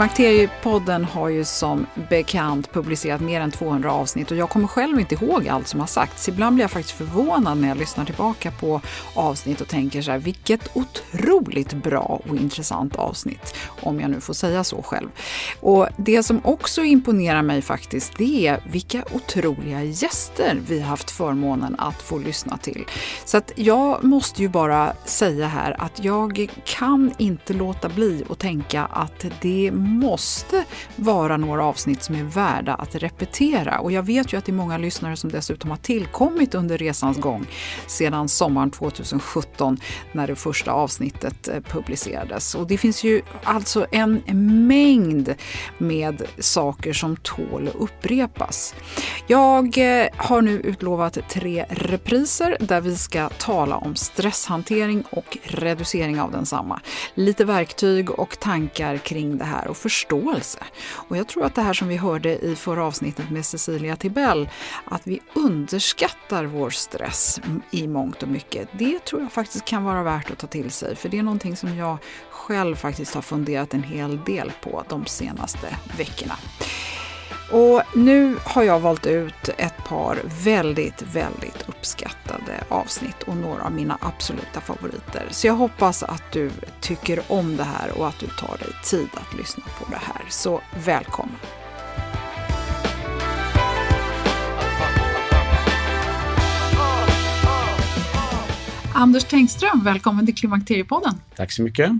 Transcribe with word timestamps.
Klimakteriepodden 0.00 1.04
har 1.04 1.28
ju 1.28 1.44
som 1.44 1.86
bekant 2.08 2.72
publicerat 2.72 3.20
mer 3.20 3.40
än 3.40 3.50
200 3.50 3.92
avsnitt 3.92 4.30
och 4.30 4.36
jag 4.36 4.50
kommer 4.50 4.66
själv 4.66 5.00
inte 5.00 5.14
ihåg 5.14 5.48
allt 5.48 5.68
som 5.68 5.80
har 5.80 5.86
sagts. 5.86 6.28
Ibland 6.28 6.54
blir 6.54 6.64
jag 6.64 6.70
faktiskt 6.70 6.98
förvånad 6.98 7.58
när 7.58 7.68
jag 7.68 7.76
lyssnar 7.76 8.04
tillbaka 8.04 8.50
på 8.50 8.80
avsnitt 9.14 9.60
och 9.60 9.68
tänker 9.68 10.02
så 10.02 10.10
här, 10.10 10.18
vilket 10.18 10.76
otroligt 10.76 11.72
bra 11.72 12.20
och 12.28 12.36
intressant 12.36 12.96
avsnitt, 12.96 13.54
om 13.82 14.00
jag 14.00 14.10
nu 14.10 14.20
får 14.20 14.34
säga 14.34 14.64
så 14.64 14.82
själv. 14.82 15.08
Och 15.60 15.88
det 15.96 16.22
som 16.22 16.40
också 16.44 16.82
imponerar 16.82 17.42
mig 17.42 17.62
faktiskt, 17.62 18.12
det 18.18 18.46
är 18.46 18.62
vilka 18.70 19.04
otroliga 19.12 19.82
gäster 19.82 20.60
vi 20.68 20.80
har 20.80 20.88
haft 20.88 21.10
förmånen 21.10 21.76
att 21.78 22.02
få 22.02 22.18
lyssna 22.18 22.56
till. 22.56 22.84
Så 23.24 23.36
att 23.36 23.52
jag 23.54 24.04
måste 24.04 24.42
ju 24.42 24.48
bara 24.48 24.92
säga 25.04 25.46
här 25.46 25.76
att 25.78 26.04
jag 26.04 26.48
kan 26.64 27.14
inte 27.18 27.52
låta 27.52 27.88
bli 27.88 28.24
att 28.30 28.38
tänka 28.38 28.84
att 28.84 29.24
det 29.40 29.70
måste 29.90 30.64
vara 30.96 31.36
några 31.36 31.64
avsnitt 31.64 32.02
som 32.02 32.14
är 32.14 32.24
värda 32.24 32.74
att 32.74 32.94
repetera. 32.94 33.78
Och 33.78 33.92
jag 33.92 34.02
vet 34.02 34.32
ju 34.32 34.36
att 34.36 34.44
det 34.44 34.52
är 34.52 34.54
många 34.54 34.78
lyssnare 34.78 35.16
som 35.16 35.30
dessutom 35.30 35.70
har 35.70 35.76
tillkommit 35.76 36.54
under 36.54 36.78
resans 36.78 37.18
gång 37.18 37.46
sedan 37.86 38.28
sommaren 38.28 38.70
2017 38.70 39.78
när 40.12 40.26
det 40.26 40.36
första 40.36 40.72
avsnittet 40.72 41.48
eh, 41.48 41.60
publicerades. 41.60 42.54
Och 42.54 42.66
det 42.66 42.78
finns 42.78 43.04
ju 43.04 43.22
alltså 43.44 43.86
en 43.92 44.22
mängd 44.66 45.34
med 45.78 46.22
saker 46.38 46.92
som 46.92 47.16
tål 47.16 47.68
att 47.68 47.74
upprepas. 47.74 48.74
Jag 49.26 49.78
eh, 49.78 50.08
har 50.16 50.42
nu 50.42 50.60
utlovat 50.60 51.18
tre 51.28 51.64
repriser 51.68 52.56
där 52.60 52.80
vi 52.80 52.96
ska 52.96 53.28
tala 53.28 53.76
om 53.76 53.96
stresshantering 53.96 55.04
och 55.10 55.38
reducering 55.42 56.20
av 56.20 56.32
densamma. 56.32 56.80
Lite 57.14 57.44
verktyg 57.44 58.10
och 58.10 58.40
tankar 58.40 58.96
kring 58.96 59.38
det 59.38 59.44
här 59.44 59.68
och 59.68 59.76
förståelse. 59.80 60.58
Och 60.90 61.16
jag 61.16 61.28
tror 61.28 61.44
att 61.44 61.54
det 61.54 61.62
här 61.62 61.72
som 61.72 61.88
vi 61.88 61.96
hörde 61.96 62.38
i 62.38 62.56
förra 62.56 62.84
avsnittet 62.84 63.30
med 63.30 63.44
Cecilia 63.44 63.96
Tibell, 63.96 64.48
att 64.84 65.06
vi 65.06 65.20
underskattar 65.34 66.44
vår 66.44 66.70
stress 66.70 67.40
i 67.70 67.86
mångt 67.88 68.22
och 68.22 68.28
mycket, 68.28 68.68
det 68.78 69.04
tror 69.04 69.22
jag 69.22 69.32
faktiskt 69.32 69.64
kan 69.64 69.84
vara 69.84 70.02
värt 70.02 70.30
att 70.30 70.38
ta 70.38 70.46
till 70.46 70.70
sig. 70.70 70.96
För 70.96 71.08
det 71.08 71.18
är 71.18 71.22
någonting 71.22 71.56
som 71.56 71.76
jag 71.76 71.98
själv 72.30 72.76
faktiskt 72.76 73.14
har 73.14 73.22
funderat 73.22 73.74
en 73.74 73.82
hel 73.82 74.24
del 74.24 74.52
på 74.62 74.84
de 74.88 75.06
senaste 75.06 75.76
veckorna. 75.98 76.36
Och 77.50 77.82
nu 77.94 78.36
har 78.44 78.62
jag 78.62 78.80
valt 78.80 79.06
ut 79.06 79.48
ett 79.58 79.84
par 79.88 80.18
väldigt, 80.44 81.02
väldigt 81.02 81.68
uppskattade 81.68 82.64
avsnitt 82.68 83.22
och 83.22 83.36
några 83.36 83.64
av 83.64 83.72
mina 83.72 83.98
absoluta 84.00 84.60
favoriter. 84.60 85.26
Så 85.30 85.46
jag 85.46 85.54
hoppas 85.54 86.02
att 86.02 86.32
du 86.32 86.50
tycker 86.80 87.22
om 87.28 87.56
det 87.56 87.64
här 87.64 87.98
och 87.98 88.08
att 88.08 88.18
du 88.20 88.26
tar 88.26 88.58
dig 88.58 88.72
tid 88.84 89.08
att 89.14 89.38
lyssna 89.38 89.64
på 89.78 89.90
det 89.90 90.00
här. 90.00 90.22
Så 90.28 90.60
välkommen! 90.84 91.59
Anders 99.00 99.24
Tengström, 99.24 99.80
välkommen 99.84 100.26
till 100.26 100.34
Klimakteriepodden. 100.34 101.14
Tack 101.36 101.52
så 101.52 101.62
mycket. 101.62 101.92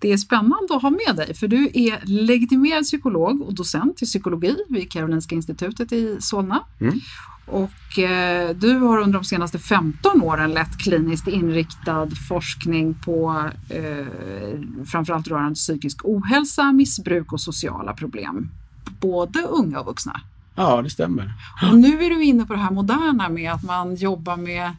Det 0.00 0.12
är 0.12 0.16
spännande 0.16 0.68
att 0.70 0.82
ha 0.82 0.90
med 0.90 1.16
dig, 1.16 1.34
för 1.34 1.48
du 1.48 1.70
är 1.74 2.00
legitimerad 2.04 2.84
psykolog 2.84 3.42
och 3.42 3.54
docent 3.54 4.02
i 4.02 4.04
psykologi 4.04 4.56
vid 4.68 4.92
Karolinska 4.92 5.34
institutet 5.34 5.92
i 5.92 6.16
Solna. 6.20 6.60
Mm. 6.80 7.00
Och 7.46 7.98
eh, 7.98 8.56
du 8.56 8.78
har 8.78 8.98
under 8.98 9.18
de 9.18 9.24
senaste 9.24 9.58
15 9.58 10.22
åren 10.22 10.50
lett 10.50 10.78
kliniskt 10.78 11.28
inriktad 11.28 12.10
forskning 12.28 12.94
på 12.94 13.50
eh, 13.68 14.06
framförallt 14.86 15.28
rörande 15.28 15.54
psykisk 15.54 16.04
ohälsa, 16.04 16.72
missbruk 16.72 17.32
och 17.32 17.40
sociala 17.40 17.92
problem. 17.92 18.50
Både 19.00 19.42
unga 19.42 19.80
och 19.80 19.86
vuxna. 19.86 20.20
Ja, 20.54 20.82
det 20.82 20.90
stämmer. 20.90 21.32
Och 21.70 21.78
nu 21.78 22.04
är 22.04 22.10
du 22.10 22.24
inne 22.24 22.46
på 22.46 22.52
det 22.52 22.60
här 22.60 22.70
moderna 22.70 23.28
med 23.28 23.52
att 23.52 23.62
man 23.62 23.94
jobbar 23.94 24.36
med 24.36 24.72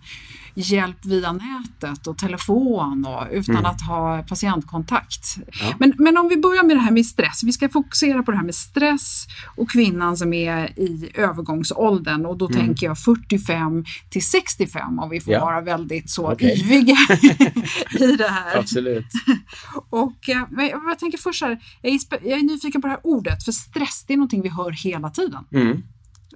hjälp 0.55 1.05
via 1.05 1.31
nätet 1.31 2.07
och 2.07 2.17
telefon 2.17 3.05
och, 3.05 3.23
utan 3.31 3.55
mm. 3.55 3.65
att 3.65 3.81
ha 3.81 4.23
patientkontakt. 4.23 5.37
Ja. 5.61 5.73
Men, 5.79 5.93
men 5.97 6.17
om 6.17 6.27
vi 6.27 6.37
börjar 6.37 6.63
med 6.63 6.75
det 6.75 6.79
här 6.79 6.91
med 6.91 7.05
stress. 7.05 7.43
Vi 7.43 7.53
ska 7.53 7.69
fokusera 7.69 8.23
på 8.23 8.31
det 8.31 8.37
här 8.37 8.45
med 8.45 8.55
stress 8.55 9.25
och 9.57 9.69
kvinnan 9.69 10.17
som 10.17 10.33
är 10.33 10.79
i 10.79 11.11
övergångsåldern 11.13 12.25
och 12.25 12.37
då 12.37 12.47
mm. 12.47 12.59
tänker 12.59 12.85
jag 12.85 12.99
45 12.99 13.85
till 14.09 14.25
65 14.25 14.99
om 14.99 15.09
vi 15.09 15.21
får 15.21 15.33
ja. 15.33 15.45
vara 15.45 15.61
väldigt 15.61 16.09
så 16.09 16.31
okay. 16.31 16.51
yviga 16.51 16.97
i 17.99 18.15
det 18.17 18.27
här. 18.27 18.57
Absolut. 18.57 19.05
och 19.89 20.29
eh, 20.29 20.43
jag 20.87 20.99
tänker 20.99 21.17
först 21.17 21.41
här, 21.41 21.59
jag 21.81 21.93
är, 21.93 21.99
jag 22.11 22.39
är 22.39 22.43
nyfiken 22.43 22.81
på 22.81 22.87
det 22.87 22.93
här 22.93 23.01
ordet, 23.03 23.43
för 23.43 23.51
stress 23.51 24.05
det 24.07 24.13
är 24.13 24.17
någonting 24.17 24.41
vi 24.41 24.49
hör 24.49 24.71
hela 24.71 25.09
tiden. 25.09 25.43
Mm. 25.51 25.83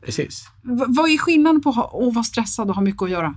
Precis. 0.05 0.47
V 0.61 0.85
vad 0.87 1.09
är 1.09 1.17
skillnaden 1.17 1.61
på 1.61 1.69
att 1.69 2.15
vara 2.15 2.23
stressad 2.23 2.69
och 2.69 2.75
ha 2.75 2.81
mycket 2.81 3.01
att 3.01 3.09
göra? 3.09 3.35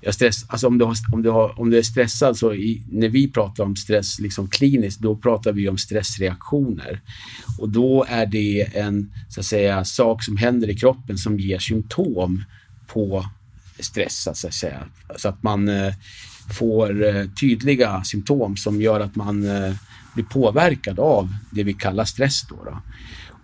Jag 0.00 0.14
stress, 0.14 0.44
alltså 0.48 0.66
om, 0.66 0.78
du 0.78 0.84
har, 0.84 0.96
om, 1.12 1.22
du 1.22 1.30
har, 1.30 1.60
om 1.60 1.70
du 1.70 1.78
är 1.78 1.82
stressad, 1.82 2.36
så 2.36 2.54
i, 2.54 2.82
när 2.90 3.08
vi 3.08 3.28
pratar 3.28 3.64
om 3.64 3.76
stress 3.76 4.18
liksom 4.18 4.48
kliniskt, 4.48 5.00
då 5.00 5.16
pratar 5.16 5.52
vi 5.52 5.68
om 5.68 5.78
stressreaktioner. 5.78 7.00
Och 7.58 7.68
då 7.68 8.06
är 8.08 8.26
det 8.26 8.76
en 8.76 9.12
så 9.28 9.40
att 9.40 9.46
säga, 9.46 9.84
sak 9.84 10.24
som 10.24 10.36
händer 10.36 10.70
i 10.70 10.76
kroppen 10.76 11.18
som 11.18 11.38
ger 11.38 11.58
symptom 11.58 12.44
på 12.86 13.26
stress, 13.78 14.22
så 14.22 14.46
att 14.46 14.54
säga. 14.54 14.82
Så 15.16 15.28
att 15.28 15.42
man 15.42 15.68
eh, 15.68 15.94
får 16.58 17.04
eh, 17.04 17.24
tydliga 17.40 18.04
symptom 18.04 18.56
som 18.56 18.80
gör 18.80 19.00
att 19.00 19.16
man 19.16 19.46
eh, 19.46 19.74
blir 20.14 20.24
påverkad 20.24 20.98
av 20.98 21.28
det 21.50 21.62
vi 21.62 21.74
kallar 21.74 22.04
stress. 22.04 22.42
Då, 22.48 22.56
då. 22.64 22.82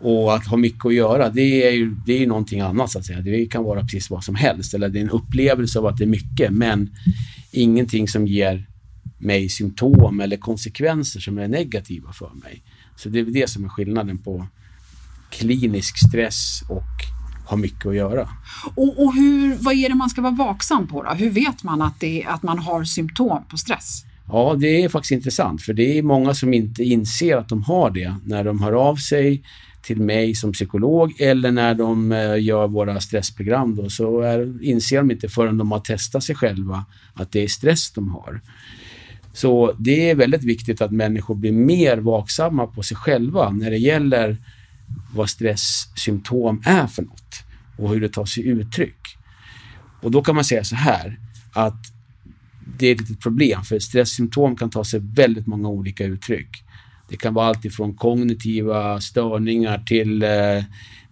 Och 0.00 0.34
att 0.34 0.46
ha 0.46 0.56
mycket 0.56 0.86
att 0.86 0.94
göra, 0.94 1.30
det 1.30 1.66
är 1.68 1.70
ju 1.70 1.96
det 2.06 2.22
är 2.22 2.26
någonting 2.26 2.60
annat 2.60 2.90
så 2.90 2.98
att 2.98 3.04
säga. 3.04 3.20
Det 3.20 3.46
kan 3.46 3.64
vara 3.64 3.80
precis 3.80 4.10
vad 4.10 4.24
som 4.24 4.34
helst. 4.34 4.74
Eller 4.74 4.88
det 4.88 4.98
är 4.98 5.02
en 5.02 5.10
upplevelse 5.10 5.78
av 5.78 5.86
att 5.86 5.96
det 5.96 6.04
är 6.04 6.08
mycket, 6.08 6.50
men 6.50 6.90
ingenting 7.52 8.08
som 8.08 8.26
ger 8.26 8.66
mig 9.18 9.48
symptom 9.48 10.20
eller 10.20 10.36
konsekvenser 10.36 11.20
som 11.20 11.38
är 11.38 11.48
negativa 11.48 12.12
för 12.12 12.30
mig. 12.34 12.62
Så 12.96 13.08
det 13.08 13.18
är 13.18 13.24
det 13.24 13.50
som 13.50 13.64
är 13.64 13.68
skillnaden 13.68 14.18
på 14.18 14.46
klinisk 15.30 16.08
stress 16.08 16.62
och 16.68 16.84
ha 17.48 17.56
mycket 17.56 17.86
att 17.86 17.96
göra. 17.96 18.28
Och, 18.74 19.04
och 19.04 19.14
hur, 19.14 19.56
vad 19.60 19.74
är 19.74 19.88
det 19.88 19.94
man 19.94 20.10
ska 20.10 20.20
vara 20.20 20.34
vaksam 20.34 20.86
på 20.86 21.02
då? 21.02 21.10
Hur 21.10 21.30
vet 21.30 21.62
man 21.62 21.82
att, 21.82 22.00
det, 22.00 22.24
att 22.24 22.42
man 22.42 22.58
har 22.58 22.84
symptom 22.84 23.44
på 23.48 23.56
stress? 23.56 24.04
Ja, 24.28 24.56
det 24.58 24.84
är 24.84 24.88
faktiskt 24.88 25.12
intressant 25.12 25.62
för 25.62 25.72
det 25.72 25.98
är 25.98 26.02
många 26.02 26.34
som 26.34 26.54
inte 26.54 26.84
inser 26.84 27.36
att 27.36 27.48
de 27.48 27.62
har 27.62 27.90
det 27.90 28.14
när 28.24 28.44
de 28.44 28.62
hör 28.62 28.72
av 28.72 28.96
sig 28.96 29.42
till 29.86 30.00
mig 30.00 30.34
som 30.34 30.52
psykolog 30.52 31.20
eller 31.20 31.50
när 31.50 31.74
de 31.74 32.12
eh, 32.12 32.42
gör 32.42 32.68
våra 32.68 33.00
stressprogram 33.00 33.76
då, 33.76 33.90
så 33.90 34.20
är, 34.20 34.64
inser 34.64 34.96
de 34.96 35.10
inte 35.10 35.28
förrän 35.28 35.58
de 35.58 35.72
har 35.72 35.80
testat 35.80 36.24
sig 36.24 36.34
själva 36.34 36.84
att 37.14 37.32
det 37.32 37.44
är 37.44 37.48
stress 37.48 37.90
de 37.90 38.08
har. 38.08 38.40
Så 39.32 39.74
det 39.78 40.10
är 40.10 40.14
väldigt 40.14 40.44
viktigt 40.44 40.80
att 40.80 40.90
människor 40.90 41.34
blir 41.34 41.52
mer 41.52 41.96
vaksamma 41.96 42.66
på 42.66 42.82
sig 42.82 42.96
själva 42.96 43.50
när 43.50 43.70
det 43.70 43.76
gäller 43.76 44.36
vad 45.14 45.30
stresssymptom 45.30 46.62
är 46.64 46.86
för 46.86 47.02
något 47.02 47.34
och 47.76 47.90
hur 47.90 48.00
det 48.00 48.08
tar 48.08 48.24
sig 48.24 48.46
uttryck. 48.46 49.16
Och 50.02 50.10
då 50.10 50.22
kan 50.22 50.34
man 50.34 50.44
säga 50.44 50.64
så 50.64 50.76
här 50.76 51.18
att 51.52 51.92
det 52.78 52.86
är 52.86 52.94
ett 52.94 53.00
litet 53.00 53.20
problem 53.20 53.62
för 53.62 53.78
stresssymptom 53.78 54.56
kan 54.56 54.70
ta 54.70 54.84
sig 54.84 55.00
väldigt 55.02 55.46
många 55.46 55.68
olika 55.68 56.04
uttryck. 56.04 56.64
Det 57.08 57.16
kan 57.16 57.34
vara 57.34 57.46
allt 57.46 57.64
ifrån 57.64 57.94
kognitiva 57.94 59.00
störningar 59.00 59.78
till 59.78 60.22
eh, 60.22 60.64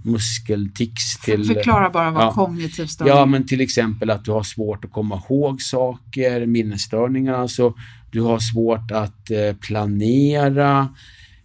muskeltics. 0.04 1.18
Till, 1.24 1.44
Förklara 1.44 1.90
bara 1.90 2.10
vad 2.10 2.22
ja, 2.22 2.32
kognitiv 2.32 2.86
störning 2.86 3.14
Ja, 3.14 3.26
men 3.26 3.46
till 3.46 3.60
exempel 3.60 4.10
att 4.10 4.24
du 4.24 4.30
har 4.30 4.42
svårt 4.42 4.84
att 4.84 4.92
komma 4.92 5.22
ihåg 5.28 5.62
saker, 5.62 6.46
minnesstörningar 6.46 7.34
alltså. 7.34 7.74
Du 8.10 8.20
har 8.20 8.38
svårt 8.38 8.90
att 8.90 9.30
eh, 9.30 9.56
planera, 9.60 10.88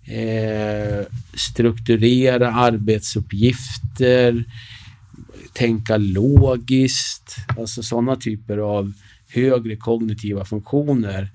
eh, 0.03 1.05
strukturera 1.33 2.53
arbetsuppgifter, 2.53 4.43
tänka 5.53 5.97
logiskt, 5.97 7.35
alltså 7.57 7.83
sådana 7.83 8.15
typer 8.15 8.57
av 8.57 8.93
högre 9.29 9.75
kognitiva 9.75 10.45
funktioner 10.45 11.29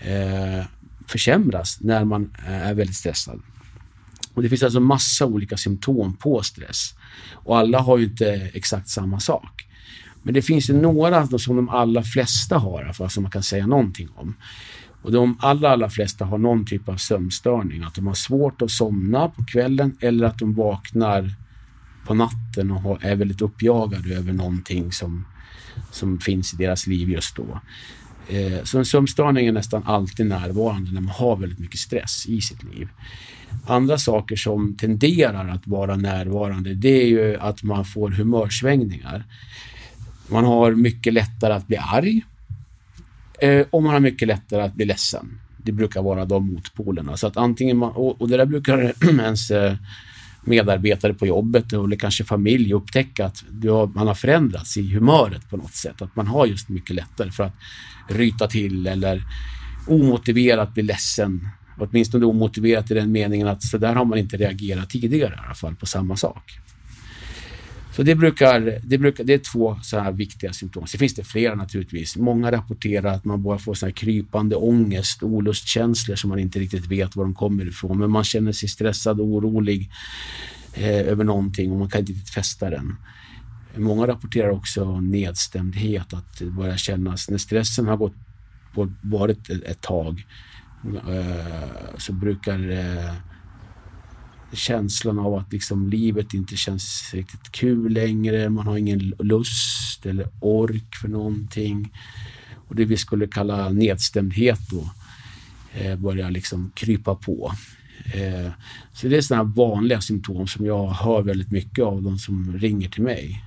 eh, 0.00 0.64
försämras 1.06 1.78
när 1.80 2.04
man 2.04 2.30
eh, 2.46 2.68
är 2.68 2.74
väldigt 2.74 2.96
stressad. 2.96 3.42
Och 4.34 4.42
det 4.42 4.48
finns 4.48 4.62
alltså 4.62 4.80
massa 4.80 5.26
olika 5.26 5.56
symptom 5.56 6.16
på 6.16 6.42
stress 6.42 6.94
och 7.32 7.58
alla 7.58 7.80
har 7.80 7.98
ju 7.98 8.04
inte 8.04 8.50
exakt 8.54 8.88
samma 8.88 9.20
sak. 9.20 9.66
Men 10.22 10.34
det 10.34 10.42
finns 10.42 10.70
ju 10.70 10.80
några 10.80 11.26
som 11.26 11.56
de 11.56 11.68
allra 11.68 12.02
flesta 12.02 12.58
har, 12.58 12.84
alltså, 12.84 13.08
som 13.08 13.22
man 13.22 13.32
kan 13.32 13.42
säga 13.42 13.66
någonting 13.66 14.08
om. 14.14 14.34
Och 15.02 15.12
de 15.12 15.38
allra, 15.40 15.70
allra 15.70 15.90
flesta 15.90 16.24
har 16.24 16.38
någon 16.38 16.66
typ 16.66 16.88
av 16.88 16.96
sömnstörning. 16.96 17.82
Att 17.82 17.94
de 17.94 18.06
har 18.06 18.14
svårt 18.14 18.62
att 18.62 18.70
somna 18.70 19.28
på 19.28 19.44
kvällen 19.44 19.96
eller 20.00 20.26
att 20.26 20.38
de 20.38 20.54
vaknar 20.54 21.34
på 22.06 22.14
natten 22.14 22.70
och 22.70 23.04
är 23.04 23.16
väldigt 23.16 23.40
uppjagade 23.40 24.14
över 24.14 24.32
någonting 24.32 24.92
som, 24.92 25.26
som 25.90 26.18
finns 26.18 26.54
i 26.54 26.56
deras 26.56 26.86
liv 26.86 27.10
just 27.10 27.36
då. 27.36 27.60
Eh, 28.28 28.62
så 28.64 28.78
en 28.78 28.84
sömnstörning 28.84 29.46
är 29.46 29.52
nästan 29.52 29.82
alltid 29.86 30.26
närvarande 30.26 30.92
när 30.92 31.00
man 31.00 31.14
har 31.14 31.36
väldigt 31.36 31.58
mycket 31.58 31.80
stress 31.80 32.26
i 32.26 32.40
sitt 32.40 32.62
liv. 32.62 32.88
Andra 33.66 33.98
saker 33.98 34.36
som 34.36 34.76
tenderar 34.76 35.48
att 35.48 35.66
vara 35.66 35.96
närvarande 35.96 36.74
det 36.74 37.02
är 37.02 37.06
ju 37.06 37.36
att 37.36 37.62
man 37.62 37.84
får 37.84 38.10
humörsvängningar. 38.10 39.24
Man 40.28 40.44
har 40.44 40.72
mycket 40.72 41.12
lättare 41.12 41.52
att 41.52 41.66
bli 41.66 41.76
arg 41.76 42.24
eh, 43.40 43.66
och 43.70 43.82
man 43.82 43.92
har 43.92 44.00
mycket 44.00 44.28
lättare 44.28 44.62
att 44.62 44.74
bli 44.74 44.84
ledsen. 44.84 45.40
Det 45.56 45.72
brukar 45.72 46.02
vara 46.02 46.24
de 46.24 46.46
motpolerna. 46.46 47.16
Så 47.16 47.26
att 47.26 47.36
antingen 47.36 47.76
man, 47.76 47.92
och, 47.92 48.20
och 48.20 48.28
det 48.28 48.36
där 48.36 48.46
brukar 48.46 48.92
ens 49.20 49.50
eh, 49.50 49.74
medarbetare 50.46 51.14
på 51.14 51.26
jobbet 51.26 51.72
eller 51.72 51.96
kanske 51.96 52.24
familj 52.24 52.74
upptäcka 52.74 53.26
att 53.26 53.44
har, 53.64 53.86
man 53.86 54.06
har 54.06 54.14
förändrats 54.14 54.76
i 54.76 54.94
humöret 54.94 55.50
på 55.50 55.56
något 55.56 55.74
sätt. 55.74 56.02
Att 56.02 56.16
man 56.16 56.26
har 56.26 56.46
just 56.46 56.68
mycket 56.68 56.96
lättare 56.96 57.30
för 57.30 57.44
att 57.44 57.54
ryta 58.08 58.46
till 58.46 58.86
eller 58.86 59.22
omotiverat 59.86 60.74
bli 60.74 60.82
ledsen. 60.82 61.48
Åtminstone 61.78 62.26
omotiverat 62.26 62.90
i 62.90 62.94
den 62.94 63.12
meningen 63.12 63.48
att 63.48 63.62
så 63.62 63.78
där 63.78 63.94
har 63.94 64.04
man 64.04 64.18
inte 64.18 64.36
reagerat 64.36 64.90
tidigare 64.90 65.34
i 65.34 65.38
alla 65.46 65.54
fall 65.54 65.74
på 65.74 65.86
samma 65.86 66.16
sak. 66.16 66.58
Så 67.96 68.02
det, 68.02 68.14
brukar, 68.14 68.80
det, 68.82 68.98
brukar, 68.98 69.24
det 69.24 69.34
är 69.34 69.38
två 69.38 69.78
så 69.82 69.98
här 69.98 70.12
viktiga 70.12 70.52
symptom. 70.52 70.86
Sen 70.86 70.98
finns 70.98 71.14
det 71.14 71.24
flera 71.24 71.54
naturligtvis. 71.54 72.16
Många 72.16 72.52
rapporterar 72.52 73.12
att 73.12 73.24
man 73.24 73.42
bara 73.42 73.58
får 73.58 73.74
så 73.74 73.86
här 73.86 73.92
krypande 73.92 74.56
ångest, 74.56 75.22
olustkänslor 75.22 76.16
som 76.16 76.30
man 76.30 76.38
inte 76.38 76.58
riktigt 76.58 76.86
vet 76.86 77.16
var 77.16 77.24
de 77.24 77.34
kommer 77.34 77.68
ifrån. 77.68 77.98
Men 77.98 78.10
man 78.10 78.24
känner 78.24 78.52
sig 78.52 78.68
stressad 78.68 79.20
och 79.20 79.26
orolig 79.26 79.90
eh, 80.74 81.00
över 81.00 81.24
någonting 81.24 81.72
och 81.72 81.78
man 81.78 81.88
kan 81.88 82.00
inte 82.00 82.12
riktigt 82.12 82.34
fästa 82.34 82.70
den. 82.70 82.96
Många 83.76 84.06
rapporterar 84.06 84.50
också 84.50 85.00
nedstämdhet, 85.00 86.14
att 86.14 86.38
det 86.38 86.44
börjar 86.44 86.76
kännas 86.76 87.30
när 87.30 87.38
stressen 87.38 87.86
har 87.86 87.96
gått, 87.96 88.14
varit 89.02 89.50
ett, 89.50 89.62
ett 89.62 89.80
tag 89.80 90.24
eh, 91.08 91.98
så 91.98 92.12
brukar 92.12 92.70
eh, 92.70 93.14
känslan 94.56 95.18
av 95.18 95.34
att 95.34 95.52
liksom 95.52 95.88
livet 95.88 96.34
inte 96.34 96.56
känns 96.56 97.10
riktigt 97.14 97.52
kul 97.52 97.92
längre. 97.92 98.48
Man 98.50 98.66
har 98.66 98.76
ingen 98.76 98.98
lust 99.18 100.06
eller 100.06 100.28
ork 100.40 100.94
för 101.00 101.08
någonting. 101.08 101.92
Och 102.68 102.74
det 102.74 102.84
vi 102.84 102.96
skulle 102.96 103.26
kalla 103.26 103.68
nedstämdhet 103.68 104.60
då 104.70 104.90
eh, 105.74 105.96
börjar 105.96 106.30
liksom 106.30 106.72
krypa 106.74 107.14
på. 107.14 107.52
Eh, 108.14 108.52
så 108.92 109.08
det 109.08 109.16
är 109.16 109.20
sådana 109.20 109.44
vanliga 109.44 110.00
symptom 110.00 110.46
som 110.46 110.66
jag 110.66 110.90
hör 110.90 111.22
väldigt 111.22 111.50
mycket 111.50 111.84
av 111.84 112.02
de 112.02 112.18
som 112.18 112.58
ringer 112.58 112.88
till 112.88 113.02
mig. 113.02 113.42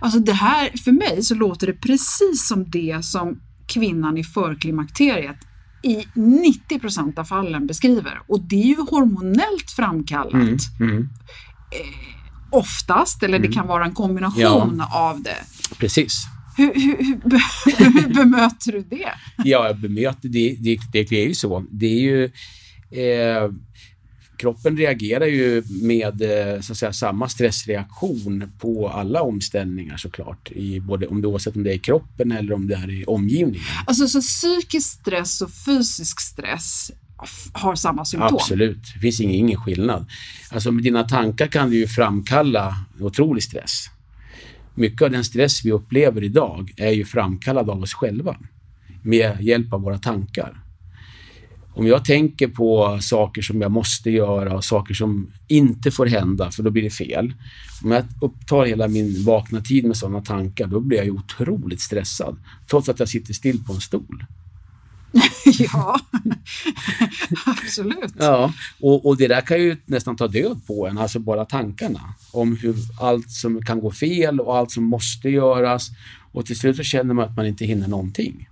Alltså 0.00 0.18
det 0.18 0.32
här, 0.32 0.70
för 0.84 0.92
mig 0.92 1.22
så 1.22 1.34
låter 1.34 1.66
det 1.66 1.72
precis 1.72 2.48
som 2.48 2.70
det 2.70 3.04
som 3.04 3.40
kvinnan 3.66 4.18
i 4.18 4.24
förklimakteriet 4.24 5.36
i 5.82 6.04
90 6.14 6.78
procent 6.78 7.18
av 7.18 7.24
fallen 7.24 7.66
beskriver. 7.66 8.20
Och 8.26 8.40
det 8.40 8.62
är 8.62 8.66
ju 8.66 8.76
hormonellt 8.90 9.70
framkallat. 9.76 10.34
Mm, 10.34 10.58
mm. 10.80 11.08
Eh, 11.70 11.86
oftast, 12.50 13.22
eller 13.22 13.38
mm. 13.38 13.50
det 13.50 13.54
kan 13.54 13.66
vara 13.66 13.84
en 13.84 13.94
kombination 13.94 14.76
ja. 14.78 15.10
av 15.10 15.22
det. 15.22 15.36
Precis. 15.78 16.24
Hur, 16.56 16.74
hur, 16.74 16.96
hur, 17.92 18.14
bemöter 18.14 18.72
du 18.72 18.80
det? 18.80 19.12
ja, 19.36 19.66
jag 19.66 19.78
bemöter 19.78 20.28
det, 20.28 20.56
det, 20.60 20.78
det, 20.92 21.12
är 21.12 21.26
ju 21.28 21.34
så. 21.34 21.64
Det 21.70 21.86
är 21.86 22.00
ju... 22.00 22.24
Eh, 22.90 23.50
kroppen 24.38 24.76
reagerar 24.76 25.26
ju 25.26 25.62
med 25.82 26.22
eh, 26.22 26.60
så 26.60 26.72
att 26.72 26.78
säga, 26.78 26.92
samma 26.92 27.28
stressreaktion 27.28 28.52
på 28.58 28.88
alla 28.88 29.22
omställningar 29.22 29.96
såklart. 29.96 30.50
I 30.50 30.80
både, 30.80 31.06
om 31.06 31.22
det, 31.22 31.28
oavsett 31.28 31.56
om 31.56 31.62
det 31.62 31.70
är 31.70 31.74
i 31.74 31.78
kroppen 31.78 32.32
eller 32.32 32.52
om 32.52 32.68
det 32.68 32.74
är 32.74 32.90
i 32.90 33.04
omgivningen. 33.04 33.62
Alltså 33.86 34.08
så 34.08 34.20
psykisk 34.20 35.00
stress 35.00 35.40
och 35.40 35.50
fysisk 35.50 36.20
stress 36.20 36.90
har 37.52 37.74
samma 37.74 38.04
symptom? 38.04 38.34
Absolut, 38.34 38.94
det 38.94 39.00
finns 39.00 39.20
ingen, 39.20 39.34
ingen 39.34 39.60
skillnad. 39.60 40.06
Alltså 40.50 40.72
med 40.72 40.84
dina 40.84 41.04
tankar 41.04 41.46
kan 41.46 41.70
du 41.70 41.76
ju 41.76 41.86
framkalla 41.86 42.74
otrolig 43.00 43.42
stress. 43.42 43.86
Mycket 44.74 45.02
av 45.02 45.10
den 45.10 45.24
stress 45.24 45.64
vi 45.64 45.72
upplever 45.72 46.24
idag 46.24 46.72
är 46.76 46.90
ju 46.90 47.04
framkallad 47.04 47.70
av 47.70 47.82
oss 47.82 47.94
själva 47.94 48.36
med 49.02 49.40
hjälp 49.40 49.72
av 49.72 49.80
våra 49.80 49.98
tankar 49.98 50.60
om 51.78 51.86
jag 51.86 52.04
tänker 52.04 52.48
på 52.48 52.98
saker 53.02 53.42
som 53.42 53.60
jag 53.60 53.70
måste 53.70 54.10
göra 54.10 54.56
och 54.56 54.64
saker 54.64 54.94
som 54.94 55.32
inte 55.48 55.90
får 55.90 56.06
hända, 56.06 56.50
för 56.50 56.62
då 56.62 56.70
blir 56.70 56.82
det 56.82 56.90
fel. 56.90 57.34
Om 57.82 57.90
jag 57.90 58.04
upptar 58.20 58.64
hela 58.64 58.88
min 58.88 59.24
vakna 59.24 59.60
tid 59.60 59.84
med 59.84 59.96
sådana 59.96 60.20
tankar, 60.20 60.66
då 60.66 60.80
blir 60.80 60.98
jag 60.98 61.06
ju 61.06 61.12
otroligt 61.12 61.80
stressad. 61.80 62.36
Trots 62.70 62.88
att 62.88 62.98
jag 62.98 63.08
sitter 63.08 63.34
still 63.34 63.64
på 63.64 63.72
en 63.72 63.80
stol. 63.80 64.24
ja, 65.58 66.00
absolut. 67.46 68.14
Ja, 68.18 68.52
och, 68.80 69.06
och, 69.06 69.16
det 69.16 69.28
där 69.28 69.40
kan 69.40 69.58
ju 69.58 69.76
nästan 69.86 70.16
ta 70.16 70.28
död 70.28 70.60
på 70.66 70.86
en, 70.86 70.98
alltså 70.98 71.18
bara 71.18 71.44
tankarna 71.44 72.00
om 72.32 72.56
hur 72.56 72.76
allt 73.00 73.30
som 73.30 73.62
kan 73.62 73.80
gå 73.80 73.90
fel 73.90 74.40
och 74.40 74.56
allt 74.56 74.70
som 74.70 74.84
måste 74.84 75.28
göras. 75.28 75.88
Och 76.32 76.46
till 76.46 76.58
slut 76.58 76.76
så 76.76 76.82
känner 76.82 77.14
man 77.14 77.24
att 77.24 77.36
man 77.36 77.46
inte 77.46 77.64
hinner 77.64 77.88
någonting. 77.88 78.48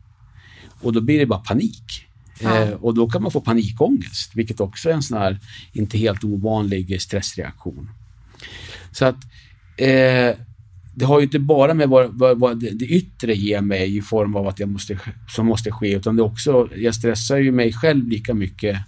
Och 0.80 0.92
då 0.92 1.00
blir 1.00 1.18
det 1.18 1.26
bara 1.26 1.40
panik. 1.40 2.06
Ja. 2.40 2.62
Eh, 2.62 2.73
och 2.73 2.95
då 2.95 3.09
kan 3.09 3.23
man 3.23 3.33
få 3.33 3.40
panikångest, 3.40 4.31
vilket 4.35 4.61
också 4.61 4.88
är 4.88 4.95
en 4.95 5.02
sån 5.02 5.19
här 5.19 5.38
inte 5.73 5.99
helt 5.99 6.25
ovanlig 6.25 7.02
stressreaktion. 7.02 7.90
Så 8.93 9.05
att 9.05 9.25
eh, 9.76 10.37
det 10.95 11.05
har 11.05 11.19
ju 11.19 11.25
inte 11.25 11.38
bara 11.38 11.75
med 11.75 11.88
vad, 11.88 12.19
vad, 12.19 12.38
vad 12.38 12.61
det, 12.61 12.71
det, 12.71 12.85
yttre 12.85 13.35
ger 13.35 13.61
mig 13.61 13.97
i 13.97 14.02
form 14.02 14.37
av 14.37 14.49
att 14.49 14.61
jag 14.61 14.69
måste, 14.69 14.99
som 15.28 15.47
måste 15.47 15.71
ske, 15.71 15.97
utan 15.97 16.16
det 16.16 16.23
också, 16.23 16.69
jag 16.76 16.95
stressar 16.95 17.37
ju 17.37 17.52
mig 17.52 17.73
själv 17.73 18.09
lika 18.09 18.35
mycket 18.35 18.78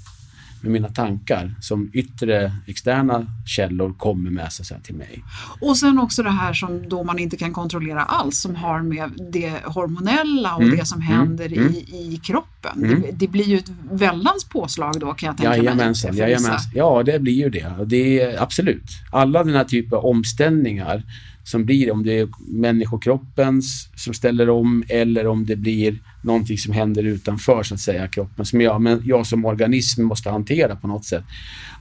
med 0.60 0.72
mina 0.72 0.88
tankar 0.88 1.54
som 1.60 1.90
yttre 1.92 2.52
externa 2.66 3.26
källor 3.46 3.92
kommer 3.92 4.30
med 4.30 4.52
sig 4.52 4.80
till 4.82 4.94
mig. 4.94 5.24
Och 5.60 5.76
sen 5.76 5.98
också 5.98 6.22
det 6.22 6.30
här 6.30 6.52
som 6.52 6.88
då 6.88 7.04
man 7.04 7.18
inte 7.18 7.36
kan 7.36 7.52
kontrollera 7.52 8.02
alls 8.02 8.40
som 8.40 8.56
har 8.56 8.82
med 8.82 9.10
det 9.32 9.52
hormonella 9.64 10.54
och 10.54 10.62
mm. 10.62 10.76
det 10.76 10.84
som 10.84 11.02
mm. 11.02 11.14
händer 11.14 11.46
mm. 11.46 11.74
i, 11.74 11.78
i 12.14 12.20
kroppen. 12.22 12.84
Mm. 12.84 13.00
Det, 13.00 13.12
det, 13.12 13.28
blir 13.28 13.44
ju 13.44 13.58
ett 13.58 13.70
väldans 13.90 14.44
påslag 14.44 15.00
då 15.00 15.14
kan 15.14 15.26
jag 15.26 15.36
tänka 15.36 15.56
jajamensan, 15.56 16.10
mig. 16.10 16.20
Jajamensan. 16.20 16.72
Ja, 16.74 17.02
det 17.02 17.18
blir 17.18 17.32
ju 17.32 17.50
det. 17.50 17.74
det 17.86 18.20
är, 18.20 18.42
absolut. 18.42 18.90
Alla 19.12 19.44
den 19.44 19.54
här 19.54 19.64
typen 19.64 19.98
av 19.98 20.04
omställningar 20.04 21.02
som 21.50 21.64
blir, 21.64 21.92
om 21.92 22.02
det 22.02 22.18
är 22.18 22.28
människokroppens 22.48 23.88
som 23.96 24.14
ställer 24.14 24.50
om 24.50 24.84
eller 24.88 25.26
om 25.26 25.46
det 25.46 25.56
blir 25.56 25.98
någonting 26.22 26.58
som 26.58 26.72
händer 26.72 27.02
utanför 27.02 27.62
så 27.62 27.74
att 27.74 27.80
säga 27.80 28.08
kroppen 28.08 28.46
som 28.46 28.60
jag, 28.60 28.80
men 28.80 29.02
jag 29.04 29.26
som 29.26 29.44
organism 29.44 30.02
måste 30.02 30.30
hantera 30.30 30.76
på 30.76 30.88
något 30.88 31.04
sätt. 31.04 31.24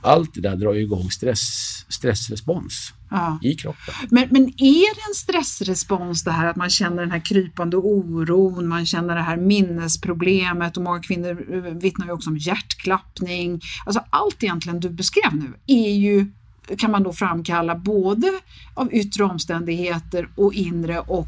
Allt 0.02 0.34
det 0.34 0.42
där 0.42 0.56
drar 0.56 0.74
ju 0.74 0.82
igång 0.82 1.12
stress, 1.12 1.86
stressrespons 1.90 2.94
ja. 3.10 3.40
i 3.42 3.56
kroppen. 3.56 3.94
Men, 4.10 4.28
men 4.32 4.44
är 4.58 4.96
det 4.96 5.02
en 5.10 5.16
stressrespons 5.16 6.24
det 6.24 6.32
här 6.32 6.46
att 6.46 6.56
man 6.56 6.70
känner 6.70 7.02
den 7.02 7.12
här 7.12 7.26
krypande 7.26 7.78
oron, 7.78 8.68
man 8.68 8.86
känner 8.86 9.16
det 9.16 9.22
här 9.22 9.38
minnesproblemet 9.38 10.78
och 10.78 10.84
många 10.84 11.00
kvinnor 11.00 11.34
vittnar 11.80 12.06
ju 12.06 12.12
också 12.12 12.30
om 12.30 12.38
hjärtklappning. 12.38 13.62
Alltså 13.86 14.04
allt 14.10 14.44
egentligen 14.44 14.80
du 14.80 14.90
beskrev 14.90 15.36
nu 15.36 15.54
är 15.68 15.92
ju 15.92 16.32
kan 16.78 16.92
man 16.92 17.04
då 17.04 17.14
framkalla 17.14 17.76
både 17.76 18.32
av 18.74 18.94
yttre 18.94 19.24
omständigheter 19.24 20.30
och 20.36 20.54
inre 20.54 21.00
och 21.00 21.28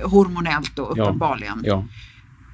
eh, 0.00 0.10
hormonellt 0.10 0.76
då 0.76 0.82
uppenbarligen. 0.82 1.62
Ja, 1.64 1.72
ja. 1.72 1.84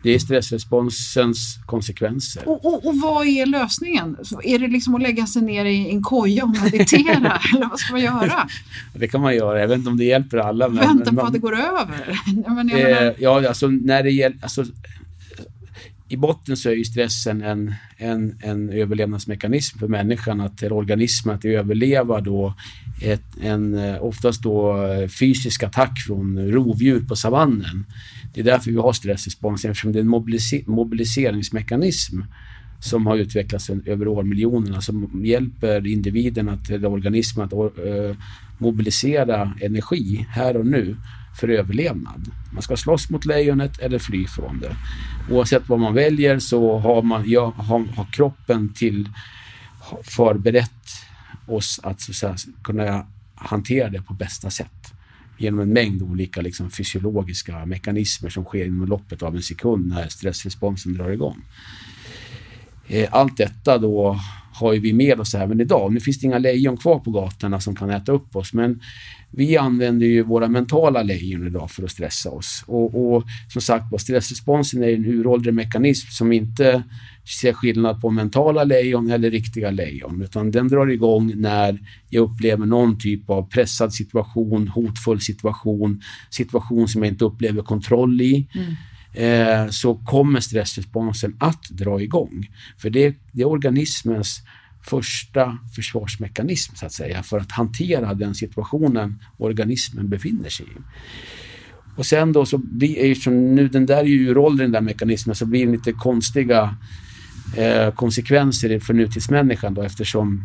Det 0.03 0.15
är 0.15 0.19
stressresponsens 0.19 1.59
konsekvenser. 1.67 2.49
Och, 2.49 2.67
och, 2.67 2.87
och, 2.87 2.97
vad 2.97 3.27
är 3.27 3.47
lösningen? 3.47 4.17
Är 4.43 4.59
det 4.59 4.69
liksom 4.69 4.95
att 4.95 5.03
lägga 5.03 5.27
sig 5.27 5.43
ner 5.43 5.65
i 5.65 5.91
en 5.91 6.03
koja 6.03 6.45
och 6.45 6.51
meditera 6.63 7.41
eller 7.55 7.69
vad 7.69 7.79
ska 7.79 7.93
man 7.93 8.03
göra? 8.03 8.49
Det 8.95 9.09
kan 9.09 9.21
man 9.21 9.35
göra. 9.35 9.61
Jag 9.61 9.69
vet 9.69 9.79
inte 9.79 9.91
om 9.91 9.97
det 9.97 10.05
hjälper 10.05 10.39
alla. 10.39 10.69
Men, 10.69 10.77
Vänta 10.77 11.11
på 11.11 11.15
man, 11.15 11.27
att 11.27 11.33
det 11.33 11.39
går 11.39 11.57
över. 11.57 12.21
Men 12.55 12.71
eh, 12.71 12.77
menar... 12.77 13.15
Ja, 13.19 13.49
alltså 13.49 13.67
när 13.67 14.03
det 14.03 14.11
gäller... 14.11 14.39
Alltså, 14.43 14.65
i 16.11 16.17
botten 16.17 16.57
så 16.57 16.69
är 16.71 16.75
ju 16.75 16.85
stressen 16.85 17.43
en, 17.43 17.75
en, 17.97 18.39
en 18.43 18.71
överlevnadsmekanism 18.71 19.79
för 19.79 19.89
människan, 19.89 20.41
att, 20.41 20.63
eller 20.63 20.77
organismen, 20.77 21.35
att 21.35 21.45
överleva 21.45 22.21
då 22.21 22.55
ett, 23.03 23.39
en 23.41 23.75
eh, 23.75 24.05
oftast 24.05 24.43
då 24.43 24.87
eh, 24.87 25.09
fysisk 25.09 25.63
attack 25.63 25.99
från 26.07 26.39
rovdjur 26.39 27.01
på 27.01 27.17
savannen. 27.17 27.87
Det 28.35 28.41
är 28.41 28.45
därför 28.45 28.71
vi 28.71 28.77
har 28.77 28.93
stressrespons, 28.93 29.65
eftersom 29.65 29.93
det 29.93 29.99
är 29.99 30.01
en 30.01 30.09
mobilis 30.09 30.67
mobiliseringsmekanism 30.67 32.21
som 32.81 33.07
har 33.07 33.17
utvecklats 33.17 33.71
över 33.71 34.09
årmiljonerna 34.09 34.81
som 34.81 35.25
hjälper 35.25 35.87
individen, 35.87 36.49
att, 36.49 36.71
eller 36.71 36.89
organismen 36.89 37.47
att 37.47 37.53
uh, 37.53 38.17
mobilisera 38.59 39.53
energi 39.61 40.27
här 40.31 40.57
och 40.57 40.67
nu 40.67 40.97
för 41.41 41.49
överlevnad. 41.49 42.31
Man 42.53 42.63
ska 42.63 42.77
slåss 42.77 43.11
mot 43.11 43.25
lejonet 43.25 43.79
eller 43.79 43.99
fly 43.99 44.27
från 44.27 44.61
det. 44.61 44.77
Oavsett 45.31 45.69
vad 45.69 45.79
man 45.79 45.95
väljer 45.95 46.39
så 46.39 46.79
har, 46.79 47.03
man, 47.03 47.25
ja, 47.27 47.53
har, 47.57 47.85
har 47.97 48.05
kroppen 48.13 48.73
till 48.75 49.09
förberett 50.03 50.71
oss 51.47 51.81
att, 51.83 52.01
så 52.01 52.11
att 52.11 52.41
säga, 52.41 52.55
kunna 52.63 53.07
hantera 53.35 53.89
det 53.89 54.03
på 54.03 54.15
bästa 54.15 54.51
sätt 54.51 54.93
genom 55.39 55.61
en 55.61 55.73
mängd 55.73 56.03
olika 56.03 56.41
liksom, 56.41 56.71
fysiologiska 56.71 57.67
mekanismer 57.67 58.31
som 58.31 58.45
sker 58.45 58.65
inom 58.65 58.87
loppet 58.89 59.23
av 59.23 59.37
en 59.37 59.43
sekund 59.43 59.89
när 59.89 60.09
stressresponsen 60.09 60.95
drar 60.95 61.11
igång. 61.11 61.43
Eh, 62.89 63.09
allt 63.11 63.37
detta 63.37 63.79
då 63.79 64.21
har 64.61 64.75
vi 64.75 64.93
med 64.93 65.21
oss 65.21 65.35
även 65.35 65.61
idag. 65.61 65.93
Nu 65.93 66.01
finns 66.01 66.21
det 66.21 66.27
inga 66.27 66.39
lejon 66.39 66.77
kvar 66.77 66.99
på 66.99 67.11
gatorna 67.11 67.61
som 67.61 67.77
kan 67.77 67.91
äta 67.91 68.13
upp 68.13 68.37
oss, 68.37 68.53
men 68.53 68.81
vi 69.31 69.57
använder 69.57 70.07
ju 70.07 70.23
våra 70.23 70.49
mentala 70.49 71.03
lejon 71.03 71.47
idag 71.47 71.71
för 71.71 71.83
att 71.83 71.91
stressa 71.91 72.31
oss. 72.31 72.65
Och, 72.67 73.15
och 73.15 73.25
som 73.49 73.63
sagt 73.63 74.01
stressresponsen 74.01 74.83
är 74.83 74.89
en 74.89 75.05
uråldrig 75.05 75.55
mekanism 75.55 76.09
som 76.11 76.33
inte 76.33 76.83
ser 77.41 77.53
skillnad 77.53 78.01
på 78.01 78.11
mentala 78.11 78.65
lejon 78.65 79.11
eller 79.11 79.31
riktiga 79.31 79.71
lejon, 79.71 80.23
utan 80.23 80.51
den 80.51 80.69
drar 80.69 80.87
igång 80.87 81.33
när 81.37 81.79
jag 82.09 82.23
upplever 82.23 82.67
någon 82.67 82.99
typ 82.99 83.31
av 83.31 83.43
pressad 83.51 83.93
situation, 83.93 84.69
hotfull 84.69 85.21
situation, 85.21 86.03
situation 86.31 86.89
som 86.89 87.03
jag 87.03 87.13
inte 87.13 87.25
upplever 87.25 87.63
kontroll 87.63 88.21
i. 88.21 88.49
Mm. 88.55 88.75
Eh, 89.13 89.69
så 89.69 89.95
kommer 89.95 90.41
stressresponsen 90.41 91.37
att 91.41 91.63
dra 91.71 92.01
igång. 92.01 92.49
För 92.79 92.91
det, 92.91 93.15
det 93.33 93.43
är 93.43 93.49
organismens 93.49 94.43
första 94.83 95.59
försvarsmekanism 95.75 96.75
så 96.75 96.87
att 96.87 96.93
säga 96.93 97.23
för 97.23 97.39
att 97.39 97.53
hantera 97.53 98.15
den 98.15 98.35
situationen 98.35 99.23
organismen 99.37 100.09
befinner 100.09 100.49
sig 100.49 100.67
i. 100.67 100.81
Och 101.97 102.07
sen 102.07 102.33
då 102.33 102.47
så 102.47 102.59
blir, 102.59 103.11
eftersom 103.11 103.55
nu 103.55 103.69
den 103.69 103.87
där 103.87 103.97
är 103.97 104.05
ju 104.05 104.29
uråldrig 104.29 104.65
den 104.65 104.73
där 104.73 104.81
mekanismen 104.81 105.37
så 105.37 105.47
blir 105.47 105.67
det 105.67 105.73
lite 105.73 105.93
konstiga 105.93 106.77
eh, 107.57 107.95
konsekvenser 107.95 108.79
för 108.79 108.95
nutidsmänniskan 108.95 109.75
då 109.75 109.83
eftersom 109.83 110.45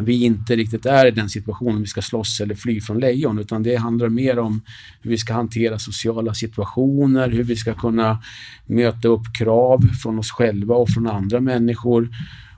vi 0.00 0.24
inte 0.24 0.56
riktigt 0.56 0.86
är 0.86 1.06
i 1.06 1.10
den 1.10 1.28
situationen 1.28 1.80
vi 1.80 1.86
ska 1.86 2.02
slåss 2.02 2.40
eller 2.40 2.54
fly 2.54 2.80
från 2.80 3.00
lejon 3.00 3.38
utan 3.38 3.62
det 3.62 3.76
handlar 3.76 4.08
mer 4.08 4.38
om 4.38 4.62
hur 5.00 5.10
vi 5.10 5.18
ska 5.18 5.34
hantera 5.34 5.78
sociala 5.78 6.34
situationer, 6.34 7.30
hur 7.30 7.44
vi 7.44 7.56
ska 7.56 7.74
kunna 7.74 8.22
möta 8.66 9.08
upp 9.08 9.34
krav 9.38 9.80
från 10.02 10.18
oss 10.18 10.30
själva 10.30 10.74
och 10.74 10.90
från 10.90 11.06
andra 11.06 11.40
människor 11.40 12.08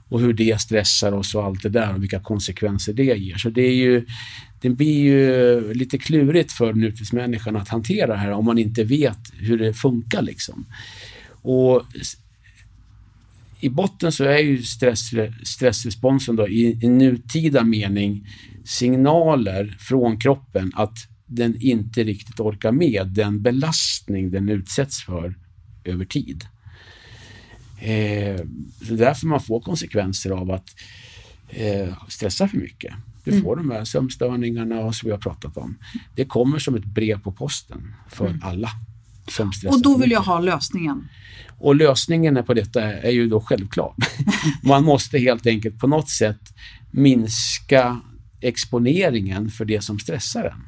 och 0.09 0.19
hur 0.19 0.33
det 0.33 0.61
stressar 0.61 1.11
oss 1.11 1.35
och 1.35 1.43
allt 1.43 1.63
det 1.63 1.69
där 1.69 1.95
och 1.95 2.03
vilka 2.03 2.19
konsekvenser 2.19 2.93
det 2.93 3.03
ger. 3.03 3.37
Så 3.37 3.49
det 3.49 3.61
är 3.61 3.75
ju 3.75 4.05
det 4.61 4.69
blir 4.69 5.01
ju 5.01 5.73
lite 5.73 5.97
klurigt 5.97 6.51
för 6.51 6.73
nutidsmänniskan 6.73 7.55
att 7.55 7.69
hantera 7.69 8.07
det 8.07 8.17
här 8.17 8.31
om 8.31 8.45
man 8.45 8.57
inte 8.57 8.83
vet 8.83 9.19
hur 9.33 9.57
det 9.57 9.73
funkar 9.73 10.21
liksom. 10.21 10.65
Och 11.41 11.83
i 13.61 13.69
botten 13.69 14.11
så 14.11 14.23
är 14.23 14.37
ju 14.37 14.63
stress, 14.63 15.09
stressresponsen 15.43 16.35
då 16.35 16.47
i, 16.47 16.79
i 16.81 16.89
nutida 16.89 17.63
mening 17.63 18.27
signaler 18.65 19.77
från 19.79 20.19
kroppen 20.19 20.71
att 20.75 20.97
den 21.25 21.61
inte 21.61 22.03
riktigt 22.03 22.39
orkar 22.39 22.71
med 22.71 23.07
den 23.07 23.41
belastning 23.41 24.31
den 24.31 24.49
utsätts 24.49 25.03
för 25.03 25.35
över 25.83 26.05
tid. 26.05 26.43
Eh, 27.79 28.41
så 28.87 28.93
därför 28.93 29.27
man 29.27 29.41
får 29.41 29.61
konsekvenser 29.61 30.31
av 30.31 30.51
att 30.51 30.75
eh, 31.49 31.93
stressa 32.07 32.47
för 32.47 32.57
mycket. 32.57 32.93
Du 33.23 33.31
mm. 33.31 33.43
får 33.43 33.53
mm. 33.53 33.67
de 33.67 33.75
här 33.75 33.85
sömnstörningarna 33.85 34.93
som 34.93 35.07
vi 35.07 35.11
har 35.11 35.19
pratat 35.19 35.57
om. 35.57 35.77
Det 36.15 36.25
kommer 36.25 36.59
som 36.59 36.75
ett 36.75 36.85
brev 36.85 37.19
på 37.19 37.31
posten 37.31 37.93
för 38.09 38.27
mm. 38.27 38.39
alla. 38.43 38.69
Och 39.71 39.81
då 39.81 39.97
vill 39.97 40.11
jag 40.11 40.21
ha 40.21 40.39
lösningen. 40.39 41.07
Och 41.57 41.75
lösningen 41.75 42.43
på 42.45 42.53
detta 42.53 42.83
är 42.83 43.11
ju 43.11 43.27
då 43.27 43.41
självklar. 43.41 43.93
Man 44.63 44.83
måste 44.83 45.19
helt 45.19 45.47
enkelt 45.47 45.79
på 45.79 45.87
något 45.87 46.09
sätt 46.09 46.41
minska 46.91 48.01
exponeringen 48.41 49.49
för 49.49 49.65
det 49.65 49.81
som 49.81 49.99
stressar 49.99 50.43
en. 50.43 50.63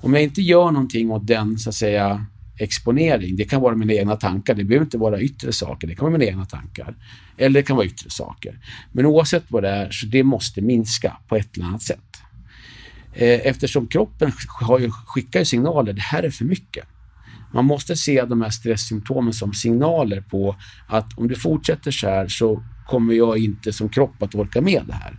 Om 0.00 0.14
jag 0.14 0.22
inte 0.22 0.42
gör 0.42 0.70
någonting 0.70 1.10
åt 1.10 1.26
den 1.26 1.58
så 1.58 1.68
att 1.68 1.74
säga 1.74 2.26
exponering. 2.58 3.36
Det 3.36 3.44
kan 3.44 3.60
vara 3.60 3.76
mina 3.76 3.92
egna 3.92 4.16
tankar. 4.16 4.54
Det 4.54 4.64
behöver 4.64 4.84
inte 4.84 4.98
vara 4.98 5.20
yttre 5.20 5.52
saker. 5.52 5.86
Det 5.86 5.94
kan 5.94 6.04
vara 6.04 6.12
mina 6.18 6.24
egna 6.24 6.44
tankar. 6.44 6.96
Eller 7.36 7.60
det 7.60 7.66
kan 7.66 7.76
vara 7.76 7.86
yttre 7.86 8.10
saker. 8.10 8.58
Men 8.92 9.06
oavsett 9.06 9.44
vad 9.48 9.62
det 9.62 9.68
är, 9.68 9.90
så 9.90 10.06
det 10.06 10.22
måste 10.22 10.60
minska 10.60 11.16
på 11.28 11.36
ett 11.36 11.56
eller 11.56 11.66
annat 11.66 11.82
sätt. 11.82 12.22
Eh, 13.14 13.46
eftersom 13.46 13.86
kroppen 13.86 14.32
skickar 15.06 15.44
signaler, 15.44 15.92
det 15.92 16.02
här 16.02 16.22
är 16.22 16.30
för 16.30 16.44
mycket. 16.44 16.84
Man 17.54 17.64
måste 17.64 17.96
se 17.96 18.24
de 18.24 18.42
här 18.42 18.50
stresssymptomen 18.50 19.32
som 19.32 19.52
signaler 19.52 20.20
på 20.20 20.56
att 20.86 21.18
om 21.18 21.28
du 21.28 21.34
fortsätter 21.34 21.90
så 21.90 22.08
här 22.08 22.28
så 22.28 22.62
kommer 22.86 23.14
jag 23.14 23.38
inte 23.38 23.72
som 23.72 23.88
kropp 23.88 24.22
att 24.22 24.34
orka 24.34 24.60
med 24.60 24.82
det 24.86 24.94
här. 24.94 25.18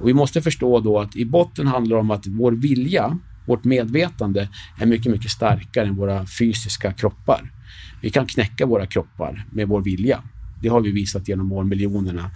Och 0.00 0.08
vi 0.08 0.14
måste 0.14 0.42
förstå 0.42 0.80
då 0.80 0.98
att 0.98 1.16
i 1.16 1.24
botten 1.24 1.66
handlar 1.66 1.96
det 1.96 2.00
om 2.00 2.10
att 2.10 2.26
vår 2.26 2.52
vilja 2.52 3.18
vårt 3.46 3.64
medvetande 3.64 4.48
är 4.78 4.86
mycket, 4.86 5.12
mycket 5.12 5.30
starkare 5.30 5.86
än 5.86 5.96
våra 5.96 6.26
fysiska 6.26 6.92
kroppar. 6.92 7.52
Vi 8.00 8.10
kan 8.10 8.26
knäcka 8.26 8.66
våra 8.66 8.86
kroppar 8.86 9.46
med 9.50 9.68
vår 9.68 9.82
vilja. 9.82 10.22
Det 10.62 10.68
har 10.68 10.80
vi 10.80 10.90
visat 10.90 11.28
genom 11.28 11.52
årmiljonerna. 11.52 12.30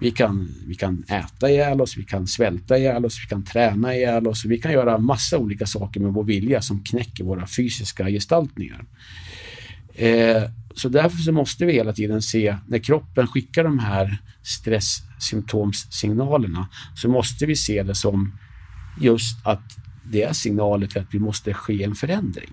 Vi 0.00 0.10
kan, 0.10 0.48
vi 0.66 0.74
kan 0.74 1.04
äta 1.08 1.50
ihjäl 1.50 1.80
oss, 1.80 1.96
vi 1.96 2.04
kan 2.04 2.26
svälta 2.26 2.78
ihjäl 2.78 3.04
oss, 3.04 3.24
vi 3.24 3.28
kan 3.28 3.44
träna 3.44 3.96
ihjäl 3.96 4.26
oss. 4.26 4.44
Vi 4.44 4.58
kan 4.58 4.72
göra 4.72 4.98
massa 4.98 5.38
olika 5.38 5.66
saker 5.66 6.00
med 6.00 6.12
vår 6.12 6.24
vilja 6.24 6.62
som 6.62 6.84
knäcker 6.84 7.24
våra 7.24 7.46
fysiska 7.46 8.08
gestaltningar. 8.08 8.84
Eh, 9.94 10.42
så 10.74 10.88
därför 10.88 11.16
så 11.16 11.32
måste 11.32 11.66
vi 11.66 11.72
hela 11.72 11.92
tiden 11.92 12.22
se, 12.22 12.56
när 12.66 12.78
kroppen 12.78 13.26
skickar 13.26 13.64
de 13.64 13.78
här 13.78 14.18
stresssymptomssignalerna, 14.42 16.68
så 16.94 17.08
måste 17.08 17.46
vi 17.46 17.56
se 17.56 17.82
det 17.82 17.94
som 17.94 18.32
just 19.00 19.46
att 19.46 19.76
det 20.10 20.22
är 20.22 20.32
signaler 20.32 20.86
till 20.86 21.00
att 21.00 21.14
vi 21.14 21.18
måste 21.18 21.54
ske 21.54 21.84
en 21.84 21.94
förändring. 21.94 22.52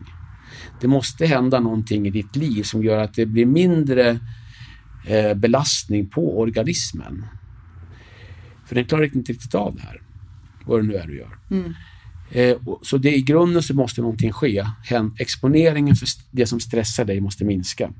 Det 0.81 0.87
måste 0.87 1.25
hända 1.25 1.59
någonting 1.59 2.07
i 2.07 2.09
ditt 2.09 2.35
liv 2.35 2.63
som 2.63 2.83
gör 2.83 2.97
att 2.97 3.13
det 3.13 3.25
blir 3.25 3.45
mindre 3.45 4.19
eh, 5.05 5.33
belastning 5.33 6.09
på 6.09 6.39
organismen. 6.39 7.25
För 8.65 8.75
den 8.75 8.85
klarar 8.85 9.15
inte 9.15 9.31
riktigt 9.33 9.55
av 9.55 9.75
det 9.75 9.81
här, 9.81 10.01
vad 10.65 10.79
det 10.79 10.87
nu 10.87 10.95
är 10.95 11.07
du 11.07 11.17
gör. 11.17 11.37
Mm. 11.51 11.73
Eh, 12.31 12.57
så 12.83 12.97
det, 12.97 13.15
i 13.15 13.21
grunden 13.21 13.63
så 13.63 13.73
måste 13.73 14.01
någonting 14.01 14.31
ske. 14.31 14.65
Exponeringen 15.19 15.95
för 15.95 16.07
det 16.31 16.45
som 16.45 16.59
stressar 16.59 17.05
dig 17.05 17.21
måste 17.21 17.45
minska. 17.45 17.91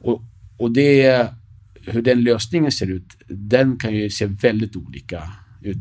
Och, 0.00 0.22
och 0.56 0.72
det, 0.72 1.28
hur 1.86 2.02
den 2.02 2.22
lösningen 2.22 2.72
ser 2.72 2.90
ut, 2.90 3.16
den 3.28 3.78
kan 3.78 3.94
ju 3.94 4.10
se 4.10 4.26
väldigt 4.26 4.76
olika 4.76 5.32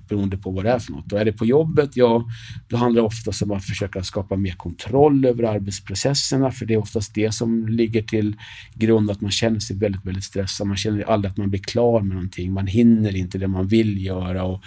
beroende 0.07 0.37
på 0.37 0.51
vad 0.51 0.65
det 0.65 0.71
är 0.71 0.79
för 0.79 0.91
något. 0.91 1.13
Och 1.13 1.19
är 1.19 1.25
det 1.25 1.33
på 1.33 1.45
jobbet, 1.45 1.97
ja, 1.97 2.25
då 2.67 2.77
handlar 2.77 3.01
det 3.01 3.07
oftast 3.07 3.41
om 3.41 3.51
att 3.51 3.65
försöka 3.65 4.03
skapa 4.03 4.35
mer 4.35 4.51
kontroll 4.51 5.25
över 5.25 5.43
arbetsprocesserna, 5.43 6.51
för 6.51 6.65
det 6.65 6.73
är 6.73 6.77
oftast 6.77 7.13
det 7.15 7.31
som 7.31 7.67
ligger 7.67 8.01
till 8.01 8.35
grund 8.73 9.11
att 9.11 9.21
man 9.21 9.31
känner 9.31 9.59
sig 9.59 9.75
väldigt, 9.75 10.05
väldigt 10.05 10.23
stressad. 10.23 10.67
Man 10.67 10.77
känner 10.77 11.03
aldrig 11.03 11.31
att 11.31 11.37
man 11.37 11.49
blir 11.49 11.59
klar 11.59 12.01
med 12.01 12.15
någonting. 12.15 12.53
Man 12.53 12.67
hinner 12.67 13.15
inte 13.15 13.37
det 13.37 13.47
man 13.47 13.67
vill 13.67 14.05
göra. 14.05 14.43
Och 14.43 14.63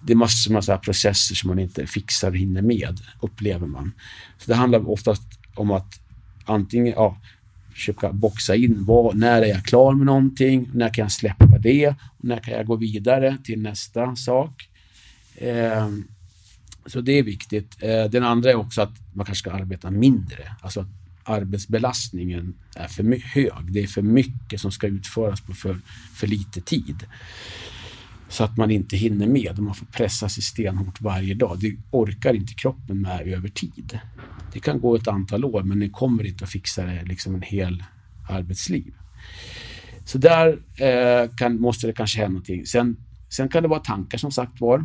det 0.00 0.12
är 0.12 0.16
massor 0.16 0.52
med 0.52 0.64
så 0.64 0.78
processer 0.78 1.34
som 1.34 1.48
man 1.48 1.58
inte 1.58 1.86
fixar 1.86 2.30
och 2.30 2.36
hinner 2.36 2.62
med, 2.62 2.98
upplever 3.20 3.66
man. 3.66 3.92
Så 4.38 4.50
det 4.50 4.56
handlar 4.56 4.90
oftast 4.90 5.22
om 5.54 5.70
att 5.70 6.00
antingen, 6.44 6.92
ja, 6.96 7.18
försöka 7.78 8.12
boxa 8.12 8.56
in 8.56 8.84
vad, 8.84 9.16
när 9.16 9.42
är 9.42 9.46
jag 9.46 9.64
klar 9.64 9.94
med 9.94 10.06
någonting, 10.06 10.70
när 10.74 10.94
kan 10.94 11.02
jag 11.02 11.12
släppa 11.12 11.58
det, 11.58 11.94
när 12.18 12.38
kan 12.38 12.54
jag 12.54 12.66
gå 12.66 12.76
vidare 12.76 13.36
till 13.44 13.62
nästa 13.62 14.16
sak. 14.16 14.68
Eh, 15.36 15.88
så 16.86 17.00
det 17.00 17.12
är 17.12 17.22
viktigt. 17.22 17.76
Eh, 17.82 18.04
den 18.04 18.24
andra 18.24 18.50
är 18.50 18.54
också 18.54 18.82
att 18.82 18.92
man 19.12 19.26
kanske 19.26 19.48
ska 19.48 19.52
arbeta 19.52 19.90
mindre. 19.90 20.56
Alltså 20.60 20.80
att 20.80 20.86
arbetsbelastningen 21.24 22.54
är 22.76 22.88
för 22.88 23.34
hög. 23.34 23.72
Det 23.72 23.82
är 23.82 23.86
för 23.86 24.02
mycket 24.02 24.60
som 24.60 24.72
ska 24.72 24.86
utföras 24.86 25.40
på 25.40 25.52
för, 25.52 25.78
för 26.14 26.26
lite 26.26 26.60
tid. 26.60 27.06
Så 28.28 28.44
att 28.44 28.56
man 28.56 28.70
inte 28.70 28.96
hinner 28.96 29.26
med 29.26 29.58
man 29.58 29.74
får 29.74 29.86
pressa 29.86 30.28
sig 30.28 30.42
stenhårt 30.42 31.00
varje 31.00 31.34
dag. 31.34 31.58
Det 31.60 31.76
orkar 31.90 32.34
inte 32.34 32.54
kroppen 32.54 33.00
med 33.00 33.28
över 33.28 33.48
tid. 33.48 33.98
Det 34.52 34.60
kan 34.60 34.80
gå 34.80 34.96
ett 34.96 35.08
antal 35.08 35.44
år 35.44 35.62
men 35.62 35.78
ni 35.78 35.90
kommer 35.90 36.26
inte 36.26 36.44
att 36.44 36.50
fixa 36.50 36.84
det 36.84 37.02
liksom 37.04 37.34
en 37.34 37.42
hel 37.42 37.82
arbetsliv. 38.28 38.92
Så 40.04 40.18
där 40.18 40.58
eh, 40.76 41.30
kan, 41.36 41.60
måste 41.60 41.86
det 41.86 41.92
kanske 41.92 42.18
hända 42.18 42.32
någonting. 42.32 42.66
Sen, 42.66 42.96
sen 43.28 43.48
kan 43.48 43.62
det 43.62 43.68
vara 43.68 43.80
tankar 43.80 44.18
som 44.18 44.30
sagt 44.30 44.60
var. 44.60 44.84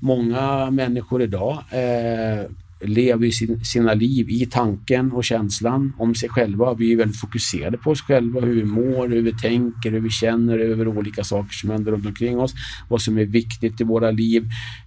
Många 0.00 0.70
människor 0.70 1.22
idag 1.22 1.64
eh, 1.70 2.50
lever 2.80 3.30
sin, 3.30 3.64
sina 3.64 3.94
liv 3.94 4.30
i 4.30 4.46
tanken 4.46 5.12
och 5.12 5.24
känslan 5.24 5.92
om 5.98 6.14
sig 6.14 6.28
själva. 6.28 6.74
Vi 6.74 6.92
är 6.92 6.96
väldigt 6.96 7.20
fokuserade 7.20 7.78
på 7.78 7.90
oss 7.90 8.02
själva, 8.02 8.40
hur 8.40 8.54
vi 8.54 8.64
mår, 8.64 9.08
hur 9.08 9.22
vi 9.22 9.32
tänker, 9.32 9.90
hur 9.90 10.00
vi 10.00 10.10
känner 10.10 10.58
över 10.58 10.88
olika 10.88 11.24
saker 11.24 11.52
som 11.52 11.70
händer 11.70 11.92
runt 11.92 12.06
omkring 12.06 12.38
oss. 12.38 12.54
Vad 12.88 13.02
som 13.02 13.18
är 13.18 13.24
viktigt 13.24 13.80
i 13.80 13.84
våra 13.84 14.10
liv. 14.10 14.44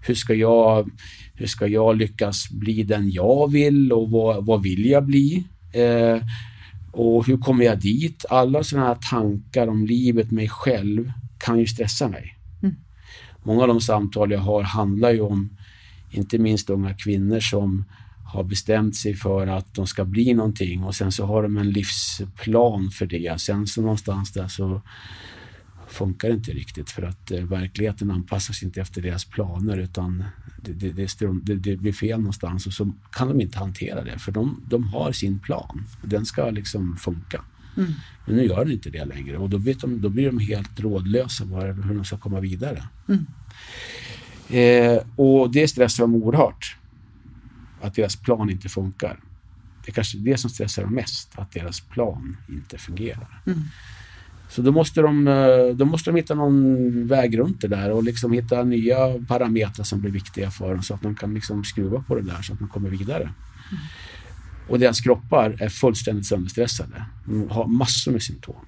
Hur 0.08 0.16
ska 0.16 0.34
jag, 0.34 0.90
hur 1.36 1.48
ska 1.48 1.68
jag 1.68 1.98
lyckas 1.98 2.50
bli 2.50 2.84
den 2.84 3.12
jag 3.12 3.52
vill 3.52 3.94
och 3.94 4.12
vad, 4.12 4.46
vad 4.46 4.64
vill 4.64 4.86
jag 4.86 5.06
bli? 5.06 5.44
Eh, 5.74 6.24
och 6.92 7.28
hur 7.28 7.38
kommer 7.38 7.66
jag 7.66 7.80
dit? 7.80 8.26
Alla 8.30 8.64
sådana 8.64 8.88
här 8.88 8.98
tankar 9.10 9.68
om 9.68 9.86
livet, 9.86 10.32
mig 10.32 10.50
själv, 10.50 11.12
kan 11.38 11.60
ju 11.60 11.68
stressa 11.68 12.08
mig. 12.08 12.38
Mm. 12.64 12.76
Många 13.44 13.62
av 13.62 13.68
de 13.68 13.82
samtal 13.82 14.32
jag 14.32 14.40
har 14.40 14.64
handlar 14.64 15.12
ju 15.12 15.22
om 15.22 15.58
inte 16.12 16.38
minst 16.38 16.70
unga 16.70 16.94
kvinnor 16.94 17.40
som 17.40 17.86
har 18.34 18.44
bestämt 18.44 18.96
sig 18.96 19.16
för 19.16 19.48
att 19.48 19.74
de 19.74 19.88
ska 19.88 20.06
bli 20.06 20.34
någonting 20.34 20.84
och 20.84 20.96
sen 20.96 21.12
så 21.12 21.26
har 21.26 21.44
de 21.44 21.58
en 21.58 21.72
livsplan 21.72 22.92
för 22.92 23.06
det. 23.06 23.42
Sen 23.42 23.68
så 23.68 23.82
någonstans 23.82 24.32
där 24.32 24.48
så 24.48 24.82
funkar 25.92 26.28
det 26.28 26.34
inte 26.34 26.52
riktigt 26.52 26.90
för 26.90 27.02
att 27.02 27.32
eh, 27.32 27.44
verkligheten 27.44 28.12
anpassas 28.12 28.64
inte 28.64 28.82
efter 28.82 29.02
deras 29.02 29.26
planer 29.26 29.78
utan 29.78 30.24
det, 30.62 30.74
det, 30.74 31.18
det, 31.44 31.56
det, 31.56 31.78
blir 31.78 31.94
fel 31.94 32.20
någonstans 32.20 32.68
och 32.68 32.74
så 32.74 32.92
kan 33.12 33.28
de 33.28 33.42
inte 33.42 33.60
hantera 33.60 34.04
det 34.04 34.20
för 34.20 34.32
de, 34.32 34.64
de 34.70 34.84
har 34.84 35.12
sin 35.12 35.40
plan. 35.40 35.84
Den 36.02 36.26
ska 36.26 36.50
liksom 36.50 36.98
funka. 36.98 37.42
Mm. 37.78 37.94
Men 38.26 38.36
nu 38.36 38.46
gör 38.46 38.66
den 38.66 38.74
inte 38.74 38.90
det 38.90 39.06
längre 39.06 39.38
och 39.38 39.50
då, 39.50 39.58
de, 39.58 40.02
då 40.02 40.10
blir 40.10 40.26
de 40.26 40.40
helt 40.40 40.80
rådlösa 40.80 41.46
bara 41.46 41.74
hur 41.74 41.96
de 41.96 42.06
ska 42.06 42.18
komma 42.18 42.40
vidare. 42.40 42.84
Mm. 43.08 43.26
Eh, 44.50 45.04
och 45.16 45.52
det 45.52 45.68
stressar 45.68 46.04
dem 46.04 46.16
oerhört. 46.16 46.76
Att 47.82 47.96
deras 47.96 48.16
plan 48.16 48.50
inte 48.50 48.70
funkar. 48.70 49.20
Det 49.86 49.92
är 49.92 49.94
kanske 49.94 50.18
det 50.18 50.38
som 50.38 50.50
stressar 50.50 50.84
dem 50.84 50.94
mest, 50.94 51.32
att 51.36 51.52
deras 51.52 51.82
plan 51.82 52.38
inte 52.50 52.78
fungerar. 52.78 53.42
Mm. 53.46 53.60
Så 54.52 54.62
då 54.62 54.72
måste, 54.72 55.02
de, 55.02 55.28
eh, 55.28 55.76
då 55.76 55.86
måste 55.86 56.12
de 56.12 56.16
hitta 56.16 56.36
någon 56.36 57.08
väg 57.08 57.40
runt 57.40 57.62
det 57.62 57.68
där 57.68 57.92
och 57.92 58.04
liksom 58.04 58.34
hitta 58.34 58.64
nya 58.64 58.96
parametrar 59.28 59.84
som 59.84 60.02
blir 60.02 60.12
viktiga 60.12 60.52
för 60.52 60.74
dem 60.74 60.84
så 60.84 60.94
att 60.94 61.02
de 61.02 61.16
kan 61.16 61.34
liksom 61.34 61.64
skruva 61.64 62.04
på 62.08 62.16
det 62.16 62.22
där 62.22 62.42
så 62.42 62.54
att 62.54 62.60
de 62.60 62.68
kommer 62.68 62.90
vidare. 62.90 63.22
Mm. 63.22 63.34
Och 64.68 64.80
deras 64.80 65.02
kroppar 65.02 65.56
är 65.60 65.70
fullständigt 65.70 66.26
sönderstressade. 66.26 67.06
De 67.26 67.50
har 67.50 67.68
massor 67.68 68.12
med 68.12 68.22
symptom. 68.22 68.66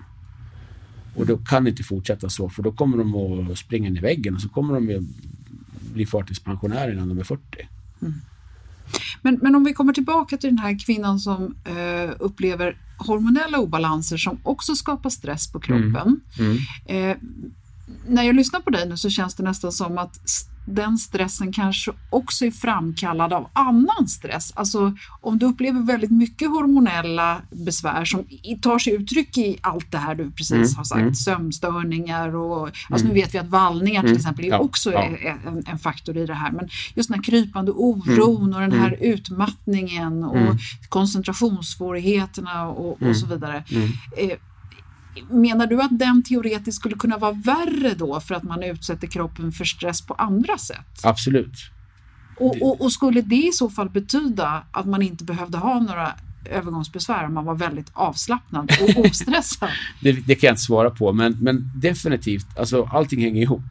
Och 1.15 1.25
då 1.25 1.37
kan 1.37 1.67
inte 1.67 1.83
fortsätta 1.83 2.29
så 2.29 2.49
för 2.49 2.63
då 2.63 2.71
kommer 2.71 2.97
de 2.97 3.51
att 3.51 3.57
springa 3.57 3.87
in 3.87 3.97
i 3.97 3.99
väggen 3.99 4.35
och 4.35 4.41
så 4.41 4.49
kommer 4.49 4.73
de 4.73 5.07
bli 5.93 6.05
förtidspensionärer 6.05 6.91
innan 6.93 7.09
de 7.09 7.19
är 7.19 7.23
40. 7.23 7.41
Mm. 8.01 8.13
Men, 9.21 9.39
men 9.41 9.55
om 9.55 9.63
vi 9.63 9.73
kommer 9.73 9.93
tillbaka 9.93 10.37
till 10.37 10.49
den 10.49 10.59
här 10.59 10.79
kvinnan 10.85 11.19
som 11.19 11.55
eh, 11.65 12.11
upplever 12.19 12.77
hormonella 12.97 13.59
obalanser 13.59 14.17
som 14.17 14.39
också 14.43 14.75
skapar 14.75 15.09
stress 15.09 15.51
på 15.51 15.59
kroppen. 15.59 16.21
Mm. 16.39 16.57
Mm. 16.87 17.09
Eh, 17.09 17.17
när 18.07 18.23
jag 18.23 18.35
lyssnar 18.35 18.59
på 18.59 18.69
dig 18.69 18.89
nu 18.89 18.97
så 18.97 19.09
känns 19.09 19.35
det 19.35 19.43
nästan 19.43 19.71
som 19.71 19.97
att 19.97 20.19
den 20.65 20.97
stressen 20.97 21.53
kanske 21.53 21.91
också 22.09 22.45
är 22.45 22.51
framkallad 22.51 23.33
av 23.33 23.49
annan 23.53 24.07
stress. 24.07 24.53
Alltså 24.55 24.95
om 25.21 25.39
du 25.39 25.45
upplever 25.45 25.81
väldigt 25.81 26.11
mycket 26.11 26.49
hormonella 26.49 27.41
besvär 27.51 28.05
som 28.05 28.25
tar 28.61 28.79
sig 28.79 28.93
uttryck 28.93 29.37
i 29.37 29.57
allt 29.61 29.91
det 29.91 29.97
här 29.97 30.15
du 30.15 30.31
precis 30.31 30.51
mm, 30.51 30.75
har 30.75 30.83
sagt, 30.83 31.01
mm. 31.01 31.15
sömnstörningar 31.15 32.35
och 32.35 32.67
alltså 32.89 33.07
nu 33.07 33.11
mm. 33.11 33.13
vet 33.13 33.33
vi 33.33 33.37
att 33.37 33.47
vallningar 33.47 34.01
till 34.01 34.09
mm, 34.09 34.17
exempel 34.17 34.45
ja, 34.45 34.59
också 34.59 34.91
ja. 34.91 35.03
är 35.03 35.39
en, 35.47 35.63
en, 35.67 35.79
faktor 35.79 36.17
i 36.17 36.25
det 36.25 36.33
här. 36.33 36.51
Men 36.51 36.69
just 36.95 37.09
den 37.09 37.15
här 37.15 37.23
krypande 37.23 37.71
oron 37.71 38.43
mm, 38.43 38.53
och 38.53 38.61
den 38.61 38.79
här 38.79 38.97
utmattningen 39.01 40.23
och 40.23 40.55
koncentrationssvårigheterna 40.89 42.67
och, 42.67 43.01
och 43.01 43.17
så 43.17 43.25
vidare. 43.25 43.63
Eh, 44.17 44.37
Menar 45.29 45.67
du 45.67 45.81
att 45.81 45.99
den 45.99 46.23
teoretiskt 46.23 46.77
skulle 46.77 46.95
kunna 46.95 47.17
vara 47.17 47.31
värre 47.31 47.93
då 47.93 48.19
för 48.19 48.35
att 48.35 48.43
man 48.43 48.63
utsätter 48.63 49.07
kroppen 49.07 49.51
för 49.51 49.65
stress 49.65 50.01
på 50.01 50.13
andra 50.13 50.57
sätt? 50.57 50.99
Absolut. 51.03 51.53
Och, 52.37 52.61
och, 52.61 52.81
och 52.81 52.91
skulle 52.91 53.21
det 53.21 53.47
i 53.47 53.51
så 53.51 53.69
fall 53.69 53.89
betyda 53.89 54.63
att 54.71 54.85
man 54.85 55.01
inte 55.01 55.23
behövde 55.23 55.57
ha 55.57 55.79
några 55.79 56.11
övergångsbesvär 56.45 57.25
om 57.25 57.33
man 57.33 57.45
var 57.45 57.55
väldigt 57.55 57.91
avslappnad 57.93 58.71
och 58.81 59.05
ostressad? 59.05 59.69
det, 60.01 60.11
det, 60.11 60.35
kan 60.35 60.47
jag 60.47 60.51
inte 60.51 60.61
svara 60.61 60.89
på, 60.89 61.13
men, 61.13 61.37
men 61.39 61.71
definitivt, 61.75 62.57
alltså 62.57 62.89
allting 62.91 63.21
hänger 63.21 63.41
ihop. 63.41 63.61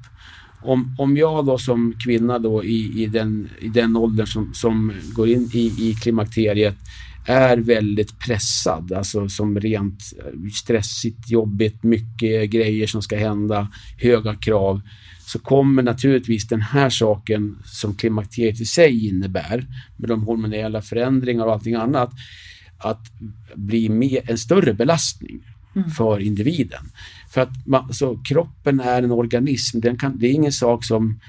Om, 0.65 0.97
om 0.99 1.17
jag 1.17 1.47
då 1.47 1.59
som 1.59 1.95
kvinna 2.05 2.39
då 2.39 2.65
i, 2.65 3.03
i, 3.03 3.07
den, 3.07 3.49
i 3.61 3.69
den 3.69 3.97
åldern 3.97 4.27
som, 4.27 4.55
som 4.55 4.93
går 5.13 5.29
in 5.29 5.51
i, 5.53 5.67
i 5.89 5.95
klimakteriet 6.03 6.77
är 7.27 7.57
väldigt 7.57 8.19
pressad, 8.19 8.93
alltså 8.93 9.29
som 9.29 9.61
rent 9.61 10.03
eh, 10.19 10.51
stressigt, 10.53 11.31
jobbigt, 11.31 11.83
mycket 11.83 12.51
grejer 12.51 12.87
som 12.87 13.03
ska 13.03 13.17
hända, 13.17 13.69
höga 13.99 14.35
krav, 14.35 14.81
så 15.21 15.39
kommer 15.39 15.83
naturligtvis 15.83 16.49
den 16.49 16.63
här 16.63 16.91
saken 16.91 17.59
som 17.65 17.95
klimakteriet 17.95 18.61
i 18.61 18.65
sig 18.65 19.09
innebär, 19.09 19.67
med 19.97 20.09
de 20.09 20.23
hormonella 20.23 20.83
förändringar 20.83 21.47
och 21.47 21.53
allting 21.53 21.75
annat, 21.75 22.11
att 22.79 23.13
bli 23.55 23.89
mer, 23.89 24.31
en 24.31 24.39
större 24.39 24.75
belastning 24.75 25.41
mm. 25.77 25.91
för 25.91 26.21
individen. 26.21 26.85
För 27.31 27.41
att 27.41 27.67
man, 27.67 27.85
alltså, 27.85 28.17
kroppen 28.17 28.81
är 28.81 29.03
en 29.03 29.11
organism, 29.11 29.81
den 29.81 29.99
kan, 29.99 30.19
det 30.19 30.27
är 30.27 30.33
ingen 30.33 30.53
sak 30.53 30.85
som 30.85 31.21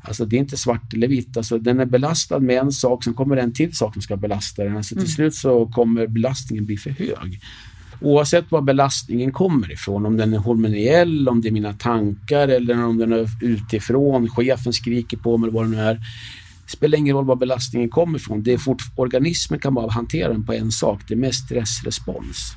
Alltså 0.00 0.24
det 0.24 0.36
är 0.36 0.38
inte 0.38 0.56
svart 0.56 0.94
eller 0.94 1.08
vitt. 1.08 1.36
Alltså 1.36 1.58
den 1.58 1.80
är 1.80 1.84
belastad 1.84 2.38
med 2.38 2.58
en 2.58 2.72
sak, 2.72 3.04
sen 3.04 3.14
kommer 3.14 3.36
en 3.36 3.52
till 3.52 3.76
sak 3.76 3.92
som 3.92 4.02
ska 4.02 4.16
belasta 4.16 4.64
den. 4.64 4.76
Alltså 4.76 4.94
till 4.94 4.98
mm. 4.98 5.08
slut 5.08 5.34
så 5.34 5.66
kommer 5.66 6.06
belastningen 6.06 6.64
bli 6.64 6.76
för 6.76 6.90
hög. 6.90 7.40
Oavsett 8.00 8.50
var 8.50 8.62
belastningen 8.62 9.32
kommer 9.32 9.72
ifrån, 9.72 10.06
om 10.06 10.16
den 10.16 10.34
är 10.34 10.38
hormoniell, 10.38 11.28
om 11.28 11.40
det 11.40 11.48
är 11.48 11.52
mina 11.52 11.72
tankar 11.72 12.48
eller 12.48 12.84
om 12.84 12.98
den 12.98 13.12
är 13.12 13.28
utifrån, 13.42 14.28
chefen 14.28 14.72
skriker 14.72 15.16
på 15.16 15.36
mig 15.36 15.48
eller 15.48 15.58
vad 15.58 15.64
det 15.66 15.76
nu 15.76 15.82
är. 15.82 15.94
Det 15.94 16.72
spelar 16.72 16.98
ingen 16.98 17.16
roll 17.16 17.24
var 17.24 17.36
belastningen 17.36 17.88
kommer 17.88 18.18
ifrån. 18.18 18.42
Det 18.42 18.52
är 18.52 18.58
fort, 18.58 18.82
organismen 18.96 19.60
kan 19.60 19.74
bara 19.74 19.90
hantera 19.90 20.28
den 20.32 20.46
på 20.46 20.52
en 20.52 20.72
sak, 20.72 21.00
det 21.08 21.14
är 21.14 21.18
mest 21.18 21.44
stressrespons. 21.44 22.56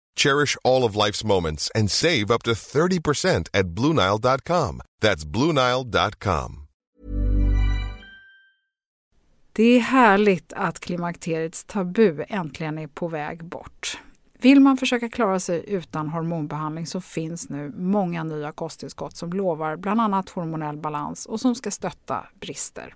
Cherish 0.23 0.57
all 0.63 0.83
of 0.83 0.95
life's 0.95 1.23
moments 1.23 1.71
and 1.75 1.91
save 1.91 2.25
up 2.31 2.43
to 2.43 2.51
30% 2.51 3.49
at 3.53 3.65
BlueNile.com. 3.65 4.81
That's 5.01 5.25
BlueNile.com. 5.25 6.57
Det 9.53 9.63
är 9.63 9.79
härligt 9.79 10.53
att 10.53 10.79
klimakteriets 10.79 11.63
tabu 11.63 12.23
äntligen 12.29 12.77
är 12.77 12.87
på 12.87 13.07
väg 13.07 13.45
bort. 13.45 13.99
Vill 14.39 14.59
man 14.59 14.77
försöka 14.77 15.09
klara 15.09 15.39
sig 15.39 15.63
utan 15.67 16.09
hormonbehandling 16.09 16.87
så 16.87 17.01
finns 17.01 17.49
nu 17.49 17.73
många 17.75 18.23
nya 18.23 18.51
kosttillskott 18.51 19.17
som 19.17 19.33
lovar 19.33 19.75
bland 19.75 20.01
annat 20.01 20.29
hormonell 20.29 20.77
balans 20.77 21.25
och 21.25 21.39
som 21.39 21.55
ska 21.55 21.71
stötta 21.71 22.25
brister. 22.39 22.95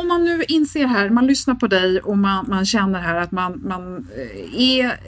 Om 0.00 0.08
man 0.08 0.24
nu 0.24 0.44
inser 0.48 0.86
här, 0.86 1.10
man 1.10 1.26
lyssnar 1.26 1.54
på 1.54 1.66
dig 1.66 2.00
och 2.00 2.18
man, 2.18 2.46
man 2.48 2.66
känner 2.66 3.00
här 3.00 3.16
att 3.16 3.32
man, 3.32 3.60
man 3.64 4.08
eh, 4.16 4.60
är, 4.60 5.00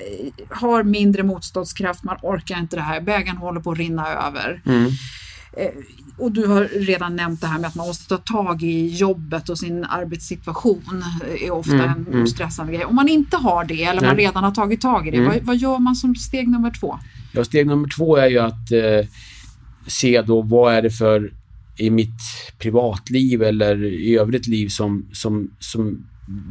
har 0.50 0.82
mindre 0.82 1.22
motståndskraft, 1.22 2.04
man 2.04 2.16
orkar 2.22 2.58
inte 2.58 2.76
det 2.76 2.82
här, 2.82 3.00
bägaren 3.00 3.36
håller 3.36 3.60
på 3.60 3.70
att 3.70 3.78
rinna 3.78 4.08
över. 4.08 4.62
Mm. 4.66 4.90
Eh, 5.56 5.70
och 6.18 6.32
du 6.32 6.46
har 6.46 6.64
redan 6.64 7.16
nämnt 7.16 7.40
det 7.40 7.46
här 7.46 7.58
med 7.58 7.68
att 7.68 7.74
man 7.74 7.86
måste 7.86 8.08
ta 8.08 8.18
tag 8.18 8.62
i 8.62 8.86
jobbet 8.86 9.48
och 9.48 9.58
sin 9.58 9.84
arbetssituation 9.84 11.04
är 11.40 11.50
ofta 11.50 11.74
mm, 11.74 11.90
en 11.90 12.06
mm. 12.12 12.26
stressande 12.26 12.72
grej. 12.72 12.84
Om 12.84 12.94
man 12.94 13.08
inte 13.08 13.36
har 13.36 13.64
det 13.64 13.84
eller 13.84 14.00
Nej. 14.00 14.10
man 14.10 14.16
redan 14.16 14.44
har 14.44 14.50
tagit 14.50 14.80
tag 14.80 15.08
i 15.08 15.10
det, 15.10 15.16
mm. 15.16 15.28
vad, 15.28 15.42
vad, 15.42 15.56
gör 15.56 15.78
man 15.78 15.94
som 15.94 16.14
steg 16.14 16.48
nummer 16.48 16.72
två? 16.80 16.98
Ja, 17.32 17.44
steg 17.44 17.66
nummer 17.66 17.88
två 17.96 18.16
är 18.16 18.28
ju 18.28 18.38
att 18.38 18.72
eh, 18.72 19.08
se 19.86 20.22
då 20.22 20.42
vad 20.42 20.74
är 20.74 20.82
det 20.82 20.90
för 20.90 21.32
i 21.76 21.90
mitt 21.90 22.20
privatliv 22.58 23.42
eller 23.42 23.84
i 23.84 24.16
övrigt 24.16 24.46
liv 24.46 24.68
som, 24.68 25.06
som, 25.12 25.50
som 25.58 26.06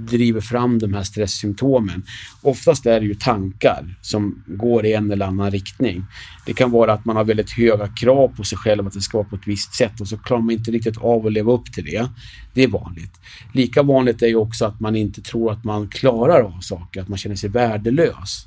driver 0.09 0.41
fram 0.41 0.79
de 0.79 0.93
här 0.93 1.03
stresssymptomen. 1.03 2.03
Oftast 2.41 2.85
är 2.85 2.99
det 2.99 3.05
ju 3.05 3.15
tankar 3.15 3.97
som 4.01 4.43
går 4.47 4.85
i 4.85 4.93
en 4.93 5.11
eller 5.11 5.25
annan 5.25 5.51
riktning. 5.51 6.05
Det 6.45 6.53
kan 6.53 6.71
vara 6.71 6.93
att 6.93 7.05
man 7.05 7.15
har 7.15 7.23
väldigt 7.23 7.51
höga 7.51 7.87
krav 7.87 8.27
på 8.27 8.43
sig 8.43 8.57
själv 8.57 8.87
att 8.87 8.93
det 8.93 9.01
ska 9.01 9.17
vara 9.17 9.27
på 9.27 9.35
ett 9.35 9.47
visst 9.47 9.73
sätt 9.73 10.01
och 10.01 10.07
så 10.07 10.17
klarar 10.17 10.41
man 10.41 10.51
inte 10.51 10.71
riktigt 10.71 10.97
av 10.97 11.27
att 11.27 11.33
leva 11.33 11.51
upp 11.51 11.73
till 11.73 11.85
det. 11.85 12.09
Det 12.53 12.63
är 12.63 12.67
vanligt. 12.67 13.19
Lika 13.53 13.83
vanligt 13.83 14.21
är 14.21 14.27
ju 14.27 14.35
också 14.35 14.65
att 14.65 14.79
man 14.79 14.95
inte 14.95 15.21
tror 15.21 15.51
att 15.51 15.63
man 15.63 15.87
klarar 15.87 16.41
av 16.41 16.59
saker, 16.61 17.01
att 17.01 17.07
man 17.07 17.17
känner 17.17 17.35
sig 17.35 17.49
värdelös. 17.49 18.45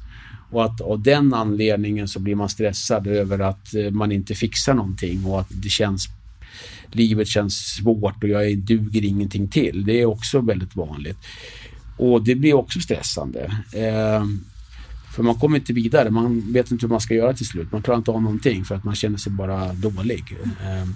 Och 0.51 0.65
att 0.65 0.81
av 0.81 1.03
den 1.03 1.35
anledningen 1.35 2.09
så 2.09 2.21
blir 2.21 2.35
man 2.35 2.49
stressad 2.49 3.07
över 3.07 3.39
att 3.39 3.75
eh, 3.75 3.91
man 3.91 4.13
inte 4.13 4.35
fixar 4.35 4.75
någonting 4.75 5.25
och 5.25 5.41
att 5.41 5.49
det 5.51 5.69
känns 5.69 6.09
livet 6.93 7.29
känns 7.29 7.55
svårt 7.55 8.23
och 8.23 8.29
jag 8.29 8.59
duger 8.59 9.05
ingenting 9.05 9.49
till. 9.49 9.85
Det 9.85 10.01
är 10.01 10.07
också 10.07 10.41
väldigt 10.41 10.77
vanligt. 10.77 11.19
Och 11.97 12.25
det 12.25 12.35
blir 12.35 12.55
också 12.55 12.81
stressande. 12.81 13.45
Eh, 13.73 14.25
för 15.15 15.23
man 15.23 15.35
kommer 15.35 15.59
inte 15.59 15.73
vidare. 15.73 16.11
Man 16.11 16.53
vet 16.53 16.71
inte 16.71 16.87
hur 16.87 16.91
man 16.91 17.01
ska 17.01 17.15
göra 17.15 17.33
till 17.33 17.47
slut. 17.47 17.73
Man 17.73 17.83
klarar 17.83 17.99
inte 17.99 18.11
av 18.11 18.23
någonting 18.23 18.65
för 18.65 18.75
att 18.75 18.85
man 18.85 18.95
känner 18.95 19.19
sig 19.19 19.33
bara 19.33 19.73
dålig. 19.73 20.25
Eh, 20.41 20.89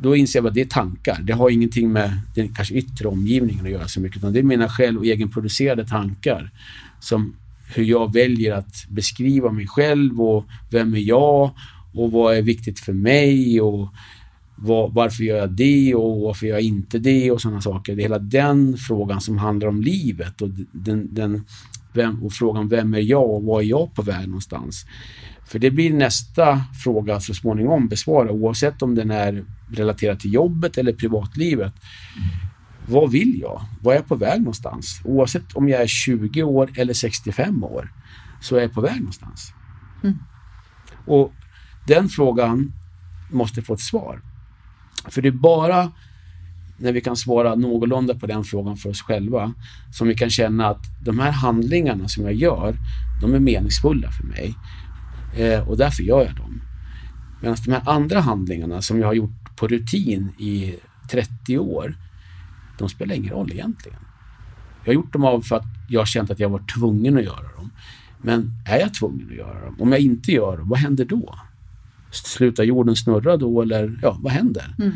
då 0.00 0.16
inser 0.16 0.38
jag 0.38 0.46
att 0.46 0.54
det 0.54 0.60
är 0.60 0.64
tankar. 0.64 1.18
Det 1.22 1.32
har 1.32 1.50
ingenting 1.50 1.92
med 1.92 2.20
den 2.34 2.54
kanske 2.54 2.74
yttre 2.74 3.08
omgivningen 3.08 3.64
att 3.64 3.70
göra 3.70 3.88
så 3.88 4.00
mycket. 4.00 4.18
Utan 4.18 4.32
det 4.32 4.38
är 4.38 4.42
mina 4.42 4.68
själv 4.68 4.98
och 4.98 5.06
egenproducerade 5.06 5.86
tankar. 5.86 6.50
Som 7.00 7.36
hur 7.74 7.84
jag 7.84 8.12
väljer 8.12 8.54
att 8.54 8.86
beskriva 8.88 9.50
mig 9.50 9.66
själv 9.66 10.20
och 10.20 10.44
vem 10.70 10.94
är 10.94 10.98
jag 10.98 11.50
och 11.92 12.12
vad 12.12 12.36
är 12.36 12.42
viktigt 12.42 12.80
för 12.80 12.92
mig 12.92 13.60
och 13.60 13.88
var, 14.56 14.90
varför 14.90 15.24
gör 15.24 15.36
jag 15.36 15.50
det 15.50 15.94
och 15.94 16.20
varför 16.20 16.46
gör 16.46 16.54
jag 16.54 16.62
inte 16.62 16.98
det 16.98 17.30
och 17.30 17.40
sådana 17.40 17.60
saker. 17.60 17.96
Det 17.96 18.00
är 18.00 18.04
hela 18.04 18.18
den 18.18 18.76
frågan 18.76 19.20
som 19.20 19.38
handlar 19.38 19.68
om 19.68 19.80
livet 19.82 20.42
och, 20.42 20.48
den, 20.72 21.14
den, 21.14 21.44
vem, 21.92 22.22
och 22.22 22.32
frågan 22.32 22.68
vem 22.68 22.94
är 22.94 23.00
jag 23.00 23.30
och 23.30 23.42
var 23.42 23.60
är 23.60 23.64
jag 23.64 23.94
på 23.94 24.02
väg 24.02 24.26
någonstans. 24.26 24.86
För 25.46 25.58
det 25.58 25.70
blir 25.70 25.92
nästa 25.92 26.60
fråga 26.84 27.20
så 27.20 27.34
småningom 27.34 27.88
besvara 27.88 28.30
oavsett 28.30 28.82
om 28.82 28.94
den 28.94 29.10
är 29.10 29.44
relaterad 29.70 30.20
till 30.20 30.34
jobbet 30.34 30.78
eller 30.78 30.92
privatlivet. 30.92 31.72
Vad 32.86 33.10
vill 33.10 33.40
jag? 33.40 33.62
Var 33.82 33.92
är 33.92 33.96
jag 33.96 34.06
på 34.06 34.16
väg 34.16 34.38
någonstans? 34.38 35.00
Oavsett 35.04 35.52
om 35.52 35.68
jag 35.68 35.82
är 35.82 35.86
20 35.86 36.42
år 36.42 36.70
eller 36.76 36.94
65 36.94 37.64
år 37.64 37.92
så 38.40 38.56
är 38.56 38.60
jag 38.60 38.72
på 38.72 38.80
väg 38.80 38.96
någonstans. 38.96 39.52
Mm. 40.02 40.18
Och 41.06 41.32
den 41.86 42.08
frågan 42.08 42.72
måste 43.30 43.62
få 43.62 43.74
ett 43.74 43.80
svar. 43.80 44.20
För 45.08 45.22
det 45.22 45.28
är 45.28 45.32
bara 45.32 45.92
när 46.76 46.92
vi 46.92 47.00
kan 47.00 47.16
svara 47.16 47.54
någorlunda 47.54 48.14
på 48.14 48.26
den 48.26 48.44
frågan 48.44 48.76
för 48.76 48.90
oss 48.90 49.02
själva 49.02 49.54
som 49.92 50.08
vi 50.08 50.14
kan 50.14 50.30
känna 50.30 50.68
att 50.68 50.84
de 51.04 51.18
här 51.18 51.30
handlingarna 51.30 52.08
som 52.08 52.24
jag 52.24 52.34
gör, 52.34 52.76
de 53.20 53.34
är 53.34 53.38
meningsfulla 53.38 54.10
för 54.10 54.24
mig. 54.24 54.54
Eh, 55.36 55.68
och 55.68 55.76
därför 55.76 56.02
gör 56.02 56.24
jag 56.24 56.36
dem. 56.36 56.62
Medan 57.40 57.56
de 57.64 57.72
här 57.72 57.82
andra 57.88 58.20
handlingarna 58.20 58.82
som 58.82 59.00
jag 59.00 59.06
har 59.06 59.14
gjort 59.14 59.56
på 59.56 59.68
rutin 59.68 60.28
i 60.38 60.74
30 61.10 61.58
år, 61.58 61.96
de 62.78 62.88
spelar 62.88 63.14
ingen 63.14 63.30
roll 63.30 63.52
egentligen. 63.52 63.98
Jag 64.84 64.88
har 64.88 64.94
gjort 64.94 65.12
dem 65.12 65.24
av 65.24 65.40
för 65.40 65.56
att 65.56 65.64
jag 65.88 66.00
har 66.00 66.06
känt 66.06 66.30
att 66.30 66.40
jag 66.40 66.48
var 66.48 66.62
tvungen 66.78 67.16
att 67.16 67.24
göra 67.24 67.52
dem. 67.56 67.70
Men 68.18 68.50
är 68.66 68.78
jag 68.78 68.94
tvungen 68.94 69.26
att 69.30 69.36
göra 69.36 69.64
dem? 69.64 69.76
Om 69.80 69.92
jag 69.92 70.00
inte 70.00 70.32
gör 70.32 70.56
dem, 70.56 70.68
vad 70.68 70.78
händer 70.78 71.04
då? 71.04 71.38
Slutar 72.14 72.64
jorden 72.64 72.96
snurra 72.96 73.36
då 73.36 73.62
eller 73.62 73.98
ja, 74.02 74.18
vad 74.20 74.32
händer? 74.32 74.74
Mm. 74.78 74.92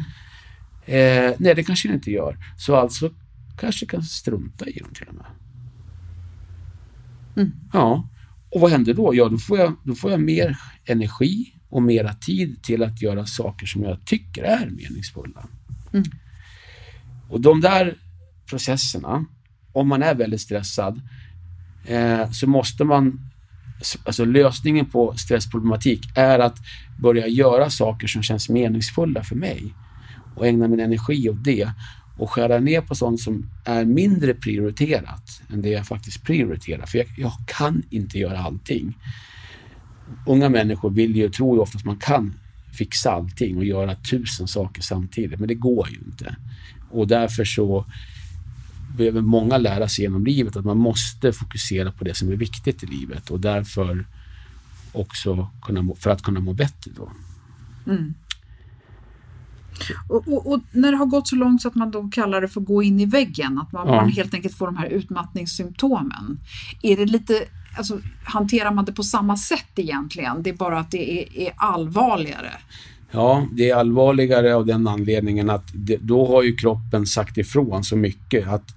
Eh, 0.84 1.34
nej, 1.38 1.54
det 1.54 1.64
kanske 1.64 1.88
den 1.88 1.94
inte 1.94 2.10
gör. 2.10 2.36
Så 2.58 2.76
alltså 2.76 3.10
kanske 3.58 3.86
kan 3.86 4.02
strunta 4.02 4.66
i 4.66 4.78
dem 4.78 4.90
till 4.94 5.08
och 5.08 5.14
med. 5.14 5.26
Mm. 7.36 7.52
Ja, 7.72 8.08
och 8.50 8.60
vad 8.60 8.70
händer 8.70 8.94
då? 8.94 9.14
Ja, 9.14 9.28
då 9.28 9.38
får, 9.38 9.58
jag, 9.58 9.72
då 9.84 9.94
får 9.94 10.10
jag 10.10 10.20
mer 10.20 10.58
energi 10.84 11.54
och 11.68 11.82
mera 11.82 12.14
tid 12.14 12.62
till 12.62 12.82
att 12.82 13.02
göra 13.02 13.26
saker 13.26 13.66
som 13.66 13.82
jag 13.82 14.04
tycker 14.04 14.42
är 14.42 14.70
meningsfulla. 14.70 15.46
Mm. 15.92 16.04
Och 17.28 17.40
de 17.40 17.60
där 17.60 17.96
processerna, 18.46 19.24
om 19.72 19.88
man 19.88 20.02
är 20.02 20.14
väldigt 20.14 20.40
stressad, 20.40 21.00
eh, 21.86 22.30
så 22.30 22.46
måste 22.46 22.84
man 22.84 23.30
alltså 24.04 24.24
lösningen 24.24 24.86
på 24.86 25.16
stressproblematik 25.16 26.00
är 26.14 26.38
att 26.38 26.58
börja 26.98 27.26
göra 27.26 27.70
saker 27.70 28.06
som 28.06 28.22
känns 28.22 28.48
meningsfulla 28.48 29.22
för 29.22 29.36
mig 29.36 29.74
och 30.36 30.46
ägna 30.46 30.68
min 30.68 30.80
energi 30.80 31.28
åt 31.30 31.44
det 31.44 31.70
och 32.18 32.30
skära 32.30 32.58
ner 32.58 32.80
på 32.80 32.94
sånt 32.94 33.20
som 33.20 33.50
är 33.64 33.84
mindre 33.84 34.34
prioriterat 34.34 35.42
än 35.52 35.62
det 35.62 35.68
jag 35.68 35.86
faktiskt 35.86 36.22
prioriterar. 36.22 36.86
För 36.86 36.98
jag, 36.98 37.06
jag 37.16 37.32
kan 37.46 37.82
inte 37.90 38.18
göra 38.18 38.38
allting. 38.38 38.98
unga 40.26 40.48
människor 40.48 40.90
vill 40.90 41.16
ju, 41.16 41.28
tror 41.28 41.56
ju 41.56 41.60
oftast 41.60 41.84
man 41.84 41.96
kan 41.96 42.34
fixa 42.78 43.10
allting 43.10 43.56
och 43.56 43.64
göra 43.64 43.94
tusen 43.94 44.48
saker 44.48 44.82
samtidigt, 44.82 45.38
men 45.38 45.48
det 45.48 45.54
går 45.54 45.88
ju 45.90 45.96
inte. 45.96 46.36
Och 46.90 47.08
därför 47.08 47.44
så 47.44 47.84
behöver 48.96 49.20
många 49.20 49.58
lära 49.58 49.88
sig 49.88 50.04
genom 50.04 50.24
livet 50.24 50.56
att 50.56 50.64
man 50.64 50.78
måste 50.78 51.32
fokusera 51.32 51.92
på 51.92 52.04
det 52.04 52.14
som 52.14 52.32
är 52.32 52.36
viktigt 52.36 52.82
i 52.82 52.86
livet 52.86 53.30
och 53.30 53.40
därför 53.40 54.06
också 54.92 55.50
kunna, 55.62 55.94
för 55.94 56.10
att 56.10 56.22
kunna 56.22 56.40
må 56.40 56.52
bättre 56.52 56.90
då. 56.96 57.12
Mm. 57.86 58.14
Och, 60.08 60.28
och, 60.28 60.52
och, 60.52 60.60
när 60.72 60.92
det 60.92 60.98
har 60.98 61.06
gått 61.06 61.28
så 61.28 61.36
långt 61.36 61.62
så 61.62 61.68
att 61.68 61.74
man 61.74 61.90
då 61.90 62.08
kallar 62.08 62.40
det 62.40 62.48
för 62.48 62.60
gå 62.60 62.82
in 62.82 63.00
i 63.00 63.06
väggen, 63.06 63.58
att 63.58 63.72
man, 63.72 63.88
ja. 63.88 63.94
man 63.94 64.08
helt 64.08 64.34
enkelt 64.34 64.54
får 64.54 64.66
de 64.66 64.76
här 64.76 64.86
utmattningssymptomen. 64.86 66.40
Är 66.82 66.96
det 66.96 67.06
lite, 67.06 67.44
alltså, 67.76 68.00
hanterar 68.24 68.72
man 68.72 68.84
det 68.84 68.92
på 68.92 69.02
samma 69.02 69.36
sätt 69.36 69.72
egentligen? 69.76 70.42
Det 70.42 70.50
är 70.50 70.54
bara 70.54 70.78
att 70.80 70.90
det 70.90 71.20
är, 71.20 71.46
är 71.46 71.52
allvarligare? 71.56 72.50
Ja, 73.10 73.46
det 73.52 73.70
är 73.70 73.76
allvarligare 73.76 74.54
av 74.54 74.66
den 74.66 74.88
anledningen 74.88 75.50
att 75.50 75.70
det, 75.74 75.96
då 75.96 76.26
har 76.26 76.42
ju 76.42 76.56
kroppen 76.56 77.06
sagt 77.06 77.38
ifrån 77.38 77.84
så 77.84 77.96
mycket 77.96 78.48
att 78.48 78.74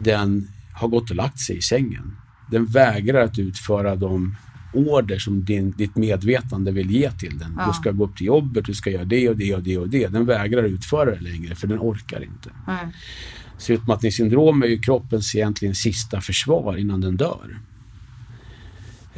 den 0.00 0.48
har 0.72 0.88
gått 0.88 1.10
och 1.10 1.16
lagt 1.16 1.38
sig 1.38 1.56
i 1.56 1.62
sängen. 1.62 2.16
Den 2.50 2.66
vägrar 2.66 3.24
att 3.24 3.38
utföra 3.38 3.96
de 3.96 4.36
order 4.72 5.18
som 5.18 5.44
din, 5.44 5.70
ditt 5.70 5.96
medvetande 5.96 6.72
vill 6.72 6.90
ge 6.90 7.10
till 7.10 7.38
den. 7.38 7.54
Ja. 7.58 7.66
Du 7.66 7.72
ska 7.72 7.90
gå 7.90 8.04
upp 8.04 8.16
till 8.16 8.26
jobbet, 8.26 8.64
du 8.64 8.74
ska 8.74 8.90
göra 8.90 9.04
det 9.04 9.28
och 9.28 9.36
det 9.36 9.54
och 9.54 9.62
det 9.62 9.78
och 9.78 9.88
det. 9.88 10.08
Den 10.08 10.26
vägrar 10.26 10.62
utföra 10.62 11.10
det 11.10 11.20
längre 11.20 11.54
för 11.54 11.66
den 11.66 11.78
orkar 11.78 12.22
inte. 12.22 12.50
Nej. 12.66 12.86
Så 13.58 13.72
utmattningssyndrom 13.72 14.62
är 14.62 14.66
ju 14.66 14.78
kroppens 14.78 15.34
egentligen 15.34 15.74
sista 15.74 16.20
försvar 16.20 16.76
innan 16.76 17.00
den 17.00 17.16
dör. 17.16 17.58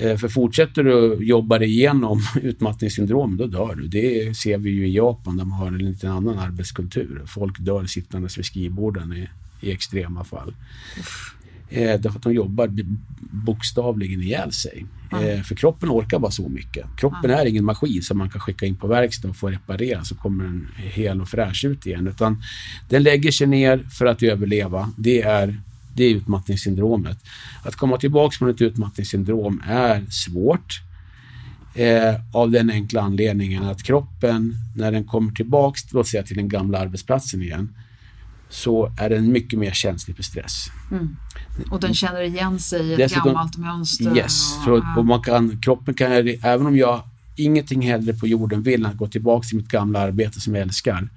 Eh, 0.02 0.16
för 0.16 0.28
fortsätter 0.28 0.84
du 0.84 1.18
jobba 1.20 1.58
dig 1.58 1.68
igenom 1.68 2.20
utmattningssyndrom, 2.42 3.36
då 3.36 3.46
dör 3.46 3.74
du. 3.74 3.88
Det 3.88 4.36
ser 4.36 4.58
vi 4.58 4.70
ju 4.70 4.86
i 4.88 4.94
Japan 4.94 5.36
där 5.36 5.44
man 5.44 5.58
har 5.58 5.66
en 5.66 5.78
lite 5.78 6.10
annan 6.10 6.38
arbetskultur. 6.38 7.22
Folk 7.26 7.58
dör 7.58 7.86
sittandes 7.86 8.38
vid 8.38 8.44
skrivborden 8.44 9.12
i, 9.12 9.28
i 9.60 9.72
extrema 9.72 10.24
fall. 10.24 10.54
Uff. 10.98 11.34
Eh, 11.68 12.00
därför 12.00 12.18
att 12.18 12.22
de 12.22 12.32
jobbar 12.32 12.70
bokstavligen 13.20 14.22
ihjäl 14.22 14.52
sig. 14.52 14.86
Mm. 15.12 15.44
för 15.44 15.54
kroppen 15.54 15.90
orkar 15.90 16.18
bara 16.18 16.30
så 16.30 16.48
mycket. 16.48 16.86
Kroppen 16.96 17.30
mm. 17.30 17.38
är 17.38 17.46
ingen 17.46 17.64
maskin 17.64 18.02
som 18.02 18.18
man 18.18 18.30
kan 18.30 18.40
skicka 18.40 18.66
in 18.66 18.76
på 18.76 18.86
verkstad 18.86 19.28
och 19.28 19.36
få 19.36 19.48
reparera 19.48 20.04
så 20.04 20.14
kommer 20.14 20.44
den 20.44 20.68
hel 20.76 21.20
och 21.20 21.28
fräsch 21.28 21.64
ut 21.64 21.86
igen. 21.86 22.06
Utan 22.06 22.42
den 22.88 23.02
lägger 23.02 23.30
sig 23.30 23.46
ner 23.46 23.78
för 23.78 24.06
att 24.06 24.22
överleva. 24.22 24.92
Det 24.96 25.22
är, 25.22 25.60
det 25.94 26.04
är 26.04 26.14
utmattningssyndromet. 26.14 27.18
Att 27.62 27.76
komma 27.76 27.96
tillbaka 27.96 28.36
från 28.38 28.50
ett 28.50 28.60
utmattningssyndrom 28.60 29.62
är 29.66 30.04
svårt. 30.10 30.80
Eh, 31.74 32.14
av 32.32 32.50
den 32.50 32.70
enkla 32.70 33.00
anledningen 33.00 33.64
att 33.64 33.82
kroppen, 33.82 34.54
när 34.76 34.92
den 34.92 35.04
kommer 35.04 35.32
tillbaka 35.32 35.78
låt 35.92 36.08
säga, 36.08 36.22
till 36.22 36.36
den 36.36 36.48
gamla 36.48 36.78
arbetsplatsen 36.78 37.42
igen, 37.42 37.74
så 38.48 38.92
är 38.98 39.10
den 39.10 39.32
mycket 39.32 39.58
mer 39.58 39.72
känslig 39.72 40.16
för 40.16 40.22
stress. 40.22 40.66
Mm. 40.90 41.16
Och 41.70 41.80
den 41.80 41.94
känner 41.94 42.22
igen 42.22 42.58
sig 42.58 42.86
i 42.86 42.92
ett 42.92 42.98
Dessutom, 42.98 43.24
gammalt 43.24 43.56
mönster? 43.56 44.16
Yes, 44.16 44.56
och, 44.58 44.64
så, 44.64 44.84
och 44.96 45.06
man 45.06 45.22
kan, 45.22 45.60
kroppen 45.60 45.94
kan, 45.94 46.12
även 46.42 46.66
om 46.66 46.76
jag 46.76 47.02
ingenting 47.36 47.82
hellre 47.82 48.12
på 48.12 48.26
jorden 48.26 48.62
vill 48.62 48.84
än 48.84 48.90
att 48.90 48.96
gå 48.96 49.06
tillbaka 49.06 49.48
till 49.48 49.56
mitt 49.56 49.68
gamla 49.68 49.98
arbete 50.00 50.40
som 50.40 50.54
jag 50.54 50.62
älskar. 50.62 51.08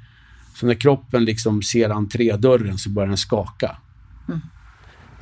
Så 0.55 0.65
när 0.65 0.73
kroppen 0.73 1.25
liksom 1.25 1.61
ser 1.61 1.89
entrédörren 1.89 2.77
så 2.77 2.89
börjar 2.89 3.07
den 3.07 3.17
skaka. 3.17 3.77
Mm. 4.27 4.41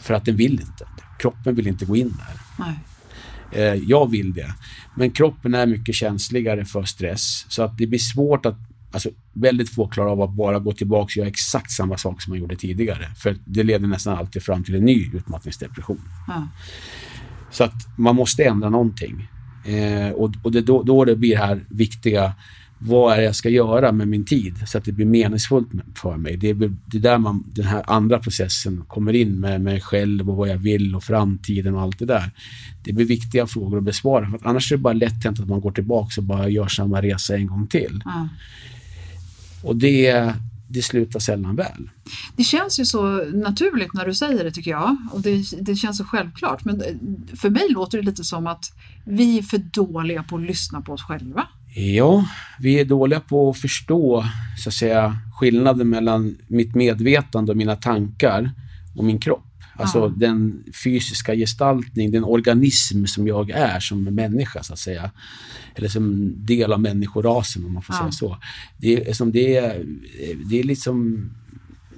För 0.04 0.14
att 0.14 0.26
den 0.26 0.36
vill 0.36 0.54
inte. 0.54 0.88
Kroppen 1.20 1.56
vill 1.56 1.68
inte 1.68 1.86
gå 1.86 1.96
in 1.96 2.10
där. 2.18 2.66
Nej. 2.66 2.80
Eh, 3.52 3.84
jag 3.88 4.12
vill 4.12 4.34
det. 4.34 4.54
Men 4.96 5.12
kroppen 5.12 5.54
är 5.54 5.66
mycket 5.66 5.96
känsligare 5.96 6.66
för 6.66 6.84
stress 6.84 7.46
så 7.50 7.64
att 7.64 7.78
det 7.78 7.88
blir 7.88 8.00
svårt 8.00 8.46
att 8.46 8.58
Alltså 8.94 9.10
väldigt 9.34 9.70
få 9.70 9.88
klarar 9.88 10.10
av 10.10 10.22
att 10.22 10.34
bara 10.34 10.60
gå 10.60 10.72
tillbaka 10.72 11.04
och 11.04 11.18
göra 11.18 11.28
exakt 11.28 11.72
samma 11.72 11.98
sak 11.98 12.22
som 12.22 12.32
man 12.32 12.40
gjorde 12.40 12.56
tidigare. 12.56 13.08
För 13.16 13.38
det 13.46 13.64
leder 13.64 13.88
nästan 13.88 14.18
alltid 14.18 14.44
fram 14.44 14.64
till 14.64 14.76
en 14.76 14.86
ny 14.86 15.10
utmattningsdepression. 15.14 16.02
Ja. 16.28 16.48
Så 17.52 17.64
att 17.64 17.98
man 17.98 18.16
måste 18.16 18.44
ändra 18.44 18.70
någonting. 18.70 19.28
Eh, 19.66 20.10
och 20.10 20.32
och 20.44 20.52
det, 20.52 20.62
då, 20.62 20.84
då 20.84 21.06
det 21.06 21.16
blir 21.16 21.30
det 21.30 21.46
här 21.46 21.66
viktiga, 21.70 22.34
vad 22.86 23.14
är 23.14 23.18
det 23.18 23.24
jag 23.24 23.36
ska 23.36 23.50
göra 23.50 23.92
med 23.92 24.08
min 24.08 24.26
tid 24.26 24.56
så 24.68 24.78
att 24.78 24.86
det 24.86 24.92
blir 24.92 25.06
meningsfullt 25.06 25.70
för 25.96 26.18
mig. 26.18 26.38
Det 26.38 26.50
är, 26.50 26.54
det 26.86 26.98
är 26.98 27.02
där 27.02 27.18
man, 27.18 27.44
den 27.48 27.66
här 27.66 27.84
andra 27.88 28.20
processen 28.20 28.86
kommer 28.88 29.14
in 29.14 29.40
med 29.40 29.62
mig 29.62 29.82
själv 29.82 30.30
och 30.30 30.36
vad 30.36 30.50
jag 30.50 30.58
vill 30.58 30.96
och 30.96 31.04
framtiden 31.04 31.76
och 31.76 31.82
allt 31.82 32.00
det 32.00 32.06
där. 32.06 32.32
Det 32.84 32.94
blir 32.94 33.06
viktiga 33.06 33.48
frågor 33.48 33.78
att 33.78 33.84
besvara 33.84 34.30
för 34.30 34.38
att 34.38 34.46
annars 34.46 34.72
är 34.72 34.78
det 34.78 34.82
bara 34.82 34.94
lätt 34.94 35.24
hänt 35.24 35.40
att 35.40 35.48
man 35.48 35.62
går 35.62 35.72
tillbaka 35.72 36.22
och 36.22 36.24
bara 36.24 36.50
gör 36.50 36.68
samma 36.68 37.02
resa 37.02 37.36
en 37.36 37.48
gång 37.48 37.68
till. 37.68 38.02
Ja. 38.06 38.28
Och 39.64 39.76
det, 39.76 40.34
det 40.68 40.82
slutar 40.82 41.20
sällan 41.20 41.56
väl. 41.56 41.90
Det 42.36 42.44
känns 42.44 42.80
ju 42.80 42.86
så 42.86 43.26
naturligt 43.34 43.94
när 43.94 44.06
du 44.06 44.14
säger 44.14 44.44
det 44.44 44.52
tycker 44.52 44.72
jag 44.72 44.98
och 45.12 45.22
det, 45.22 45.44
det 45.62 45.76
känns 45.76 45.98
så 45.98 46.04
självklart. 46.04 46.66
Men 46.66 46.84
för 47.36 47.50
mig 47.50 47.70
låter 47.70 47.98
det 47.98 48.04
lite 48.04 48.24
som 48.24 48.48
att 48.48 48.74
vi 49.06 49.38
är 49.38 49.42
för 49.42 49.58
dåliga 49.58 50.24
på 50.24 50.36
att 50.36 50.42
lyssna 50.42 50.82
på 50.82 50.94
oss 50.94 51.04
själva. 51.04 51.48
Ja, 51.76 52.26
vi 52.60 52.80
är 52.80 52.86
dåliga 52.86 53.20
på 53.20 53.50
att 53.50 53.58
förstå 53.58 54.26
så 54.58 54.70
att 54.70 54.74
säga, 54.74 55.18
skillnaden 55.34 55.90
mellan 55.90 56.38
mitt 56.48 56.76
medvetande 56.76 57.52
och 57.52 57.58
mina 57.58 57.76
tankar 57.76 58.52
och 58.96 59.04
min 59.04 59.20
kropp. 59.20 59.46
Alltså 59.76 60.00
ja. 60.00 60.14
den 60.18 60.64
fysiska 60.84 61.36
gestaltning, 61.36 62.12
den 62.12 62.24
organism 62.24 63.06
som 63.06 63.28
jag 63.28 63.50
är 63.50 63.80
som 63.80 64.04
människa 64.04 64.64
så 64.64 64.74
att 64.74 64.80
säga. 64.80 65.12
Eller 65.76 65.88
som 65.88 66.34
del 66.46 66.74
av 66.74 66.82
människorasen 66.82 67.66
om 67.66 67.74
man 67.74 67.84
får 67.84 67.96
ja. 67.96 68.00
säga 68.00 68.12
så. 68.12 68.38
Det 68.78 69.10
är, 69.10 69.14
som 69.14 69.32
det 69.32 69.58
är, 69.58 69.86
det 70.50 70.60
är 70.60 70.64
liksom 70.64 71.30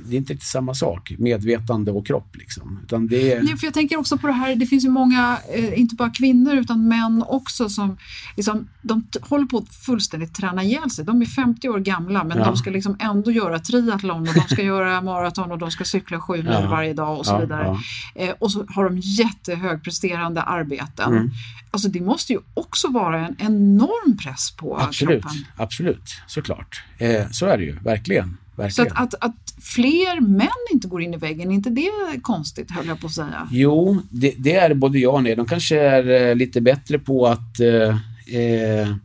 det 0.07 0.15
är 0.15 0.17
inte 0.17 0.33
riktigt 0.33 0.49
samma 0.49 0.73
sak, 0.73 1.13
medvetande 1.17 1.91
och 1.91 2.07
kropp. 2.07 2.35
Liksom. 2.35 2.79
Utan 2.83 3.07
det 3.07 3.31
är... 3.31 3.43
Nej, 3.43 3.57
för 3.57 3.67
jag 3.67 3.73
tänker 3.73 3.99
också 3.99 4.17
på 4.17 4.27
det 4.27 4.33
här, 4.33 4.55
det 4.55 4.65
finns 4.65 4.85
ju 4.85 4.89
många, 4.89 5.37
eh, 5.53 5.79
inte 5.79 5.95
bara 5.95 6.09
kvinnor 6.09 6.55
utan 6.55 6.87
män 6.87 7.23
också 7.27 7.69
som 7.69 7.97
liksom, 8.35 8.67
de 8.81 9.07
håller 9.21 9.45
på 9.45 9.57
att 9.57 9.75
fullständigt 9.75 10.35
träna 10.35 10.63
ihjäl 10.63 10.89
sig. 10.89 11.05
De 11.05 11.21
är 11.21 11.25
50 11.25 11.69
år 11.69 11.79
gamla 11.79 12.23
men 12.23 12.37
ja. 12.37 12.45
de 12.45 12.57
ska 12.57 12.69
liksom 12.69 12.97
ändå 12.99 13.31
göra 13.31 13.59
triathlon 13.59 14.27
och 14.27 14.33
de 14.33 14.41
ska 14.41 14.61
göra 14.61 15.01
maraton 15.01 15.51
och 15.51 15.57
de 15.57 15.71
ska 15.71 15.83
cykla 15.83 16.19
sju 16.19 16.37
mil 16.37 16.45
ja. 16.45 16.69
varje 16.69 16.93
dag 16.93 17.19
och 17.19 17.25
så 17.25 17.39
vidare. 17.39 17.79
Eh, 18.15 18.29
och 18.39 18.51
så 18.51 18.65
har 18.69 18.83
de 18.83 18.97
jättehögpresterande 18.97 20.41
arbeten. 20.41 21.13
Mm. 21.13 21.31
Alltså 21.71 21.89
det 21.89 22.01
måste 22.01 22.33
ju 22.33 22.39
också 22.53 22.87
vara 22.87 23.27
en 23.27 23.35
enorm 23.39 24.17
press 24.17 24.51
på 24.57 24.79
absolut, 24.79 25.23
kroppen. 25.23 25.45
Absolut, 25.57 26.21
såklart. 26.27 26.83
Eh, 26.97 27.29
så 27.31 27.45
är 27.45 27.57
det 27.57 27.63
ju, 27.63 27.79
verkligen. 27.79 28.37
Verkligen. 28.55 28.89
Så 28.89 28.95
att, 28.95 29.13
att, 29.13 29.23
att 29.23 29.63
fler 29.63 30.21
män 30.21 30.49
inte 30.73 30.87
går 30.87 31.01
in 31.01 31.13
i 31.13 31.17
väggen, 31.17 31.51
är 31.51 31.55
inte 31.55 31.69
det 31.69 32.21
konstigt 32.21 32.71
höll 32.71 32.87
jag 32.87 32.99
på 32.99 33.07
att 33.07 33.13
säga? 33.13 33.47
Jo, 33.51 34.01
det, 34.09 34.33
det 34.37 34.55
är 34.55 34.73
både 34.73 34.99
ja 34.99 35.09
och 35.09 35.23
nej. 35.23 35.35
De 35.35 35.45
kanske 35.45 35.79
är 35.79 36.29
eh, 36.29 36.35
lite 36.35 36.61
bättre 36.61 36.99
på 36.99 37.27
att 37.27 37.59
eh, 37.59 37.97
eh, 38.41 38.95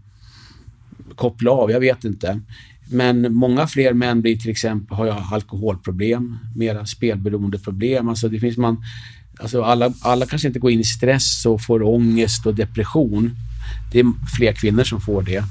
koppla 1.14 1.50
av, 1.50 1.70
jag 1.70 1.80
vet 1.80 2.04
inte. 2.04 2.40
Men 2.92 3.34
många 3.34 3.66
fler 3.66 3.92
män 3.92 4.20
blir 4.22 4.36
till 4.36 4.50
exempel, 4.50 4.96
har 4.96 5.06
jag 5.06 5.22
alkoholproblem, 5.32 6.38
mera 6.56 6.86
spelberoendeproblem. 6.86 8.08
Alltså 8.08 8.28
det 8.28 8.40
finns 8.40 8.56
man, 8.56 8.84
alltså 9.40 9.62
alla, 9.62 9.92
alla 10.00 10.26
kanske 10.26 10.48
inte 10.48 10.60
går 10.60 10.70
in 10.70 10.80
i 10.80 10.84
stress 10.84 11.46
och 11.46 11.62
får 11.62 11.82
ångest 11.82 12.46
och 12.46 12.54
depression. 12.54 13.30
Det 13.92 14.00
är 14.00 14.06
fler 14.36 14.52
kvinnor 14.52 14.84
som 14.84 15.00
får 15.00 15.22
det. 15.22 15.44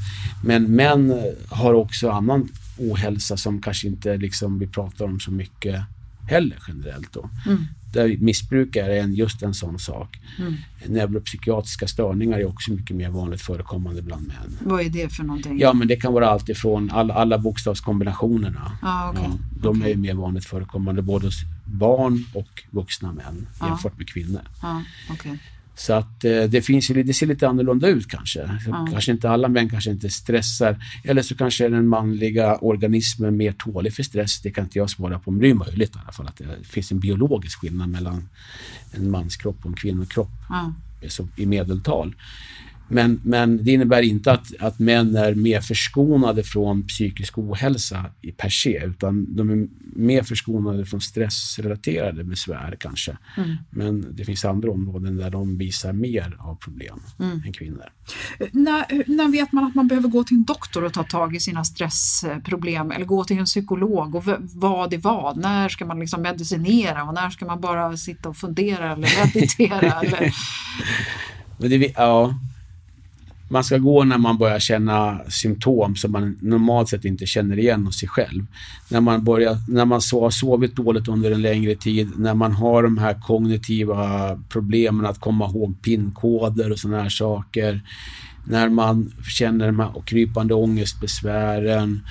Men 0.43 0.75
män 0.75 1.21
har 1.49 1.73
också 1.73 2.09
annan 2.09 2.49
ohälsa 2.79 3.37
som 3.37 3.61
kanske 3.61 3.87
inte 3.87 4.17
liksom 4.17 4.59
vi 4.59 4.67
pratar 4.67 5.05
om 5.05 5.19
så 5.19 5.31
mycket 5.31 5.83
heller 6.29 6.57
generellt. 6.67 7.13
Då. 7.13 7.29
Mm. 7.45 7.65
Där 7.93 8.17
missbruk 8.17 8.75
är 8.75 8.89
en, 8.89 9.13
just 9.13 9.43
en 9.43 9.53
sån 9.53 9.79
sak. 9.79 10.19
Mm. 10.39 10.53
Neuropsykiatriska 10.87 11.87
störningar 11.87 12.39
är 12.39 12.47
också 12.47 12.71
mycket 12.71 12.95
mer 12.95 13.09
vanligt 13.09 13.41
förekommande 13.41 14.01
bland 14.01 14.27
män. 14.27 14.57
Vad 14.63 14.81
är 14.81 14.89
det 14.89 15.09
för 15.09 15.23
någonting? 15.23 15.59
Ja, 15.59 15.73
men 15.73 15.87
det 15.87 15.95
kan 15.95 16.13
vara 16.13 16.29
allt 16.29 16.49
ifrån 16.49 16.91
alla, 16.91 17.13
alla 17.13 17.37
bokstavskombinationerna. 17.37 18.71
Ah, 18.81 19.09
okay. 19.09 19.23
ja, 19.23 19.37
de 19.61 19.79
okay. 19.79 19.91
är 19.91 19.95
mer 19.95 20.13
vanligt 20.13 20.45
förekommande 20.45 21.01
både 21.01 21.27
hos 21.27 21.41
barn 21.65 22.25
och 22.33 22.63
vuxna 22.71 23.11
män 23.13 23.47
ah. 23.59 23.67
jämfört 23.67 23.97
med 23.97 24.09
kvinnor. 24.09 24.41
Ah, 24.61 24.81
okay. 25.13 25.37
Så 25.79 25.93
att 25.93 26.23
eh, 26.25 26.43
det, 26.43 26.61
finns 26.61 26.89
ju, 26.89 27.03
det 27.03 27.13
ser 27.13 27.25
lite 27.25 27.47
annorlunda 27.47 27.87
ut 27.87 28.07
kanske. 28.07 28.41
Mm. 28.41 28.87
Kanske 28.91 29.11
inte 29.11 29.29
alla 29.29 29.47
män 29.47 29.69
kanske 29.69 29.91
inte 29.91 30.09
stressar. 30.09 30.83
Eller 31.03 31.21
så 31.21 31.35
kanske 31.35 31.69
den 31.69 31.87
manliga 31.87 32.55
organismen 32.55 33.37
mer 33.37 33.51
tålig 33.51 33.93
för 33.93 34.03
stress. 34.03 34.41
Det 34.41 34.51
kan 34.51 34.63
inte 34.63 34.77
jag 34.77 34.89
svara 34.89 35.19
på. 35.19 35.31
Men 35.31 35.41
det 35.41 35.49
är 35.49 35.53
möjligt 35.53 35.95
i 35.95 35.99
alla 36.03 36.11
fall 36.11 36.27
att 36.27 36.37
det 36.37 36.45
finns 36.63 36.91
en 36.91 36.99
biologisk 36.99 37.59
skillnad 37.59 37.89
mellan 37.89 38.29
en 38.91 39.11
manskropp 39.11 39.57
och 39.59 39.65
en 39.65 39.75
kvinnokropp 39.75 40.29
mm. 40.49 41.29
i 41.35 41.45
medeltal. 41.45 42.15
Men, 42.89 43.21
men 43.23 43.63
det 43.63 43.71
innebär 43.71 44.01
inte 44.01 44.31
att, 44.31 44.47
att 44.59 44.79
män 44.79 45.15
är 45.15 45.35
mer 45.35 45.61
förskonade 45.61 46.43
från 46.43 46.83
psykisk 46.83 47.37
ohälsa 47.37 48.05
i 48.21 48.31
per 48.31 48.49
se, 48.49 48.85
utan 48.85 49.35
de 49.35 49.49
är 49.49 49.67
mer 49.95 50.23
förskonade 50.23 50.85
från 50.85 51.01
stressrelaterade 51.01 52.23
besvär 52.23 52.77
kanske. 52.79 53.17
Mm. 53.37 53.55
Men 53.69 54.15
det 54.15 54.25
finns 54.25 54.45
andra 54.45 54.71
områden 54.71 55.17
där 55.17 55.29
de 55.29 55.57
visar 55.57 55.93
mer 55.93 56.37
av 56.39 56.55
problem 56.55 56.99
mm. 57.19 57.41
än 57.45 57.53
kvinnor. 57.53 57.85
När, 58.51 59.09
när 59.17 59.31
vet 59.31 59.51
man 59.51 59.63
att 59.63 59.75
man 59.75 59.87
behöver 59.87 60.09
gå 60.09 60.23
till 60.23 60.37
en 60.37 60.43
doktor 60.43 60.83
och 60.83 60.93
ta 60.93 61.03
tag 61.03 61.35
i 61.35 61.39
sina 61.39 61.63
stressproblem 61.63 62.91
eller 62.91 63.05
gå 63.05 63.23
till 63.23 63.37
en 63.37 63.45
psykolog 63.45 64.15
och 64.15 64.23
vad 64.55 64.93
är 64.93 64.97
vad? 64.97 65.37
När 65.37 65.69
ska 65.69 65.85
man 65.85 65.99
liksom 65.99 66.21
medicinera 66.21 67.03
och 67.03 67.13
när 67.13 67.29
ska 67.29 67.45
man 67.45 67.61
bara 67.61 67.97
sitta 67.97 68.29
och 68.29 68.37
fundera 68.37 68.93
eller 68.93 69.25
meditera? 69.25 70.01
eller? 70.01 70.33
Det, 71.57 71.93
ja, 71.95 72.33
man 73.49 73.63
ska 73.63 73.77
gå 73.77 74.03
när 74.03 74.17
man 74.17 74.37
börjar 74.37 74.59
känna 74.59 75.21
symptom 75.27 75.95
som 75.95 76.11
man 76.11 76.37
normalt 76.41 76.89
sett 76.89 77.05
inte 77.05 77.25
känner 77.25 77.59
igen 77.59 77.85
hos 77.85 77.99
sig 77.99 78.09
själv. 78.09 78.45
När 78.89 79.01
man, 79.01 79.23
börjar, 79.23 79.57
när 79.67 79.85
man 79.85 80.01
så 80.01 80.21
har 80.21 80.29
sovit 80.29 80.75
dåligt 80.75 81.07
under 81.07 81.31
en 81.31 81.41
längre 81.41 81.75
tid, 81.75 82.09
när 82.15 82.33
man 82.33 82.51
har 82.51 82.83
de 82.83 82.97
här 82.97 83.21
kognitiva 83.21 84.39
problemen 84.49 85.05
att 85.05 85.19
komma 85.19 85.45
ihåg 85.45 85.81
pinkoder 85.81 86.71
och 86.71 86.79
sådana 86.79 87.01
här 87.01 87.09
saker. 87.09 87.81
När 88.45 88.69
man 88.69 89.11
känner 89.37 89.65
de 89.65 89.79
här 89.79 89.91
krypande 90.05 90.53
ångestbesvären, 90.53 92.01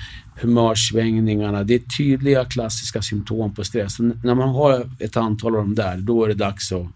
humörsvängningarna. 0.41 1.63
Det 1.63 1.73
är 1.73 1.97
tydliga 1.97 2.45
klassiska 2.45 3.01
symptom 3.01 3.53
på 3.53 3.63
stress. 3.63 3.99
när 3.99 4.35
man 4.35 4.49
har 4.49 4.89
ett 4.99 5.17
antal 5.17 5.55
av 5.55 5.61
dem 5.61 5.75
där, 5.75 5.97
då 5.97 6.23
är 6.23 6.27
det 6.27 6.33
dags 6.33 6.71
att 6.71 6.87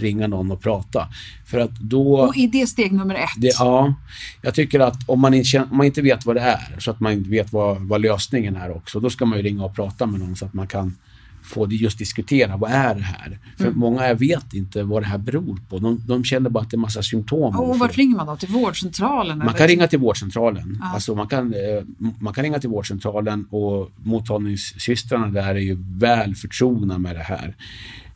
ringa 0.00 0.26
någon 0.26 0.50
och 0.50 0.60
prata. 0.60 1.08
För 1.46 1.60
att 1.60 1.80
då... 1.80 2.18
Och 2.18 2.36
är 2.36 2.48
det 2.48 2.66
steg 2.66 2.92
nummer 2.92 3.14
ett? 3.14 3.28
Det, 3.36 3.52
ja. 3.58 3.94
Jag 4.42 4.54
tycker 4.54 4.80
att 4.80 5.08
om 5.08 5.20
man, 5.20 5.34
inte, 5.34 5.58
om 5.70 5.76
man 5.76 5.86
inte 5.86 6.02
vet 6.02 6.26
vad 6.26 6.36
det 6.36 6.42
är, 6.42 6.76
så 6.78 6.90
att 6.90 7.00
man 7.00 7.12
inte 7.12 7.30
vet 7.30 7.52
vad, 7.52 7.80
vad 7.80 8.00
lösningen 8.00 8.56
är 8.56 8.76
också, 8.76 9.00
då 9.00 9.10
ska 9.10 9.24
man 9.24 9.38
ju 9.38 9.44
ringa 9.44 9.64
och 9.64 9.74
prata 9.74 10.06
med 10.06 10.20
någon 10.20 10.36
så 10.36 10.44
att 10.44 10.54
man 10.54 10.66
kan 10.66 10.94
få 11.46 11.66
just 11.70 11.98
diskutera, 11.98 12.56
vad 12.56 12.70
är 12.70 12.94
det 12.94 13.02
här? 13.02 13.38
För 13.56 13.64
mm. 13.64 13.78
många 13.78 14.14
vet 14.14 14.54
inte 14.54 14.82
vad 14.82 15.02
det 15.02 15.06
här 15.06 15.18
beror 15.18 15.58
på. 15.68 15.78
De, 15.78 16.02
de 16.06 16.24
känner 16.24 16.50
bara 16.50 16.64
att 16.64 16.70
det 16.70 16.76
är 16.76 16.78
massa 16.78 17.02
symptom. 17.02 17.56
Och 17.56 17.78
vart 17.78 17.96
ringer 17.96 18.16
man 18.16 18.26
då? 18.26 18.36
Till 18.36 18.48
vårdcentralen? 18.48 19.38
Man 19.38 19.54
kan 19.54 19.68
ringa 19.68 19.86
till 19.86 19.98
vårdcentralen. 19.98 20.82
Alltså 20.94 21.14
man, 21.14 21.28
kan, 21.28 21.54
eh, 21.54 21.84
man 22.18 22.34
kan 22.34 22.44
ringa 22.44 22.58
till 22.58 22.70
vårdcentralen 22.70 23.46
och 23.50 23.90
mottagningssystrarna 23.96 25.26
där 25.26 25.54
är 25.54 25.54
ju 25.54 25.76
väl 25.80 26.34
förtrogna 26.34 26.98
med 26.98 27.16
det 27.16 27.22
här. 27.22 27.54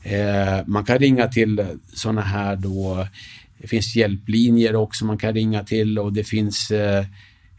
Eh, 0.03 0.67
man 0.67 0.85
kan 0.85 0.99
ringa 0.99 1.29
till 1.29 1.67
sådana 1.95 2.21
här 2.21 2.57
då, 2.57 3.07
det 3.59 3.69
finns 3.69 3.97
hjälplinjer 3.97 4.77
också 4.77 5.05
man 5.05 5.19
kan 5.19 5.35
ringa 5.35 5.65
till 5.65 5.99
och 5.99 6.13
det 6.13 6.25
finns 6.25 6.71
eh, 6.71 7.05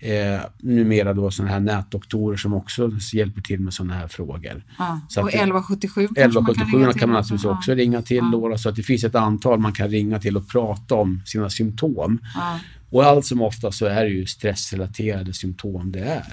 eh, 0.02 0.40
numera 0.60 1.14
då 1.14 1.32
sådana 1.32 1.52
här 1.52 1.60
nätdoktorer 1.60 2.38
som 2.38 2.54
också 2.54 2.92
hjälper 3.14 3.42
till 3.42 3.60
med 3.60 3.74
sådana 3.74 3.94
här 3.94 4.08
frågor. 4.08 4.64
Ja. 4.78 5.00
Så 5.10 5.22
och 5.22 5.30
1177 5.30 6.04
1177 6.04 6.78
man 6.78 6.84
kan, 6.84 7.00
kan 7.00 7.10
man 7.10 7.16
naturligtvis 7.16 7.44
ja. 7.46 7.58
också 7.58 7.74
ringa 7.74 8.02
till. 8.02 8.18
Ja. 8.18 8.30
Då, 8.32 8.58
så 8.58 8.70
att 8.70 8.76
det 8.76 8.84
finns 8.84 9.04
ett 9.04 9.16
antal 9.16 9.60
man 9.60 9.74
kan 9.74 9.90
ringa 9.90 10.20
till 10.20 10.38
och 10.38 10.50
prata 10.50 10.96
om 10.96 11.22
sina 11.26 11.50
symptom. 11.50 12.20
Ja. 12.36 12.60
Och 12.90 13.04
allt 13.04 13.26
som 13.26 13.42
ofta 13.42 13.72
så 13.72 13.86
är 13.86 14.04
det 14.04 14.10
ju 14.10 14.26
stressrelaterade 14.26 15.34
symptom 15.34 15.92
det 15.92 16.00
är. 16.00 16.24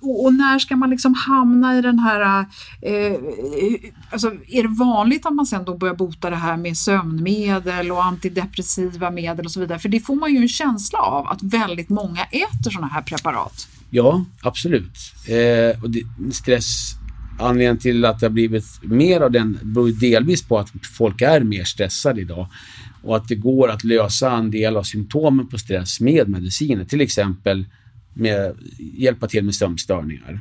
Och, 0.00 0.34
när 0.34 0.58
ska 0.58 0.76
man 0.76 0.90
liksom 0.90 1.14
hamna 1.14 1.78
i 1.78 1.82
den 1.82 1.98
här... 1.98 2.46
Eh, 2.82 2.92
eh, 2.92 3.14
alltså 4.10 4.32
är 4.48 4.62
det 4.62 4.68
vanligt 4.78 5.26
att 5.26 5.34
man 5.34 5.46
sen 5.46 5.64
då 5.64 5.76
börjar 5.76 5.94
bota 5.94 6.30
det 6.30 6.36
här 6.36 6.56
med 6.56 6.76
sömnmedel 6.76 7.92
och 7.92 8.04
antidepressiva 8.04 9.10
medel 9.10 9.44
och 9.44 9.52
så 9.52 9.60
vidare? 9.60 9.78
För 9.78 9.88
det 9.88 10.00
får 10.00 10.16
man 10.16 10.34
ju 10.34 10.36
en 10.36 10.48
känsla 10.48 10.98
av 10.98 11.26
att 11.26 11.42
väldigt 11.42 11.88
många 11.88 12.24
äter 12.24 12.70
sådana 12.70 12.86
här 12.86 13.02
preparat. 13.02 13.68
Ja, 13.90 14.24
absolut. 14.42 14.98
Eh, 15.28 15.82
och 15.82 15.90
det, 15.90 16.02
stress 16.32 16.98
Anledningen 17.40 17.78
till 17.78 18.04
att 18.04 18.20
det 18.20 18.26
har 18.26 18.30
blivit 18.30 18.64
mer 18.82 19.20
av 19.20 19.30
den 19.30 19.58
beror 19.62 19.88
delvis 19.88 20.42
på 20.42 20.58
att 20.58 20.70
folk 20.96 21.22
är 21.22 21.40
mer 21.40 21.64
stressade 21.64 22.20
idag 22.20 22.46
och 23.02 23.16
att 23.16 23.28
det 23.28 23.34
går 23.34 23.70
att 23.70 23.84
lösa 23.84 24.32
en 24.32 24.50
del 24.50 24.76
av 24.76 24.82
symptomen 24.82 25.46
på 25.46 25.58
stress 25.58 26.00
med 26.00 26.28
mediciner. 26.28 26.84
Till 26.84 27.00
exempel 27.00 27.66
med, 28.18 28.56
hjälpa 28.78 29.26
till 29.26 29.44
med 29.44 29.54
sömnstörningar. 29.54 30.40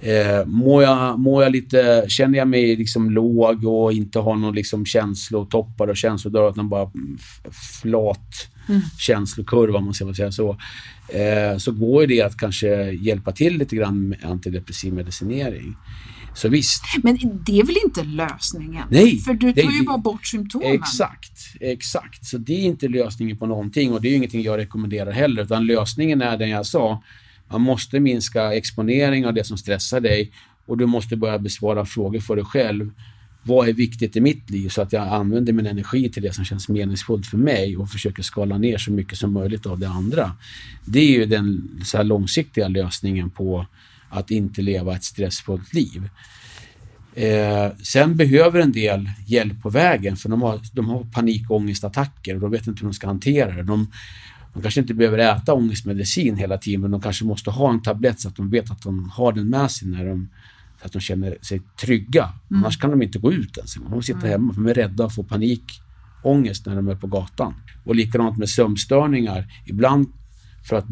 Eh, 0.00 0.46
mår, 0.46 0.82
jag, 0.82 1.18
mår 1.18 1.42
jag 1.42 1.52
lite, 1.52 2.04
känner 2.08 2.38
jag 2.38 2.48
mig 2.48 2.76
liksom 2.76 3.10
låg 3.10 3.64
och 3.64 3.92
inte 3.92 4.18
har 4.18 4.36
någon 4.36 4.54
liksom 4.54 4.86
känslotoppar 4.86 5.88
och 5.88 5.96
känslodagar 5.96 6.50
utan 6.50 6.68
bara 6.68 6.90
flat 7.82 8.50
mm. 8.68 8.80
känslokurva 8.98 9.78
om 9.78 9.84
man 9.84 9.94
ska 9.94 10.14
säga 10.14 10.32
så. 10.32 10.56
Eh, 11.08 11.58
så 11.58 11.72
går 11.72 12.06
det 12.06 12.22
att 12.22 12.36
kanske 12.36 12.90
hjälpa 12.90 13.32
till 13.32 13.58
lite 13.58 13.76
grann 13.76 14.08
med 14.08 14.24
antidepressiv 14.24 14.92
medicinering. 14.92 15.76
Så 16.38 16.48
visst. 16.48 16.82
Men 17.02 17.18
det 17.46 17.60
är 17.60 17.64
väl 17.64 17.76
inte 17.84 18.04
lösningen? 18.04 18.84
Nej. 18.90 19.18
För 19.18 19.34
du 19.34 19.52
tar 19.52 19.62
det, 19.62 19.76
ju 19.76 19.82
bara 19.82 19.98
bort 19.98 20.26
symptomen. 20.26 20.72
Exakt, 20.72 21.40
exakt. 21.60 22.26
Så 22.26 22.38
det 22.38 22.52
är 22.52 22.64
inte 22.64 22.88
lösningen 22.88 23.36
på 23.36 23.46
någonting 23.46 23.92
och 23.92 24.02
det 24.02 24.08
är 24.08 24.10
ju 24.10 24.16
ingenting 24.16 24.42
jag 24.42 24.58
rekommenderar 24.58 25.10
heller 25.10 25.42
utan 25.42 25.66
lösningen 25.66 26.22
är 26.22 26.36
den 26.36 26.48
jag 26.48 26.66
sa. 26.66 27.02
Man 27.48 27.60
måste 27.60 28.00
minska 28.00 28.54
exponering 28.54 29.26
av 29.26 29.34
det 29.34 29.44
som 29.44 29.58
stressar 29.58 30.00
dig 30.00 30.32
och 30.66 30.78
du 30.78 30.86
måste 30.86 31.16
börja 31.16 31.38
besvara 31.38 31.84
frågor 31.84 32.20
för 32.20 32.36
dig 32.36 32.44
själv. 32.44 32.90
Vad 33.42 33.68
är 33.68 33.72
viktigt 33.72 34.16
i 34.16 34.20
mitt 34.20 34.50
liv 34.50 34.68
så 34.68 34.82
att 34.82 34.92
jag 34.92 35.08
använder 35.08 35.52
min 35.52 35.66
energi 35.66 36.10
till 36.10 36.22
det 36.22 36.34
som 36.34 36.44
känns 36.44 36.68
meningsfullt 36.68 37.26
för 37.26 37.38
mig 37.38 37.76
och 37.76 37.90
försöker 37.90 38.22
skala 38.22 38.58
ner 38.58 38.78
så 38.78 38.92
mycket 38.92 39.18
som 39.18 39.32
möjligt 39.32 39.66
av 39.66 39.78
det 39.78 39.88
andra. 39.88 40.32
Det 40.84 41.00
är 41.00 41.10
ju 41.10 41.26
den 41.26 41.80
så 41.84 42.02
långsiktiga 42.02 42.68
lösningen 42.68 43.30
på 43.30 43.66
att 44.10 44.30
inte 44.30 44.62
leva 44.62 44.96
ett 44.96 45.04
stressfullt 45.04 45.74
liv. 45.74 46.08
Eh, 47.14 47.72
sen 47.82 48.16
behöver 48.16 48.60
en 48.60 48.72
del 48.72 49.10
hjälp 49.26 49.62
på 49.62 49.70
vägen 49.70 50.16
för 50.16 50.28
de 50.28 50.42
har, 50.42 50.60
de 50.72 50.88
har 50.88 51.04
panikångestattacker 51.04 52.34
och 52.34 52.40
de 52.40 52.50
vet 52.50 52.66
inte 52.66 52.80
hur 52.80 52.88
de 52.88 52.94
ska 52.94 53.06
hantera 53.06 53.54
det. 53.54 53.62
De, 53.62 53.90
de 54.54 54.62
kanske 54.62 54.80
inte 54.80 54.94
behöver 54.94 55.18
äta 55.18 55.54
ångestmedicin 55.54 56.36
hela 56.36 56.58
tiden 56.58 56.80
men 56.80 56.90
de 56.90 57.00
kanske 57.00 57.24
måste 57.24 57.50
ha 57.50 57.70
en 57.70 57.82
tablett 57.82 58.20
så 58.20 58.28
att 58.28 58.36
de 58.36 58.50
vet 58.50 58.70
att 58.70 58.82
de 58.82 59.10
har 59.10 59.32
den 59.32 59.48
med 59.50 59.70
sig 59.70 59.88
när 59.88 60.06
de, 60.06 60.28
så 60.80 60.86
att 60.86 60.92
de 60.92 61.00
känner 61.00 61.36
sig 61.42 61.62
trygga. 61.80 62.32
Mm. 62.50 62.64
Annars 62.64 62.78
kan 62.78 62.90
de 62.90 63.02
inte 63.02 63.18
gå 63.18 63.32
ut 63.32 63.56
ens. 63.56 63.74
De 63.74 64.02
sitter 64.02 64.20
mm. 64.20 64.30
hemma 64.30 64.54
för 64.54 64.60
de 64.60 64.70
är 64.70 64.74
rädda 64.74 65.04
att 65.04 65.14
få 65.14 65.22
panikångest 65.22 66.66
när 66.66 66.76
de 66.76 66.88
är 66.88 66.94
på 66.94 67.06
gatan. 67.06 67.54
Och 67.84 67.96
likadant 67.96 68.38
med 68.38 68.48
sömnstörningar. 68.48 69.46
Ibland 69.66 70.06
för 70.64 70.76
att 70.76 70.86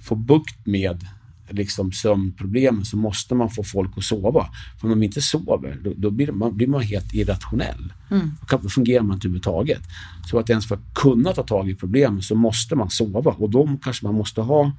få 0.00 0.14
bukt 0.14 0.66
med 0.66 1.06
liksom 1.48 1.92
sömnproblemen 1.92 2.84
så 2.84 2.96
måste 2.96 3.34
man 3.34 3.50
få 3.50 3.62
folk 3.62 3.90
att 3.96 4.04
sova. 4.04 4.48
För 4.80 4.86
om 4.86 5.00
de 5.00 5.02
inte 5.02 5.22
sover, 5.22 5.78
då, 5.84 5.92
då 5.96 6.10
blir, 6.10 6.32
man, 6.32 6.56
blir 6.56 6.66
man 6.66 6.82
helt 6.82 7.14
irrationell. 7.14 7.92
Mm. 8.10 8.30
Då 8.62 8.68
fungerar 8.68 9.02
man 9.02 9.14
inte 9.14 9.26
överhuvudtaget. 9.26 9.82
Så 10.30 10.38
att 10.38 10.50
ens 10.50 10.68
för 10.68 10.74
att 10.74 10.94
kunna 10.94 11.32
ta 11.32 11.42
tag 11.42 11.70
i 11.70 11.74
problemen 11.74 12.22
så 12.22 12.34
måste 12.34 12.76
man 12.76 12.90
sova 12.90 13.30
och 13.30 13.50
då 13.50 13.78
kanske 13.82 14.06
man 14.06 14.14
måste 14.14 14.40
ha 14.40 14.72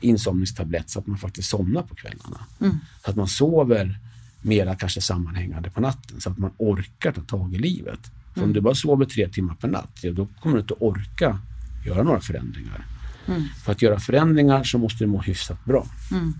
insomningstablett 0.00 0.90
så 0.90 0.98
att 0.98 1.06
man 1.06 1.18
faktiskt 1.18 1.48
somnar 1.48 1.82
på 1.82 1.94
kvällarna. 1.94 2.40
Mm. 2.60 2.78
Så 3.04 3.10
att 3.10 3.16
man 3.16 3.28
sover 3.28 3.98
mera 4.42 4.74
kanske 4.74 5.00
sammanhängande 5.00 5.70
på 5.70 5.80
natten 5.80 6.20
så 6.20 6.30
att 6.30 6.38
man 6.38 6.50
orkar 6.56 7.12
ta 7.12 7.20
tag 7.20 7.54
i 7.54 7.58
livet. 7.58 8.00
För 8.32 8.40
mm. 8.40 8.48
om 8.48 8.52
du 8.52 8.60
bara 8.60 8.74
sover 8.74 9.04
tre 9.04 9.28
timmar 9.28 9.54
per 9.54 9.68
natt, 9.68 9.98
ja, 10.02 10.12
då 10.12 10.28
kommer 10.40 10.56
du 10.56 10.60
inte 10.60 10.74
orka 10.74 11.38
göra 11.86 12.02
några 12.02 12.20
förändringar. 12.20 12.86
Mm. 13.28 13.42
För 13.64 13.72
att 13.72 13.82
göra 13.82 13.98
förändringar 13.98 14.64
så 14.64 14.78
måste 14.78 15.04
du 15.04 15.08
må 15.08 15.20
hyfsat 15.20 15.64
bra. 15.64 15.86
Mm. 16.10 16.34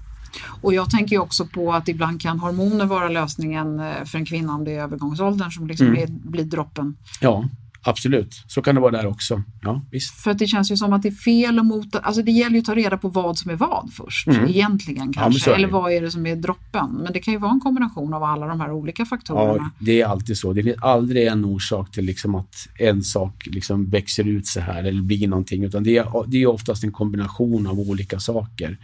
Och 0.61 0.74
jag 0.74 0.90
tänker 0.90 1.18
också 1.18 1.46
på 1.46 1.72
att 1.72 1.88
ibland 1.88 2.20
kan 2.20 2.38
hormoner 2.38 2.87
vara 2.87 3.09
lösningen 3.09 3.81
eh, 3.81 4.05
för 4.05 4.18
en 4.18 4.24
kvinna 4.24 4.55
om 4.55 4.64
det 4.64 4.72
är 4.72 4.83
övergångsåldern 4.83 5.51
som 5.51 5.66
liksom 5.66 5.87
mm. 5.87 6.03
är, 6.03 6.07
blir 6.07 6.44
droppen. 6.44 6.96
Ja, 7.20 7.44
Absolut, 7.83 8.45
så 8.47 8.62
kan 8.62 8.75
det 8.75 8.81
vara 8.81 8.91
där 8.91 9.07
också. 9.07 9.43
Ja, 9.62 9.83
visst. 9.91 10.14
För 10.14 10.31
att 10.31 10.38
det 10.38 10.47
känns 10.47 10.73
ju 10.73 10.77
som 10.77 10.93
att 10.93 11.03
det 11.03 11.09
är 11.09 11.12
fel 11.12 11.59
att 11.59 11.67
mota, 11.67 11.99
alltså 11.99 12.23
det 12.23 12.33
gäller 12.33 12.55
ju 12.55 12.59
att 12.59 12.64
ta 12.64 12.75
reda 12.75 12.97
på 12.99 13.09
vad 13.09 13.38
som 13.38 13.51
är 13.51 13.57
vad 13.57 13.91
först, 13.93 14.27
mm. 14.27 14.49
egentligen 14.49 15.12
kanske. 15.12 15.51
Ja, 15.51 15.57
Eller 15.57 15.69
vad 15.69 15.93
är 15.93 16.03
det 16.03 16.11
som 16.11 16.27
är 16.27 16.37
droppen? 16.37 16.91
Men 16.93 17.12
det 17.12 17.19
kan 17.19 17.35
ju 17.35 17.41
vara 17.41 17.53
en 17.53 17.61
kombination 17.61 18.14
av 18.14 18.23
alla 18.23 18.47
de 18.47 18.61
här 18.61 18.73
olika 18.73 19.05
faktorerna. 19.05 19.55
Ja, 19.57 19.71
det 19.79 20.01
är 20.01 20.07
alltid 20.07 20.38
så. 20.38 20.53
Det 20.53 20.62
finns 20.62 20.77
aldrig 20.79 21.27
en 21.27 21.45
orsak 21.45 21.93
till 21.93 22.05
liksom 22.05 22.35
att 22.35 22.69
en 22.79 23.03
sak 23.03 23.47
liksom 23.47 23.91
växer 23.91 24.29
ut 24.29 24.47
så 24.47 24.61
här 24.61 24.85
eller 24.85 25.03
blir 25.03 25.29
någonting, 25.29 25.64
utan 25.64 25.83
det 25.83 25.97
är, 25.97 26.31
det 26.31 26.43
är 26.43 26.47
oftast 26.47 26.85
en 26.85 26.93
kombination 26.93 27.67
av 27.67 27.81
olika 27.81 28.21
saker 28.21 28.79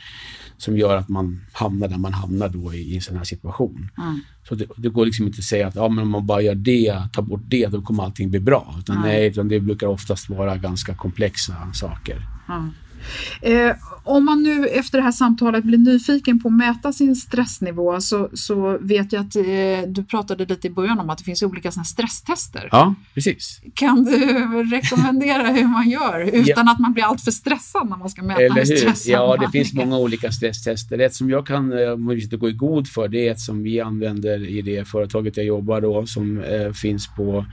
som 0.56 0.78
gör 0.78 0.96
att 0.96 1.08
man 1.08 1.40
hamnar 1.52 1.88
där 1.88 1.98
man 1.98 2.12
hamnar 2.12 2.48
då 2.48 2.74
i, 2.74 2.92
i 2.92 2.94
en 2.96 3.02
sån 3.02 3.16
här 3.16 3.24
situation. 3.24 3.90
Mm. 3.98 4.20
Så 4.48 4.54
det, 4.54 4.66
det, 4.76 4.88
går 4.88 5.06
liksom 5.06 5.26
inte 5.26 5.38
att 5.38 5.44
säga 5.44 5.66
att 5.66 5.74
ja, 5.74 5.88
men 5.88 6.04
om 6.04 6.10
man 6.10 6.26
bara 6.26 6.42
gör 6.42 6.54
det, 6.54 7.02
tar 7.12 7.22
bort 7.22 7.42
det, 7.48 7.66
då 7.66 7.82
kommer 7.82 8.04
allting 8.04 8.30
bli 8.30 8.40
bra. 8.40 8.74
Utan 8.84 8.96
mm. 8.96 9.08
nej, 9.08 9.26
utan 9.26 9.48
det 9.48 9.60
brukar 9.60 9.86
oftast 9.86 10.28
vara 10.28 10.56
ganska 10.56 10.94
komplexa 10.94 11.54
saker. 11.72 12.16
Mm. 12.48 12.70
Eh, 13.40 13.76
om 14.04 14.24
man 14.24 14.42
nu 14.42 14.66
efter 14.66 14.98
det 14.98 15.04
här 15.04 15.12
samtalet 15.12 15.64
blir 15.64 15.78
nyfiken 15.78 16.40
på 16.40 16.48
att 16.48 16.54
mäta 16.54 16.92
sin 16.92 17.16
stressnivå 17.16 18.00
så, 18.00 18.30
så 18.34 18.78
vet 18.80 19.12
jag 19.12 19.20
att 19.20 19.36
eh, 19.36 19.42
du 19.88 20.04
pratade 20.04 20.46
lite 20.46 20.66
i 20.66 20.70
början 20.70 20.98
om 21.00 21.10
att 21.10 21.18
det 21.18 21.24
finns 21.24 21.42
olika 21.42 21.72
såna 21.72 21.84
stresstester. 21.84 22.68
Ja, 22.72 22.94
precis. 23.14 23.60
Kan 23.74 24.04
du 24.04 24.16
rekommendera 24.64 25.46
hur 25.46 25.66
man 25.66 25.90
gör 25.90 26.20
utan 26.20 26.66
ja. 26.66 26.72
att 26.72 26.78
man 26.78 26.92
blir 26.92 27.04
alltför 27.04 27.30
stressad 27.30 27.90
när 27.90 27.96
man 27.96 28.10
ska 28.10 28.22
mäta 28.22 28.42
Eller 28.42 28.54
hur? 28.54 28.86
hur 28.86 29.12
Ja, 29.12 29.36
det 29.36 29.50
finns 29.50 29.72
många 29.72 29.98
olika 29.98 30.32
stresstester. 30.32 30.98
Ett 30.98 31.14
som 31.14 31.30
jag 31.30 31.46
kan 31.46 31.72
inte 32.10 32.36
gå 32.36 32.48
i 32.48 32.52
god 32.52 32.88
för, 32.88 33.08
det 33.08 33.28
är 33.28 33.32
ett 33.32 33.40
som 33.40 33.62
vi 33.62 33.80
använder 33.80 34.48
i 34.48 34.62
det 34.62 34.88
företaget 34.88 35.36
jag 35.36 35.46
jobbar 35.46 35.80
då 35.80 36.06
som 36.06 36.38
eh, 36.38 36.72
finns 36.72 37.06
på 37.06 37.44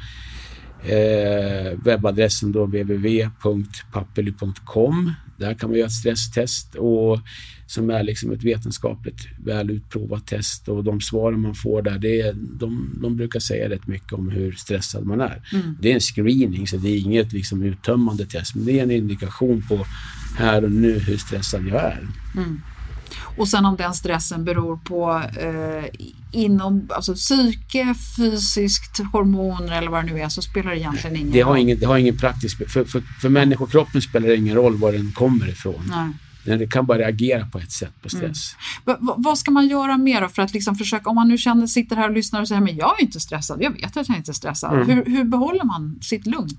eh, 0.83 1.71
webbadressen 1.83 2.51
då 2.51 2.65
www.pappeli.com. 2.65 5.13
Där 5.37 5.53
kan 5.53 5.69
man 5.69 5.79
göra 5.79 5.87
ett 5.87 5.93
stresstest 5.93 6.75
och, 6.75 7.19
som 7.67 7.89
är 7.89 8.03
liksom 8.03 8.31
ett 8.31 8.43
vetenskapligt 8.43 9.27
väl 9.43 9.71
utprovat 9.71 10.27
test 10.27 10.67
och 10.67 10.83
de 10.83 11.01
svaren 11.01 11.39
man 11.39 11.55
får 11.55 11.81
där, 11.81 11.99
det 11.99 12.21
är, 12.21 12.33
de, 12.33 12.97
de 13.01 13.15
brukar 13.15 13.39
säga 13.39 13.69
rätt 13.69 13.87
mycket 13.87 14.13
om 14.13 14.29
hur 14.29 14.51
stressad 14.51 15.05
man 15.05 15.21
är. 15.21 15.41
Mm. 15.53 15.77
Det 15.81 15.91
är 15.91 15.93
en 15.93 15.99
screening 15.99 16.67
så 16.67 16.77
det 16.77 16.89
är 16.89 16.97
inget 16.97 17.33
liksom 17.33 17.63
uttömmande 17.63 18.25
test 18.25 18.55
men 18.55 18.65
det 18.65 18.79
är 18.79 18.83
en 18.83 18.91
indikation 18.91 19.63
på 19.69 19.85
här 20.37 20.63
och 20.63 20.71
nu 20.71 20.99
hur 20.99 21.17
stressad 21.17 21.67
jag 21.67 21.83
är. 21.83 22.07
Mm. 22.35 22.61
Och 23.37 23.47
sen 23.47 23.65
om 23.65 23.75
den 23.75 23.93
stressen 23.93 24.45
beror 24.45 24.77
på 24.77 25.23
eh, 25.39 25.85
inom 26.31 26.89
alltså 26.89 27.13
psyke, 27.13 27.95
fysiskt, 28.17 28.99
hormoner 29.13 29.77
eller 29.77 29.91
vad 29.91 30.05
det 30.05 30.13
nu 30.13 30.19
är 30.19 30.29
så 30.29 30.41
spelar 30.41 30.71
det 30.71 30.77
egentligen 30.77 31.15
ingen 31.15 31.31
det 31.31 31.41
har 31.41 31.51
roll. 31.51 31.59
Ingen, 31.59 31.79
det 31.79 31.85
har 31.85 31.97
ingen 31.97 32.17
praktisk... 32.17 32.57
För, 32.69 32.83
för, 32.85 33.01
för 33.21 33.29
människokroppen 33.29 34.01
spelar 34.01 34.27
det 34.27 34.35
ingen 34.35 34.55
roll 34.55 34.77
var 34.77 34.91
den 34.91 35.11
kommer 35.11 35.49
ifrån. 35.49 35.83
Nej. 35.89 36.09
Den 36.43 36.69
kan 36.69 36.85
bara 36.85 36.97
reagera 36.97 37.45
på 37.45 37.59
ett 37.59 37.71
sätt 37.71 38.01
på 38.01 38.09
stress. 38.09 38.55
Mm. 38.87 38.97
vad 39.17 39.37
ska 39.37 39.51
man 39.51 39.67
göra 39.67 39.97
mer 39.97 40.27
för 40.27 40.41
att 40.41 40.53
liksom 40.53 40.75
försöka, 40.75 41.09
om 41.09 41.15
man 41.15 41.27
nu 41.27 41.37
känner, 41.37 41.67
sitter 41.67 41.95
här 41.95 42.09
och 42.09 42.15
lyssnar 42.15 42.41
och 42.41 42.47
säger 42.47 42.61
men 42.61 42.75
jag 42.75 42.99
är 42.99 43.03
inte 43.03 43.19
stressad, 43.19 43.61
jag 43.61 43.71
vet 43.71 43.97
att 43.97 44.09
jag 44.09 44.17
inte 44.17 44.31
är 44.31 44.33
stressad. 44.33 44.73
Mm. 44.73 44.89
Hur, 44.89 45.05
hur 45.05 45.23
behåller 45.23 45.63
man 45.63 45.99
sitt 46.01 46.27
lugn? 46.27 46.57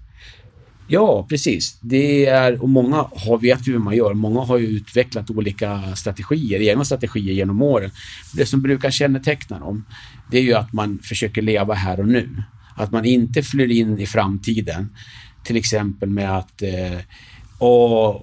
Ja, 0.92 1.26
precis. 1.28 1.78
Det 1.80 2.26
är, 2.26 2.62
och 2.62 2.68
många 2.68 2.96
har, 2.96 3.38
vet 3.38 3.68
ju 3.68 3.72
hur 3.72 3.78
man 3.78 3.96
gör. 3.96 4.14
Många 4.14 4.40
har 4.40 4.58
ju 4.58 4.66
utvecklat 4.66 5.30
olika 5.30 5.96
strategier, 5.96 6.60
egna 6.60 6.84
strategier 6.84 7.34
genom 7.34 7.62
åren. 7.62 7.90
Det 8.34 8.46
som 8.46 8.62
brukar 8.62 8.90
känneteckna 8.90 9.58
dem, 9.58 9.84
det 10.30 10.38
är 10.38 10.42
ju 10.42 10.54
att 10.54 10.72
man 10.72 10.98
försöker 11.02 11.42
leva 11.42 11.74
här 11.74 12.00
och 12.00 12.08
nu. 12.08 12.42
Att 12.76 12.92
man 12.92 13.04
inte 13.04 13.42
flyr 13.42 13.70
in 13.70 13.98
i 13.98 14.06
framtiden. 14.06 14.88
Till 15.44 15.56
exempel 15.56 16.08
med 16.08 16.38
att 16.38 16.62
eh, 16.62 16.98
åh, 17.58 18.22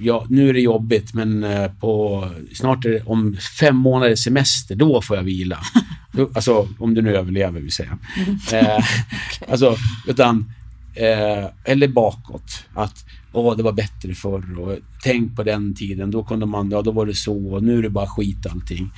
ja, 0.00 0.26
nu 0.28 0.48
är 0.48 0.52
det 0.52 0.60
jobbigt 0.60 1.14
men 1.14 1.44
eh, 1.44 1.72
på, 1.80 2.28
snart 2.54 2.84
är 2.84 2.90
det, 2.90 3.02
om 3.02 3.36
fem 3.60 3.76
månader 3.76 4.16
semester, 4.16 4.74
då 4.74 5.02
får 5.02 5.16
jag 5.16 5.24
vila. 5.24 5.58
alltså 6.34 6.68
om 6.78 6.94
du 6.94 7.02
nu 7.02 7.16
överlever 7.16 7.60
vill 7.60 7.72
säga. 7.72 7.98
Mm. 8.26 8.66
Eh, 8.66 8.84
alltså, 9.48 9.76
utan 10.06 10.52
Eh, 10.94 11.46
eller 11.64 11.88
bakåt. 11.88 12.64
Att 12.74 13.04
åh, 13.32 13.56
det 13.56 13.62
var 13.62 13.72
bättre 13.72 14.14
förr 14.14 14.58
och 14.58 14.78
tänk 15.02 15.36
på 15.36 15.42
den 15.42 15.74
tiden, 15.74 16.10
då 16.10 16.24
kunde 16.24 16.46
man, 16.46 16.70
ja 16.70 16.82
då 16.82 16.90
var 16.90 17.06
det 17.06 17.14
så 17.14 17.54
och 17.54 17.62
nu 17.62 17.78
är 17.78 17.82
det 17.82 17.90
bara 17.90 18.06
skit 18.06 18.46
allting. 18.46 18.92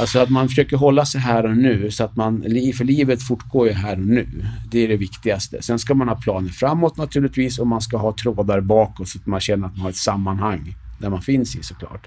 Alltså 0.00 0.18
att 0.18 0.30
man 0.30 0.48
försöker 0.48 0.76
hålla 0.76 1.06
sig 1.06 1.20
här 1.20 1.46
och 1.46 1.56
nu 1.56 1.90
så 1.90 2.04
att 2.04 2.16
man, 2.16 2.42
för 2.76 2.84
livet 2.84 3.22
fortgår 3.22 3.66
ju 3.66 3.72
här 3.72 3.92
och 3.92 4.06
nu. 4.06 4.28
Det 4.70 4.84
är 4.84 4.88
det 4.88 4.96
viktigaste. 4.96 5.62
Sen 5.62 5.78
ska 5.78 5.94
man 5.94 6.08
ha 6.08 6.16
planer 6.16 6.48
framåt 6.48 6.96
naturligtvis 6.96 7.58
och 7.58 7.66
man 7.66 7.80
ska 7.80 7.96
ha 7.96 8.14
trådar 8.22 8.60
bakåt 8.60 9.08
så 9.08 9.18
att 9.18 9.26
man 9.26 9.40
känner 9.40 9.66
att 9.66 9.72
man 9.72 9.80
har 9.80 9.90
ett 9.90 9.96
sammanhang 9.96 10.74
där 10.98 11.10
man 11.10 11.22
finns 11.22 11.56
i 11.56 11.62
såklart. 11.62 12.06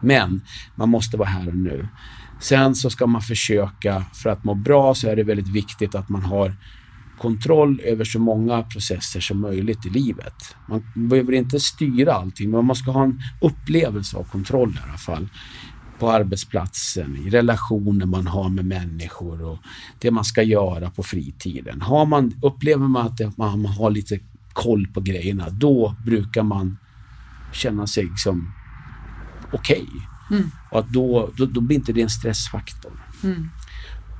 Men 0.00 0.40
man 0.74 0.88
måste 0.88 1.16
vara 1.16 1.28
här 1.28 1.48
och 1.48 1.56
nu. 1.56 1.88
Sen 2.40 2.74
så 2.74 2.90
ska 2.90 3.06
man 3.06 3.22
försöka, 3.22 4.04
för 4.14 4.30
att 4.30 4.44
må 4.44 4.54
bra 4.54 4.94
så 4.94 5.08
är 5.08 5.16
det 5.16 5.22
väldigt 5.22 5.48
viktigt 5.48 5.94
att 5.94 6.08
man 6.08 6.22
har 6.22 6.54
kontroll 7.18 7.80
över 7.80 8.04
så 8.04 8.18
många 8.18 8.62
processer 8.62 9.20
som 9.20 9.40
möjligt 9.40 9.86
i 9.86 9.90
livet. 9.90 10.34
Man 10.68 10.82
behöver 10.94 11.32
inte 11.32 11.60
styra 11.60 12.12
allting, 12.12 12.50
men 12.50 12.64
man 12.64 12.76
ska 12.76 12.90
ha 12.90 13.04
en 13.04 13.22
upplevelse 13.40 14.16
av 14.16 14.24
kontroll 14.24 14.70
i 14.70 14.88
alla 14.88 14.98
fall. 14.98 15.28
På 15.98 16.10
arbetsplatsen, 16.10 17.16
i 17.26 17.30
relationer 17.30 18.06
man 18.06 18.26
har 18.26 18.48
med 18.48 18.64
människor 18.64 19.42
och 19.42 19.58
det 19.98 20.10
man 20.10 20.24
ska 20.24 20.42
göra 20.42 20.90
på 20.90 21.02
fritiden. 21.02 21.80
Har 21.80 22.06
man, 22.06 22.34
upplever 22.42 22.88
man 22.88 23.06
att 23.06 23.36
man 23.36 23.66
har 23.66 23.90
lite 23.90 24.18
koll 24.52 24.86
på 24.86 25.00
grejerna, 25.00 25.50
då 25.50 25.96
brukar 26.04 26.42
man 26.42 26.78
känna 27.52 27.86
sig 27.86 28.08
som 28.16 28.52
okej. 29.52 29.82
Okay. 29.82 30.38
Mm. 30.38 30.50
Och 30.70 30.78
att 30.78 30.88
då, 30.88 31.30
då, 31.36 31.46
då 31.46 31.60
blir 31.60 31.76
inte 31.76 31.92
det 31.92 32.02
en 32.02 32.10
stressfaktor. 32.10 32.92
Mm. 33.24 33.48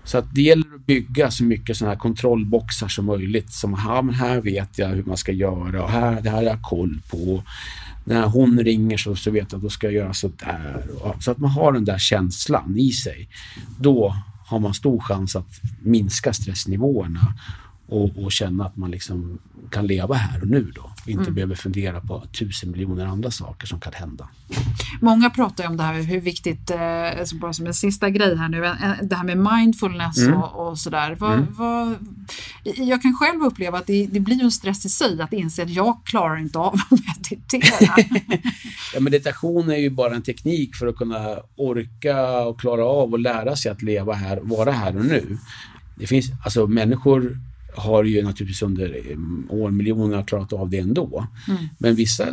Så 0.08 0.18
att 0.18 0.34
det 0.34 0.42
gäller 0.42 0.74
att 0.74 0.86
bygga 0.86 1.30
så 1.30 1.44
mycket 1.44 1.76
sådana 1.76 1.94
här 1.94 2.00
kontrollboxar 2.00 2.88
som 2.88 3.04
möjligt. 3.06 3.52
Som 3.52 3.74
här, 3.74 4.02
men 4.02 4.14
här 4.14 4.40
vet 4.40 4.78
jag 4.78 4.88
hur 4.88 5.04
man 5.04 5.16
ska 5.16 5.32
göra 5.32 5.82
och 5.82 5.90
här, 5.90 6.20
det 6.20 6.30
här 6.30 6.36
har 6.36 6.42
jag 6.42 6.62
koll 6.62 7.00
på. 7.10 7.42
När 8.04 8.26
hon 8.26 8.58
ringer 8.58 8.96
så, 8.96 9.16
så 9.16 9.30
vet 9.30 9.52
jag 9.52 9.58
att 9.58 9.62
då 9.62 9.70
ska 9.70 9.86
jag 9.86 9.94
göra 9.94 10.12
sådär. 10.12 10.84
Så 11.20 11.30
att 11.30 11.38
man 11.38 11.50
har 11.50 11.72
den 11.72 11.84
där 11.84 11.98
känslan 11.98 12.78
i 12.78 12.90
sig. 12.90 13.28
Då 13.80 14.14
har 14.46 14.58
man 14.58 14.74
stor 14.74 15.00
chans 15.00 15.36
att 15.36 15.60
minska 15.82 16.32
stressnivåerna 16.32 17.34
och, 17.88 18.24
och, 18.24 18.32
känna 18.32 18.66
att 18.66 18.76
man 18.76 18.90
liksom 18.90 19.38
kan 19.70 19.86
leva 19.86 20.14
här 20.14 20.42
och 20.42 20.48
nu 20.48 20.72
då. 20.74 20.82
Och 20.82 21.08
inte 21.08 21.22
mm. 21.22 21.34
behöver 21.34 21.54
fundera 21.54 22.00
på 22.00 22.24
tusen 22.38 22.70
miljoner 22.70 23.06
andra 23.06 23.30
saker 23.30 23.66
som 23.66 23.80
kan 23.80 23.92
hända. 23.92 24.28
Många 25.00 25.30
pratar 25.30 25.64
ju 25.64 25.70
om 25.70 25.76
det 25.76 25.82
här 25.82 26.02
hur 26.02 26.20
viktigt, 26.20 26.70
eh, 26.70 27.20
alltså 27.20 27.36
bara 27.36 27.52
som 27.52 27.66
en 27.66 27.74
sista 27.74 28.10
grej 28.10 28.36
här 28.36 28.48
nu, 28.48 28.60
det 29.02 29.16
här 29.16 29.24
med 29.24 29.38
mindfulness 29.38 30.18
mm. 30.18 30.42
och, 30.42 30.68
och, 30.68 30.78
sådär. 30.78 31.16
Vad, 31.18 31.32
mm. 31.32 31.46
vad, 31.50 31.94
jag 32.62 33.02
kan 33.02 33.14
själv 33.14 33.42
uppleva 33.42 33.78
att 33.78 33.86
det, 33.86 34.06
det 34.06 34.20
blir 34.20 34.42
en 34.42 34.50
stress 34.50 34.84
i 34.84 34.88
sig 34.88 35.20
att 35.20 35.32
inse 35.32 35.62
att 35.62 35.70
jag 35.70 36.00
klarar 36.04 36.36
inte 36.36 36.58
av 36.58 36.74
att 36.74 36.90
meditera. 36.90 37.94
ja, 38.94 39.00
meditation 39.00 39.70
är 39.70 39.76
ju 39.76 39.90
bara 39.90 40.14
en 40.14 40.22
teknik 40.22 40.76
för 40.76 40.86
att 40.86 40.96
kunna 40.96 41.36
orka 41.56 42.40
och 42.40 42.60
klara 42.60 42.84
av 42.84 43.12
och 43.12 43.18
lära 43.18 43.56
sig 43.56 43.72
att 43.72 43.82
leva 43.82 44.12
här, 44.12 44.40
vara 44.42 44.70
här 44.70 44.96
och 44.96 45.04
nu. 45.04 45.38
Det 45.94 46.06
finns, 46.06 46.26
alltså 46.44 46.66
människor 46.66 47.38
har 47.76 48.04
ju 48.04 48.22
naturligtvis 48.22 48.62
under 48.62 49.10
eh, 49.10 49.18
årmiljoner 49.48 50.22
klarat 50.22 50.52
av 50.52 50.70
det 50.70 50.78
ändå. 50.78 51.26
Mm. 51.48 51.62
Men 51.78 51.94
vissa 51.94 52.26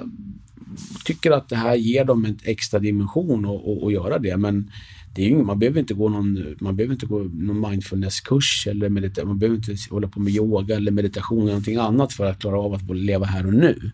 tycker 1.05 1.31
att 1.31 1.49
det 1.49 1.55
här 1.55 1.75
ger 1.75 2.05
dem 2.05 2.25
en 2.25 2.39
extra 2.43 2.79
dimension 2.79 3.45
att 3.85 3.93
göra 3.93 4.19
det. 4.19 4.37
Men 4.37 4.71
det 5.15 5.25
är 5.25 5.29
ju, 5.29 5.43
man 5.43 5.59
behöver 5.59 5.79
inte 5.79 5.93
gå 5.93 6.09
någon, 6.09 6.55
man 6.59 6.75
behöver 6.75 6.93
inte 6.93 7.05
gå 7.05 7.19
någon 7.19 7.69
mindfulnesskurs 7.69 8.67
eller 8.67 8.89
medita, 8.89 9.25
man 9.25 9.39
behöver 9.39 9.57
inte 9.57 9.75
hålla 9.89 10.07
på 10.07 10.19
med 10.19 10.33
yoga 10.33 10.75
eller 10.75 10.91
meditation 10.91 11.41
eller 11.41 11.51
någonting 11.51 11.77
annat 11.77 12.13
för 12.13 12.25
att 12.25 12.39
klara 12.39 12.59
av 12.59 12.73
att 12.73 12.97
leva 12.97 13.25
här 13.25 13.47
och 13.47 13.53
nu. 13.53 13.91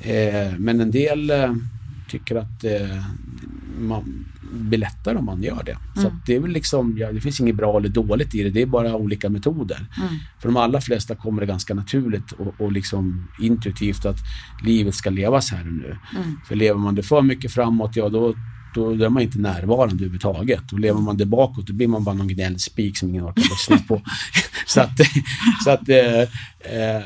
Eh, 0.00 0.58
men 0.58 0.80
en 0.80 0.90
del 0.90 1.30
eh, 1.30 1.54
tycker 2.08 2.36
att 2.36 2.64
eh, 2.64 3.04
man 3.78 4.24
blir 4.52 4.78
lättare 4.78 5.18
om 5.18 5.24
man 5.24 5.42
gör 5.42 5.62
det. 5.64 5.72
Mm. 5.72 5.94
Så 5.94 6.16
det 6.26 6.36
är 6.36 6.40
väl 6.40 6.50
liksom, 6.50 6.98
ja, 6.98 7.12
det 7.12 7.20
finns 7.20 7.40
inget 7.40 7.56
bra 7.56 7.78
eller 7.78 7.88
dåligt 7.88 8.34
i 8.34 8.42
det, 8.42 8.50
det 8.50 8.62
är 8.62 8.66
bara 8.66 8.94
olika 8.94 9.28
metoder. 9.28 9.86
Mm. 9.96 10.08
För 10.38 10.48
de 10.48 10.56
allra 10.56 10.80
flesta 10.80 11.14
kommer 11.14 11.40
det 11.40 11.46
ganska 11.46 11.74
naturligt 11.74 12.32
och, 12.32 12.54
och 12.58 12.72
liksom 12.72 13.28
intuitivt 13.40 14.06
att 14.06 14.18
livet 14.64 14.94
ska 14.94 15.10
levas 15.10 15.50
här 15.50 15.66
och 15.66 15.72
nu. 15.72 15.96
Mm. 16.16 16.36
För 16.44 16.56
lever 16.56 16.78
man 16.78 16.94
det 16.94 17.02
för 17.02 17.22
mycket 17.22 17.52
framåt, 17.52 17.96
ja 17.96 18.08
då 18.08 18.34
då 18.74 19.04
är 19.04 19.08
man 19.08 19.22
inte 19.22 19.38
närvarande 19.38 19.94
överhuvudtaget. 19.94 20.72
Och 20.72 20.80
lever 20.80 21.00
man 21.00 21.16
det 21.16 21.26
bakåt, 21.26 21.66
då 21.66 21.72
blir 21.72 21.88
man 21.88 22.04
bara 22.04 22.14
någon 22.14 22.28
gnällspik 22.28 22.98
som 22.98 23.08
ingen 23.08 23.24
orkar 23.24 23.42
lyssna 23.42 23.78
på. 23.78 24.02
så 24.66 24.80
att, 24.80 24.90
så 25.64 25.70
att 25.70 25.88
eh, 25.88 26.20
eh, 26.60 27.02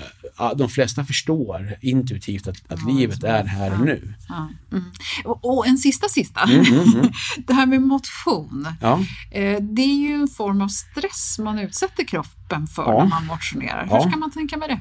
de 0.56 0.68
flesta 0.68 1.04
förstår 1.04 1.76
intuitivt 1.80 2.48
att, 2.48 2.56
att 2.68 2.78
ja, 2.86 2.92
livet 2.92 3.24
är 3.24 3.44
här 3.44 3.72
och 3.72 3.80
nu. 3.80 4.14
Ja. 4.28 4.48
Mm. 4.72 4.84
Och, 5.24 5.44
och, 5.44 5.66
en 5.66 5.78
sista 5.78 6.08
sista. 6.08 6.40
Mm, 6.40 6.60
mm, 6.60 6.94
mm. 6.94 7.10
det 7.46 7.52
här 7.52 7.66
med 7.66 7.82
motion. 7.82 8.68
Ja. 8.80 9.00
Eh, 9.30 9.62
det 9.62 9.82
är 9.82 10.08
ju 10.08 10.14
en 10.14 10.28
form 10.28 10.60
av 10.60 10.68
stress 10.68 11.38
man 11.38 11.58
utsätter 11.58 12.04
kroppen 12.04 12.66
för 12.66 12.86
när 12.86 13.06
man 13.06 13.26
motionerar. 13.26 13.88
Hur 13.90 14.10
ska 14.10 14.18
man 14.18 14.30
tänka 14.30 14.56
med 14.56 14.68
det? 14.68 14.80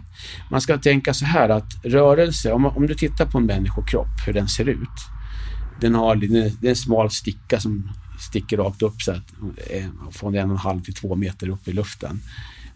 Man 0.52 0.62
ska 0.62 0.78
tänka 0.78 1.14
så 1.14 1.26
här 1.26 1.50
att 1.50 1.86
rörelse, 1.86 2.52
om, 2.52 2.66
om 2.66 2.88
du 2.88 2.96
tittar 2.96 3.26
på 3.26 3.38
en 3.38 3.46
människokropp, 3.46 4.28
hur 4.28 4.34
den 4.34 4.48
ser 4.48 4.70
ut 4.70 5.13
den 5.84 5.96
har 5.96 6.16
det 6.16 6.68
är 6.68 6.70
en 6.70 6.76
smal 6.76 7.12
sticka 7.12 7.60
som 7.60 7.90
sticker 8.20 8.58
rakt 8.58 8.82
upp 8.82 9.02
så 9.02 9.12
att, 9.12 9.34
eh, 9.70 9.86
från 10.12 10.36
en 10.36 10.46
och 10.46 10.52
en 10.52 10.58
halv 10.58 10.82
till 10.82 10.94
två 10.94 11.16
meter 11.16 11.50
upp 11.50 11.68
i 11.68 11.74
luften. 11.74 12.20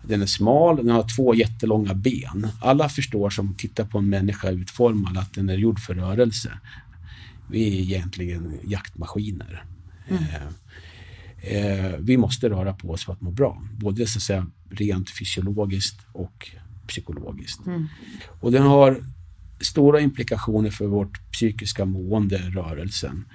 Den 0.04 0.22
är 0.22 0.26
smal, 0.26 0.76
den 0.78 0.90
har 0.90 1.16
två 1.16 1.36
jättelånga 1.36 1.94
ben. 1.94 2.48
Alla 2.62 2.90
förstår 2.90 3.30
som 3.30 3.54
tittar 3.54 3.86
på 3.86 3.98
en 3.98 4.10
människa 4.10 4.50
utformad 4.50 5.18
att 5.18 5.34
den 5.34 5.50
är 5.50 5.58
gjord 5.58 5.80
för 5.80 5.96
rörelse. 5.96 6.52
Vi 7.50 7.68
är 7.68 7.82
egentligen 7.82 8.60
jaktmaskiner. 8.64 9.66
Mm. 10.08 10.24
Eh, 11.42 11.58
eh, 11.58 11.96
vi 12.00 12.18
måste 12.18 12.50
röra 12.50 12.74
på 12.74 12.90
oss 12.90 13.06
för 13.06 13.14
att 13.14 13.22
må 13.22 13.32
bra, 13.32 13.64
både 13.72 14.08
så 14.08 14.18
att 14.18 14.24
säga, 14.24 14.48
rent 14.70 15.10
fysiologiskt 15.10 16.00
och 16.12 16.52
psykologiskt. 16.88 17.66
Mm. 17.66 17.88
Och 18.42 18.52
den 18.52 18.64
har 18.64 19.04
stora 19.60 20.00
implikationer 20.00 20.70
för 20.70 20.86
vårt 20.86 21.32
psykiska 21.32 21.86
mående, 21.86 22.38
rörelsen. 22.38 23.26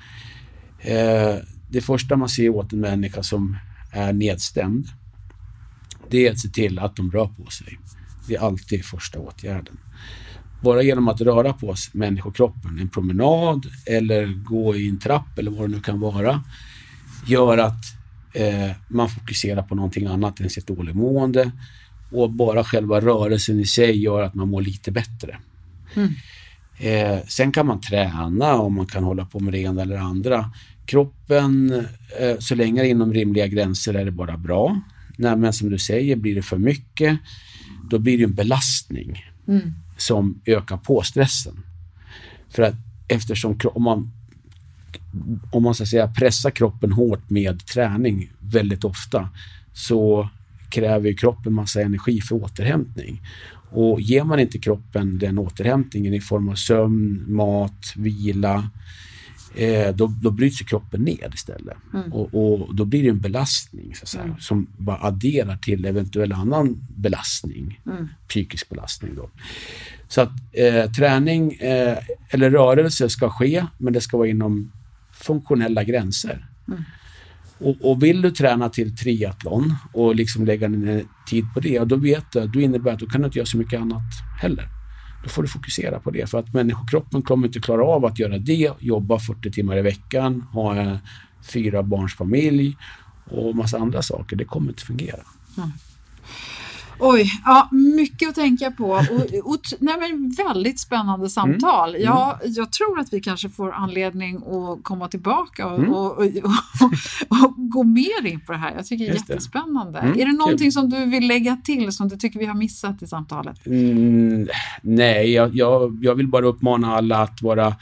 Eh, 0.78 1.36
det 1.68 1.80
första 1.80 2.16
man 2.16 2.28
ser 2.28 2.48
åt 2.48 2.72
en 2.72 2.80
människa 2.80 3.22
som 3.22 3.56
är 3.90 4.12
nedstämd, 4.12 4.88
det 6.10 6.26
är 6.26 6.30
att 6.30 6.38
se 6.38 6.48
till 6.48 6.78
att 6.78 6.96
de 6.96 7.10
rör 7.10 7.26
på 7.26 7.50
sig. 7.50 7.78
Det 8.28 8.34
är 8.34 8.40
alltid 8.40 8.84
första 8.84 9.18
åtgärden. 9.18 9.78
Bara 10.62 10.82
genom 10.82 11.08
att 11.08 11.20
röra 11.20 11.52
på 11.52 11.76
sig 11.76 11.90
människokroppen, 11.94 12.78
en 12.78 12.88
promenad 12.88 13.66
eller 13.86 14.26
gå 14.26 14.76
i 14.76 14.88
en 14.88 14.98
trapp 14.98 15.38
eller 15.38 15.50
vad 15.50 15.60
det 15.60 15.76
nu 15.76 15.80
kan 15.80 16.00
vara, 16.00 16.44
gör 17.26 17.58
att 17.58 17.84
eh, 18.32 18.70
man 18.88 19.08
fokuserar 19.08 19.62
på 19.62 19.74
någonting 19.74 20.06
annat 20.06 20.40
än 20.40 20.50
sitt 20.50 20.66
dåligmående 20.66 21.52
och 22.10 22.30
bara 22.30 22.64
själva 22.64 23.00
rörelsen 23.00 23.60
i 23.60 23.66
sig 23.66 24.02
gör 24.02 24.22
att 24.22 24.34
man 24.34 24.48
mår 24.48 24.62
lite 24.62 24.92
bättre. 24.92 25.38
Mm. 25.96 26.14
Eh, 26.78 27.18
sen 27.26 27.52
kan 27.52 27.66
man 27.66 27.80
träna 27.80 28.54
och 28.54 28.72
man 28.72 28.86
kan 28.86 29.04
hålla 29.04 29.24
på 29.24 29.40
med 29.40 29.52
det 29.52 29.58
ena 29.58 29.82
eller 29.82 29.96
andra. 29.96 30.50
Kroppen, 30.86 31.72
eh, 32.20 32.38
så 32.38 32.54
länge 32.54 32.82
det 32.82 32.88
är 32.88 32.90
inom 32.90 33.12
rimliga 33.12 33.46
gränser 33.46 33.94
är 33.94 34.04
det 34.04 34.10
bara 34.10 34.36
bra. 34.36 34.80
Nej, 35.16 35.36
men 35.36 35.52
som 35.52 35.70
du 35.70 35.78
säger, 35.78 36.16
blir 36.16 36.34
det 36.34 36.42
för 36.42 36.58
mycket, 36.58 37.18
då 37.90 37.98
blir 37.98 38.18
det 38.18 38.24
en 38.24 38.34
belastning 38.34 39.24
mm. 39.48 39.72
som 39.96 40.40
ökar 40.46 40.76
på 40.76 41.02
stressen. 41.02 41.62
För 42.48 42.62
att 42.62 42.74
eftersom 43.08 43.58
om 43.64 43.82
man, 43.82 44.12
om 45.52 45.62
man 45.62 45.74
så 45.74 45.82
att 45.82 45.88
säga 45.88 46.08
pressar 46.08 46.50
kroppen 46.50 46.92
hårt 46.92 47.30
med 47.30 47.66
träning 47.66 48.30
väldigt 48.38 48.84
ofta 48.84 49.28
så 49.72 50.28
kräver 50.70 51.12
kroppen 51.12 51.52
massa 51.52 51.82
energi 51.82 52.20
för 52.20 52.34
återhämtning. 52.34 53.22
Och 53.72 54.00
ger 54.00 54.24
man 54.24 54.40
inte 54.40 54.58
kroppen 54.58 55.18
den 55.18 55.38
återhämtningen 55.38 56.14
i 56.14 56.20
form 56.20 56.48
av 56.48 56.54
sömn, 56.54 57.24
mat, 57.28 57.92
vila, 57.96 58.70
eh, 59.54 59.94
då, 59.94 60.14
då 60.22 60.30
bryts 60.30 60.58
kroppen 60.58 61.02
ner 61.02 61.30
istället. 61.34 61.76
Mm. 61.94 62.12
Och, 62.12 62.34
och, 62.34 62.74
då 62.74 62.84
blir 62.84 63.02
det 63.02 63.08
en 63.08 63.20
belastning 63.20 63.94
så 63.94 64.06
säga, 64.06 64.24
mm. 64.24 64.36
som 64.40 64.66
bara 64.76 64.98
adderar 65.02 65.56
till 65.56 65.84
eventuell 65.84 66.32
annan 66.32 66.86
belastning, 66.96 67.80
mm. 67.86 68.08
psykisk 68.28 68.68
belastning. 68.68 69.14
Då. 69.14 69.30
Så 70.08 70.20
att 70.20 70.32
eh, 70.52 70.90
träning 70.90 71.52
eh, 71.52 71.98
eller 72.28 72.50
rörelse 72.50 73.08
ska 73.08 73.30
ske, 73.30 73.66
men 73.78 73.92
det 73.92 74.00
ska 74.00 74.16
vara 74.16 74.28
inom 74.28 74.72
funktionella 75.12 75.84
gränser. 75.84 76.46
Mm. 76.68 76.82
Och, 77.62 77.90
och, 77.90 78.02
vill 78.02 78.22
du 78.22 78.30
träna 78.30 78.68
till 78.68 78.96
triathlon 78.96 79.74
och 79.92 80.14
liksom 80.14 80.44
lägga 80.44 80.68
ner 80.68 81.04
tid 81.26 81.44
på 81.54 81.60
det, 81.60 81.78
då 81.78 81.96
vet 81.96 82.32
du, 82.32 82.46
då 82.46 82.60
innebär 82.60 82.92
att 82.92 82.98
du 82.98 83.06
kan 83.06 83.24
inte 83.24 83.38
göra 83.38 83.46
så 83.46 83.56
mycket 83.56 83.80
annat 83.80 84.02
heller. 84.40 84.68
Då 85.22 85.28
får 85.28 85.42
du 85.42 85.48
fokusera 85.48 86.00
på 86.00 86.10
det 86.10 86.30
för 86.30 86.38
att 86.38 86.54
människokroppen 86.54 87.22
kommer 87.22 87.46
inte 87.46 87.60
klara 87.60 87.84
av 87.84 88.04
att 88.04 88.18
göra 88.18 88.38
det, 88.38 88.70
jobba 88.78 89.18
40 89.18 89.50
timmar 89.50 89.78
i 89.78 89.82
veckan, 89.82 90.40
ha 90.52 90.74
en 90.74 90.98
fyra 91.52 91.82
barns 91.82 92.14
familj 92.14 92.76
och 93.24 93.56
massa 93.56 93.78
andra 93.78 94.02
saker. 94.02 94.36
Det 94.36 94.44
kommer 94.44 94.68
inte 94.68 94.82
fungera. 94.82 95.20
Mm. 95.56 95.70
Oj, 97.04 97.26
ja, 97.44 97.68
mycket 97.72 98.28
att 98.28 98.34
tänka 98.34 98.70
på. 98.70 98.84
Och, 98.84 99.50
och, 99.50 99.60
nej, 99.78 99.96
men 100.00 100.30
väldigt 100.30 100.80
spännande 100.80 101.28
samtal. 101.28 101.88
Mm. 101.88 102.02
Ja, 102.02 102.40
jag 102.44 102.72
tror 102.72 103.00
att 103.00 103.12
vi 103.12 103.20
kanske 103.20 103.48
får 103.48 103.72
anledning 103.72 104.36
att 104.36 104.82
komma 104.82 105.08
tillbaka 105.08 105.66
och, 105.66 105.78
mm. 105.78 105.92
och, 105.92 106.18
och, 107.28 107.54
gå 107.56 107.82
mer 107.82 108.26
in 108.26 108.40
på 108.40 108.52
det 108.52 108.58
här. 108.58 108.74
Jag 108.76 108.86
tycker 108.86 109.04
det 109.04 109.10
är 109.10 109.14
Just 109.14 109.28
jättespännande. 109.28 109.92
Det. 109.92 110.06
Mm, 110.06 110.20
är 110.20 110.26
det 110.26 110.32
någonting 110.32 110.66
kul. 110.66 110.72
som 110.72 110.90
du 110.90 111.04
vill 111.04 111.28
lägga 111.28 111.56
till 111.56 111.92
som 111.92 112.08
du 112.08 112.16
tycker 112.16 112.38
vi 112.38 112.46
har 112.46 112.54
missat 112.54 113.02
i 113.02 113.06
samtalet? 113.06 113.66
Mm, 113.66 114.48
nej, 114.82 115.32
jag, 115.32 115.54
jag, 115.54 115.98
jag 116.02 116.14
vill 116.14 116.28
bara 116.28 116.46
uppmana 116.46 116.96
alla 116.96 117.18
att 117.18 117.42
vara 117.42 117.76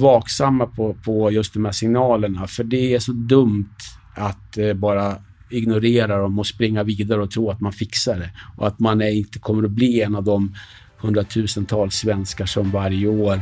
vaksamma 0.00 0.66
på, 0.66 0.94
på 1.04 1.30
just 1.30 1.54
de 1.54 1.64
här 1.64 1.72
signalerna. 1.72 2.46
För 2.46 2.64
det 2.64 2.94
är 2.94 2.98
så 2.98 3.12
dumt 3.12 3.74
att 4.14 4.58
eh, 4.58 4.74
bara 4.74 5.16
ignorera 5.52 6.18
dem 6.18 6.38
och 6.38 6.46
springa 6.46 6.82
vidare 6.82 7.22
och 7.22 7.30
tro 7.30 7.50
att 7.50 7.60
man 7.60 7.72
fixar 7.72 8.18
det. 8.18 8.30
Och 8.56 8.66
att 8.66 8.78
man 8.78 9.02
inte 9.02 9.38
kommer 9.38 9.64
att 9.64 9.70
bli 9.70 10.02
en 10.02 10.14
av 10.16 10.24
de 10.24 10.54
hundratusentals 10.96 11.94
svenskar 11.94 12.46
som 12.46 12.70
varje 12.70 13.08
år 13.08 13.40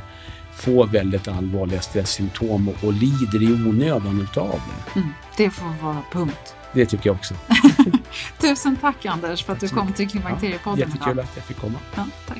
får 0.55 0.87
väldigt 0.87 1.29
allvarliga 1.29 1.81
stresssymptom 1.81 2.69
och, 2.69 2.85
och 2.85 2.93
lider 2.93 3.43
i 3.43 3.69
onödan 3.69 4.21
utav 4.21 4.61
det. 4.95 5.01
Mm, 5.01 5.13
det 5.37 5.51
får 5.51 5.83
vara 5.83 6.03
punkt. 6.13 6.55
Det 6.73 6.87
tycker 6.87 7.09
jag 7.09 7.17
också. 7.17 7.35
Tusen 8.41 8.77
tack 8.77 9.07
Anders 9.07 9.45
för 9.45 9.53
att 9.53 9.61
du 9.61 9.69
kom 9.69 9.93
till 9.93 10.09
Klimakteriepodden 10.09 10.81
ja, 10.81 10.87
Jättekul 10.87 11.13
idag. 11.13 11.25
att 11.25 11.37
jag 11.37 11.45
fick 11.45 11.57
komma. 11.57 11.79
Ja, 11.97 12.07
tack. 12.27 12.40